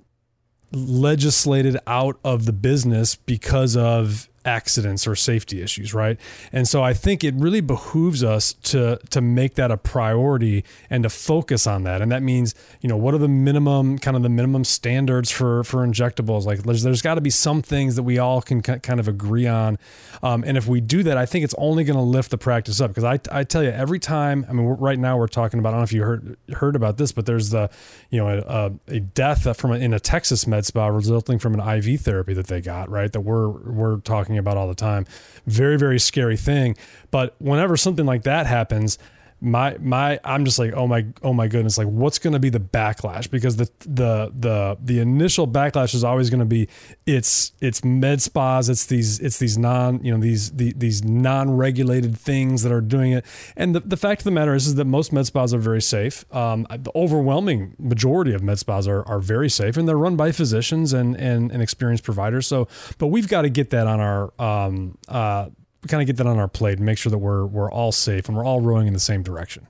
legislated 0.71 1.77
out 1.87 2.19
of 2.23 2.45
the 2.45 2.53
business 2.53 3.15
because 3.15 3.77
of 3.77 4.29
accidents 4.45 5.07
or 5.07 5.15
safety 5.15 5.61
issues, 5.61 5.93
right? 5.93 6.19
And 6.51 6.67
so 6.67 6.83
I 6.83 6.93
think 6.93 7.23
it 7.23 7.33
really 7.35 7.61
behooves 7.61 8.23
us 8.23 8.53
to 8.53 8.99
to 9.09 9.21
make 9.21 9.55
that 9.55 9.71
a 9.71 9.77
priority 9.77 10.63
and 10.89 11.03
to 11.03 11.09
focus 11.09 11.67
on 11.67 11.83
that. 11.83 12.01
And 12.01 12.11
that 12.11 12.23
means, 12.23 12.55
you 12.81 12.89
know, 12.89 12.97
what 12.97 13.13
are 13.13 13.19
the 13.19 13.27
minimum 13.27 13.97
kind 13.99 14.17
of 14.17 14.23
the 14.23 14.29
minimum 14.29 14.63
standards 14.63 15.31
for 15.31 15.63
for 15.63 15.85
injectables? 15.85 16.45
Like 16.45 16.63
there's 16.63 16.83
there's 16.83 17.01
got 17.01 17.15
to 17.15 17.21
be 17.21 17.29
some 17.29 17.61
things 17.61 17.95
that 17.95 18.03
we 18.03 18.17
all 18.17 18.41
can 18.41 18.61
kind 18.61 18.99
of 18.99 19.07
agree 19.07 19.47
on. 19.47 19.77
Um, 20.23 20.43
and 20.45 20.57
if 20.57 20.67
we 20.67 20.81
do 20.81 21.03
that, 21.03 21.17
I 21.17 21.25
think 21.25 21.43
it's 21.43 21.55
only 21.57 21.83
going 21.83 21.97
to 21.97 22.03
lift 22.03 22.31
the 22.31 22.37
practice 22.37 22.81
up 22.81 22.89
because 22.91 23.03
I 23.03 23.19
I 23.31 23.43
tell 23.43 23.63
you 23.63 23.69
every 23.69 23.99
time, 23.99 24.45
I 24.49 24.53
mean 24.53 24.65
right 24.65 24.99
now 24.99 25.17
we're 25.17 25.27
talking 25.27 25.59
about 25.59 25.69
I 25.69 25.71
don't 25.71 25.79
know 25.79 25.83
if 25.83 25.93
you 25.93 26.03
heard 26.03 26.37
heard 26.53 26.75
about 26.75 26.97
this, 26.97 27.11
but 27.11 27.25
there's 27.25 27.49
the, 27.49 27.69
you 28.09 28.19
know, 28.19 28.27
a, 28.27 28.71
a 28.87 28.99
death 28.99 29.57
from 29.57 29.71
a, 29.71 29.75
in 29.75 29.93
a 29.93 29.99
Texas 29.99 30.47
med 30.47 30.65
spa 30.65 30.87
resulting 30.87 31.39
from 31.39 31.59
an 31.59 31.59
IV 31.59 32.01
therapy 32.01 32.33
that 32.33 32.47
they 32.47 32.61
got, 32.61 32.89
right? 32.89 33.11
That 33.11 33.21
we're 33.21 33.49
we're 33.49 33.97
talking 33.97 34.30
talking 34.31 34.37
about 34.37 34.57
all 34.57 34.67
the 34.67 34.75
time. 34.75 35.05
Very, 35.45 35.77
very 35.77 35.99
scary 35.99 36.37
thing. 36.37 36.75
But 37.09 37.35
whenever 37.39 37.75
something 37.77 38.05
like 38.05 38.23
that 38.23 38.45
happens, 38.47 38.97
my 39.41 39.75
my 39.79 40.19
I'm 40.23 40.45
just 40.45 40.59
like 40.59 40.73
oh 40.73 40.85
my 40.85 41.07
oh 41.23 41.33
my 41.33 41.47
goodness 41.47 41.75
like 41.77 41.87
what's 41.87 42.19
going 42.19 42.33
to 42.33 42.39
be 42.39 42.49
the 42.49 42.59
backlash? 42.59 43.29
Because 43.29 43.57
the 43.57 43.69
the 43.79 44.31
the 44.33 44.77
the 44.79 44.99
initial 44.99 45.47
backlash 45.47 45.95
is 45.95 46.03
always 46.03 46.29
going 46.29 46.41
to 46.41 46.45
be 46.45 46.69
it's 47.07 47.51
it's 47.59 47.83
med 47.83 48.21
spas 48.21 48.69
it's 48.69 48.85
these 48.85 49.19
it's 49.19 49.39
these 49.39 49.57
non 49.57 50.03
you 50.03 50.13
know 50.13 50.19
these 50.19 50.51
the, 50.51 50.73
these 50.73 51.03
non-regulated 51.03 52.15
things 52.15 52.61
that 52.61 52.71
are 52.71 52.81
doing 52.81 53.13
it. 53.13 53.25
And 53.57 53.73
the, 53.73 53.79
the 53.79 53.97
fact 53.97 54.21
of 54.21 54.25
the 54.25 54.31
matter 54.31 54.53
is, 54.53 54.67
is 54.67 54.75
that 54.75 54.85
most 54.85 55.11
med 55.11 55.25
spas 55.25 55.55
are 55.55 55.59
very 55.59 55.81
safe. 55.81 56.23
Um, 56.33 56.67
the 56.69 56.91
overwhelming 56.95 57.75
majority 57.79 58.33
of 58.33 58.43
med 58.43 58.59
spas 58.59 58.87
are, 58.87 59.03
are 59.07 59.19
very 59.19 59.49
safe 59.49 59.75
and 59.75 59.87
they're 59.87 59.97
run 59.97 60.15
by 60.15 60.31
physicians 60.31 60.93
and 60.93 61.15
and, 61.15 61.51
and 61.51 61.63
experienced 61.63 62.03
providers. 62.03 62.45
So 62.45 62.67
but 62.99 63.07
we've 63.07 63.27
got 63.27 63.41
to 63.41 63.49
get 63.49 63.71
that 63.71 63.87
on 63.87 63.99
our 63.99 64.33
um, 64.39 64.99
uh, 65.07 65.49
kind 65.87 66.01
of 66.01 66.07
get 66.07 66.17
that 66.17 66.27
on 66.27 66.37
our 66.37 66.47
plate 66.47 66.77
and 66.77 66.85
make 66.85 66.97
sure 66.97 67.09
that 67.09 67.17
we're 67.17 67.45
we're 67.45 67.71
all 67.71 67.91
safe 67.91 68.27
and 68.27 68.37
we're 68.37 68.45
all 68.45 68.61
rowing 68.61 68.87
in 68.87 68.93
the 68.93 68.99
same 68.99 69.23
direction. 69.23 69.67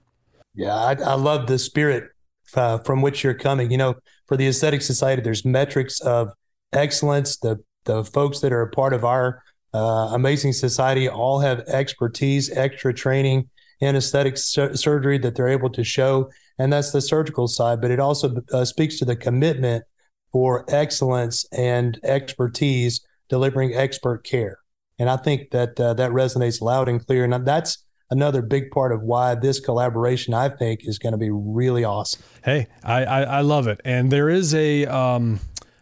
Yeah, 0.54 0.76
I, 0.76 0.92
I 0.94 1.14
love 1.14 1.48
the 1.48 1.58
spirit 1.58 2.10
uh, 2.56 2.80
from 2.80 3.02
which 3.02 3.24
you're 3.24 3.34
coming. 3.34 3.72
You 3.72 3.78
know, 3.78 3.96
for 4.28 4.36
the 4.36 4.48
Aesthetic 4.48 4.82
Society, 4.82 5.22
there's 5.22 5.46
metrics 5.46 6.00
of 6.02 6.30
excellence. 6.74 7.38
The 7.38 7.64
the 7.86 8.04
folks 8.04 8.40
that 8.40 8.52
are 8.52 8.62
a 8.62 8.70
part 8.70 8.94
of 8.94 9.04
our 9.06 9.42
uh, 9.74 10.10
amazing 10.14 10.54
society 10.54 11.08
all 11.08 11.40
have 11.40 11.60
expertise, 11.62 12.56
extra 12.56 12.94
training 12.94 13.50
in 13.80 13.96
aesthetic 13.96 14.38
su- 14.38 14.76
surgery 14.76 15.18
that 15.18 15.36
they're 15.36 15.48
able 15.48 15.70
to 15.72 15.84
show, 15.84 16.30
and 16.60 16.72
that's 16.72 16.92
the 16.92 17.02
surgical 17.02 17.48
side. 17.48 17.82
But 17.82 17.92
it 17.92 18.00
also 18.00 18.36
uh, 18.54 18.66
speaks 18.66 19.00
to 19.00 19.06
the 19.06 19.16
commitment 19.16 19.86
for 20.32 20.66
excellence 20.70 21.46
and 21.52 22.00
expertise, 22.04 23.02
delivering 23.30 23.74
expert 23.74 24.24
care. 24.24 24.61
And 25.02 25.10
I 25.10 25.18
think 25.18 25.50
that 25.50 25.80
uh, 25.80 25.96
that 25.96 26.12
resonates 26.12 26.62
loud 26.62 26.88
and 26.88 27.04
clear. 27.04 27.24
And 27.24 27.44
that's 27.44 27.80
another 28.12 28.44
big 28.44 28.70
part 28.70 28.92
of 28.92 29.02
why 29.02 29.34
this 29.34 29.60
collaboration, 29.60 30.36
I 30.36 30.48
think, 30.50 30.82
is 30.84 31.00
going 31.00 31.14
to 31.14 31.18
be 31.18 31.32
really 31.32 31.84
awesome. 31.84 32.22
Hey, 32.46 32.68
I, 32.84 33.06
I, 33.06 33.22
I 33.22 33.42
love 33.42 33.68
it. 33.68 33.82
And 33.84 34.12
there 34.12 34.30
is 34.30 34.54
a, 34.54 34.86
um, 34.86 35.40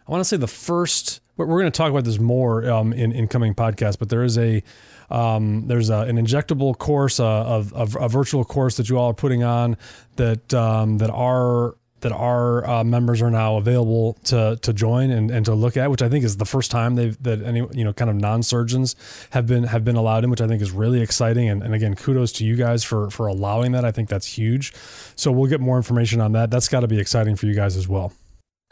I 0.08 0.10
want 0.10 0.22
to 0.22 0.24
say 0.24 0.38
the 0.38 0.46
first, 0.46 1.20
we're 1.36 1.46
going 1.46 1.64
to 1.64 1.70
talk 1.70 1.90
about 1.90 2.04
this 2.04 2.18
more 2.18 2.64
um, 2.70 2.94
in, 2.94 3.12
in 3.12 3.28
coming 3.28 3.54
podcasts, 3.54 3.98
but 3.98 4.08
there 4.08 4.24
is 4.24 4.38
a, 4.38 4.62
um, 5.10 5.66
there's 5.66 5.90
a, 5.90 5.98
an 5.98 6.16
injectable 6.16 6.78
course, 6.78 7.20
uh, 7.20 7.62
a, 7.74 7.78
a, 7.78 8.04
a, 8.04 8.08
virtual 8.08 8.46
course 8.46 8.78
that 8.78 8.88
you 8.88 8.96
all 8.96 9.10
are 9.10 9.14
putting 9.14 9.42
on 9.42 9.76
that 10.16 10.54
um, 10.54 10.96
that 10.96 11.10
are 11.10 11.74
that 12.00 12.12
our 12.12 12.68
uh, 12.68 12.84
members 12.84 13.22
are 13.22 13.30
now 13.30 13.56
available 13.56 14.14
to 14.24 14.58
to 14.62 14.72
join 14.72 15.10
and, 15.10 15.30
and 15.30 15.44
to 15.46 15.54
look 15.54 15.76
at, 15.76 15.90
which 15.90 16.02
I 16.02 16.08
think 16.08 16.24
is 16.24 16.36
the 16.36 16.44
first 16.44 16.70
time 16.70 16.96
they've 16.96 17.20
that 17.22 17.42
any 17.42 17.66
you 17.72 17.84
know 17.84 17.92
kind 17.92 18.10
of 18.10 18.16
non 18.16 18.42
surgeons 18.42 18.96
have 19.30 19.46
been 19.46 19.64
have 19.64 19.84
been 19.84 19.96
allowed 19.96 20.24
in, 20.24 20.30
which 20.30 20.40
I 20.40 20.46
think 20.46 20.62
is 20.62 20.70
really 20.70 21.00
exciting. 21.00 21.48
And, 21.48 21.62
and 21.62 21.74
again, 21.74 21.94
kudos 21.94 22.32
to 22.32 22.44
you 22.44 22.56
guys 22.56 22.84
for 22.84 23.10
for 23.10 23.26
allowing 23.26 23.72
that. 23.72 23.84
I 23.84 23.92
think 23.92 24.08
that's 24.08 24.26
huge. 24.26 24.72
So 25.16 25.30
we'll 25.32 25.50
get 25.50 25.60
more 25.60 25.76
information 25.76 26.20
on 26.20 26.32
that. 26.32 26.50
That's 26.50 26.68
got 26.68 26.80
to 26.80 26.88
be 26.88 26.98
exciting 26.98 27.36
for 27.36 27.46
you 27.46 27.54
guys 27.54 27.76
as 27.76 27.88
well. 27.88 28.12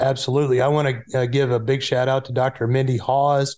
Absolutely. 0.01 0.61
I 0.61 0.69
want 0.69 0.89
to 1.11 1.23
uh, 1.23 1.27
give 1.27 1.51
a 1.51 1.59
big 1.59 1.83
shout 1.83 2.09
out 2.09 2.25
to 2.27 2.33
Dr. 2.33 2.69
Mindy 2.69 2.99
Haws, 2.99 3.57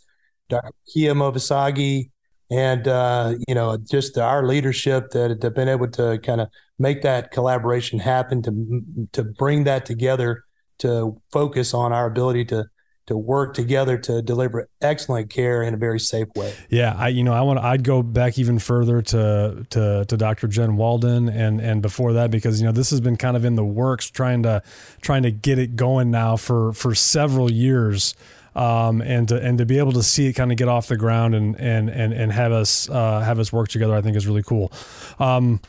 Dr. 0.49 0.73
Kiya 0.89 1.12
Movassaghi, 1.12 2.11
and 2.51 2.88
uh, 2.88 3.34
you 3.46 3.55
know 3.55 3.76
just 3.76 4.18
our 4.18 4.46
leadership 4.46 5.11
that 5.11 5.42
have 5.42 5.55
been 5.55 5.68
able 5.68 5.88
to 5.88 6.18
kind 6.18 6.40
of 6.40 6.48
make 6.78 7.03
that 7.03 7.30
collaboration 7.30 7.98
happen 7.98 8.42
to 8.42 9.07
to 9.12 9.24
bring 9.24 9.64
that 9.64 9.86
together 9.86 10.44
to 10.78 11.20
focus 11.30 11.74
on 11.74 11.92
our 11.92 12.07
ability 12.07 12.44
to 12.46 12.64
to 13.07 13.16
work 13.16 13.55
together 13.55 13.98
to 13.98 14.22
deliver 14.22 14.68
excellent 14.80 15.30
care 15.30 15.64
in 15.64 15.74
a 15.74 15.76
very 15.76 15.98
safe 15.98 16.28
way. 16.36 16.55
Yeah, 16.68 16.94
I 16.96 17.09
you 17.09 17.24
know 17.24 17.32
I 17.32 17.40
want 17.40 17.59
I'd 17.59 17.82
go 17.82 18.03
back 18.03 18.38
even 18.38 18.59
further 18.59 19.03
to 19.03 19.66
to 19.70 20.05
to 20.07 20.16
Dr. 20.16 20.46
Jen 20.46 20.76
Walden 20.76 21.28
and 21.28 21.61
and 21.61 21.82
before 21.82 22.12
that 22.12 22.30
because 22.30 22.61
you 22.61 22.66
know 22.66 22.72
this 22.72 22.90
has 22.90 23.01
been 23.01 23.16
kind 23.16 23.36
of 23.36 23.44
in 23.44 23.57
the 23.57 23.64
works 23.64 24.11
trying 24.11 24.44
to 24.44 24.62
trying 25.01 25.24
to 25.24 25.32
get 25.32 25.59
it 25.59 25.76
going 25.76 26.11
now 26.11 26.36
for 26.36 26.72
for 26.72 26.94
several 26.94 27.51
years 27.51 28.14
um, 28.55 29.01
and 29.03 29.28
to 29.28 29.40
and 29.40 29.59
to 29.59 29.66
be 29.66 29.78
able 29.78 29.92
to 29.92 30.03
see 30.03 30.26
it 30.26 30.32
kind 30.34 30.51
of 30.51 30.59
get 30.59 30.68
off 30.68 30.88
the 30.88 30.96
ground 30.96 31.34
and 31.34 31.59
and 31.61 31.88
and 31.88 32.12
and 32.12 32.32
have 32.32 32.53
us 32.53 32.88
uh, 32.90 33.20
have 33.20 33.38
us 33.38 33.53
work 33.53 33.68
together, 33.68 33.94
I 33.94 34.03
think 34.03 34.16
is 34.16 34.26
really 34.26 34.42
cool. 34.42 34.72
Um, 35.18 35.61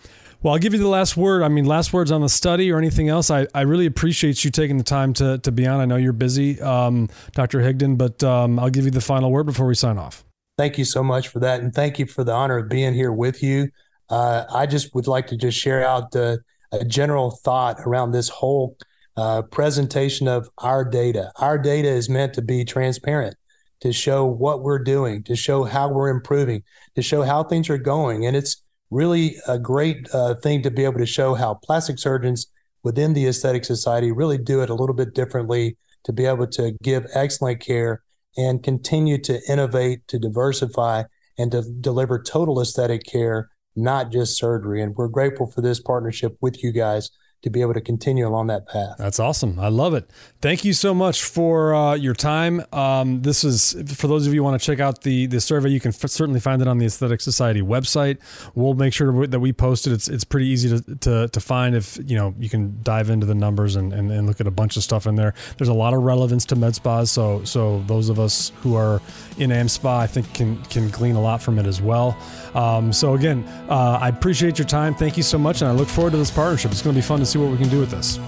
well, 0.43 0.55
I'll 0.55 0.59
give 0.59 0.73
you 0.73 0.79
the 0.79 0.87
last 0.87 1.15
word. 1.15 1.43
I 1.43 1.49
mean, 1.49 1.65
last 1.65 1.93
words 1.93 2.11
on 2.11 2.21
the 2.21 2.29
study 2.29 2.71
or 2.71 2.79
anything 2.79 3.09
else. 3.09 3.29
I, 3.29 3.45
I 3.53 3.61
really 3.61 3.85
appreciate 3.85 4.43
you 4.43 4.49
taking 4.49 4.79
the 4.79 4.83
time 4.83 5.13
to, 5.13 5.37
to 5.37 5.51
be 5.51 5.67
on. 5.67 5.79
I 5.79 5.85
know 5.85 5.97
you're 5.97 6.13
busy, 6.13 6.59
um, 6.61 7.09
Dr. 7.33 7.59
Higdon, 7.59 7.95
but 7.95 8.23
um, 8.23 8.57
I'll 8.57 8.71
give 8.71 8.85
you 8.85 8.89
the 8.89 9.01
final 9.01 9.31
word 9.31 9.45
before 9.45 9.67
we 9.67 9.75
sign 9.75 9.99
off. 9.99 10.25
Thank 10.57 10.79
you 10.79 10.85
so 10.85 11.03
much 11.03 11.27
for 11.27 11.39
that. 11.41 11.61
And 11.61 11.71
thank 11.71 11.99
you 11.99 12.07
for 12.07 12.23
the 12.23 12.31
honor 12.31 12.57
of 12.57 12.69
being 12.69 12.95
here 12.95 13.11
with 13.11 13.43
you. 13.43 13.69
Uh, 14.09 14.45
I 14.51 14.65
just 14.65 14.95
would 14.95 15.05
like 15.05 15.27
to 15.27 15.37
just 15.37 15.59
share 15.59 15.85
out 15.85 16.15
a 16.15 16.39
general 16.87 17.31
thought 17.31 17.79
around 17.85 18.11
this 18.11 18.29
whole 18.29 18.77
uh, 19.17 19.41
presentation 19.43 20.27
of 20.27 20.49
our 20.59 20.85
data. 20.85 21.31
Our 21.37 21.57
data 21.57 21.89
is 21.89 22.09
meant 22.09 22.33
to 22.35 22.41
be 22.41 22.65
transparent. 22.65 23.35
to 23.81 23.91
show 23.91 24.25
what 24.25 24.61
we're 24.61 24.83
doing, 24.83 25.23
to 25.23 25.35
show 25.35 25.63
how 25.63 25.89
we're 25.89 26.09
improving, 26.09 26.63
to 26.95 27.01
show 27.01 27.23
how 27.23 27.43
things 27.43 27.69
are 27.69 27.77
going. 27.77 28.25
And 28.25 28.37
it's 28.37 28.63
really 28.89 29.35
a 29.47 29.57
great 29.57 30.07
uh, 30.13 30.35
thing 30.35 30.61
to 30.61 30.71
be 30.71 30.83
able 30.83 30.99
to 30.99 31.05
show 31.05 31.33
how 31.33 31.55
plastic 31.55 31.99
surgeons 31.99 32.47
within 32.83 33.13
the 33.13 33.27
Aesthetic 33.27 33.65
Society 33.65 34.11
really 34.11 34.37
do 34.37 34.61
it 34.61 34.69
a 34.69 34.75
little 34.75 34.95
bit 34.95 35.13
differently 35.13 35.77
to 36.03 36.13
be 36.13 36.25
able 36.25 36.47
to 36.47 36.73
give 36.83 37.05
excellent 37.13 37.59
care 37.59 38.03
and 38.37 38.63
continue 38.63 39.17
to 39.19 39.39
innovate, 39.49 40.07
to 40.07 40.17
diversify, 40.17 41.03
and 41.37 41.51
to 41.51 41.63
deliver 41.81 42.21
total 42.21 42.61
aesthetic 42.61 43.03
care, 43.03 43.49
not 43.75 44.11
just 44.11 44.37
surgery. 44.37 44.81
And 44.81 44.95
we're 44.95 45.07
grateful 45.07 45.47
for 45.47 45.61
this 45.61 45.79
partnership 45.79 46.37
with 46.41 46.63
you 46.63 46.71
guys 46.71 47.09
to 47.43 47.49
be 47.49 47.61
able 47.61 47.73
to 47.73 47.81
continue 47.81 48.27
along 48.27 48.47
that 48.47 48.67
path. 48.67 48.95
That's 48.99 49.19
awesome. 49.19 49.59
I 49.59 49.69
love 49.69 49.95
it. 49.95 50.09
Thank 50.41 50.63
you 50.63 50.73
so 50.73 50.93
much 50.93 51.23
for 51.23 51.73
uh, 51.73 51.95
your 51.95 52.13
time. 52.13 52.63
Um, 52.71 53.21
this 53.21 53.43
is 53.43 53.75
for 53.95 54.07
those 54.07 54.27
of 54.27 54.33
you 54.33 54.41
who 54.41 54.43
want 54.43 54.61
to 54.61 54.65
check 54.65 54.79
out 54.79 55.01
the 55.01 55.25
the 55.25 55.41
survey. 55.41 55.69
You 55.69 55.79
can 55.79 55.89
f- 55.89 56.09
certainly 56.09 56.39
find 56.39 56.61
it 56.61 56.67
on 56.67 56.77
the 56.77 56.85
Aesthetic 56.85 57.19
Society 57.19 57.61
website. 57.61 58.19
We'll 58.53 58.75
make 58.75 58.93
sure 58.93 59.25
that 59.25 59.39
we 59.39 59.53
post 59.53 59.87
it. 59.87 59.93
It's 59.93 60.07
it's 60.07 60.23
pretty 60.23 60.47
easy 60.47 60.69
to, 60.69 60.95
to, 60.97 61.27
to 61.29 61.39
find 61.39 61.75
if 61.75 61.97
you 62.05 62.15
know 62.15 62.35
you 62.37 62.49
can 62.49 62.79
dive 62.83 63.09
into 63.09 63.25
the 63.25 63.35
numbers 63.35 63.75
and, 63.75 63.91
and, 63.91 64.11
and 64.11 64.27
look 64.27 64.39
at 64.39 64.47
a 64.47 64.51
bunch 64.51 64.77
of 64.77 64.83
stuff 64.83 65.07
in 65.07 65.15
there. 65.15 65.33
There's 65.57 65.69
a 65.69 65.73
lot 65.73 65.93
of 65.95 66.03
relevance 66.03 66.45
to 66.45 66.55
med 66.55 66.75
spas. 66.75 67.11
So 67.11 67.43
so 67.43 67.83
those 67.87 68.09
of 68.09 68.19
us 68.19 68.51
who 68.61 68.75
are 68.75 69.01
in 69.37 69.49
AmSpa, 69.49 69.97
I 69.97 70.07
think 70.07 70.31
can 70.35 70.61
can 70.65 70.89
glean 70.89 71.15
a 71.15 71.21
lot 71.21 71.41
from 71.41 71.57
it 71.57 71.65
as 71.65 71.81
well. 71.81 72.15
Um, 72.55 72.91
so 72.91 73.13
again, 73.15 73.43
uh, 73.69 73.99
I 74.01 74.09
appreciate 74.09 74.57
your 74.57 74.67
time. 74.67 74.93
Thank 74.93 75.17
you 75.17 75.23
so 75.23 75.37
much, 75.37 75.61
and 75.61 75.69
I 75.69 75.73
look 75.73 75.87
forward 75.87 76.11
to 76.11 76.17
this 76.17 76.31
partnership. 76.31 76.71
It's 76.71 76.81
going 76.81 76.93
to 76.93 77.01
be 77.01 77.05
fun 77.05 77.19
to 77.19 77.25
see 77.25 77.39
what 77.39 77.51
we 77.51 77.57
can 77.57 77.69
do 77.69 77.79
with 77.79 77.91
this. 77.91 78.19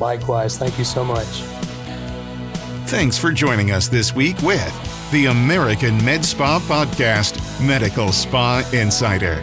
Likewise. 0.00 0.58
Thank 0.58 0.78
you 0.78 0.84
so 0.84 1.04
much. 1.04 1.26
Thanks 2.86 3.16
for 3.16 3.30
joining 3.30 3.70
us 3.70 3.88
this 3.88 4.14
week 4.14 4.36
with 4.42 5.10
the 5.12 5.26
American 5.26 6.02
Med 6.04 6.24
Spa 6.24 6.58
Podcast, 6.60 7.38
Medical 7.64 8.10
Spa 8.12 8.68
Insider. 8.72 9.36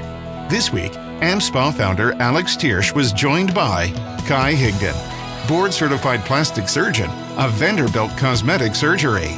This 0.50 0.72
week, 0.72 0.92
AmSpa 1.22 1.74
founder 1.74 2.14
Alex 2.22 2.56
Thiersch 2.56 2.94
was 2.94 3.12
joined 3.12 3.54
by 3.54 3.90
Kye 4.28 4.54
Higdon, 4.54 5.48
board 5.48 5.74
certified 5.74 6.26
plastic 6.26 6.68
surgeon 6.70 7.10
of 7.38 7.52
Vanderbilt 7.54 8.12
Cosmetic 8.18 8.76
Surgery. 8.76 9.36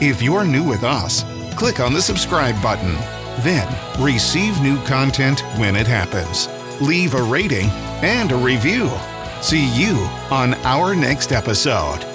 If 0.00 0.20
you're 0.22 0.44
new 0.44 0.64
with 0.64 0.82
us, 0.82 1.24
click 1.54 1.80
on 1.80 1.92
the 1.92 2.02
subscribe 2.02 2.60
button. 2.62 2.96
Then 3.40 3.68
receive 4.00 4.60
new 4.60 4.80
content 4.84 5.40
when 5.58 5.76
it 5.76 5.86
happens. 5.86 6.48
Leave 6.80 7.14
a 7.14 7.22
rating 7.22 7.68
and 8.02 8.32
a 8.32 8.36
review. 8.36 8.90
See 9.40 9.66
you 9.74 9.96
on 10.30 10.54
our 10.64 10.94
next 10.94 11.32
episode. 11.32 12.13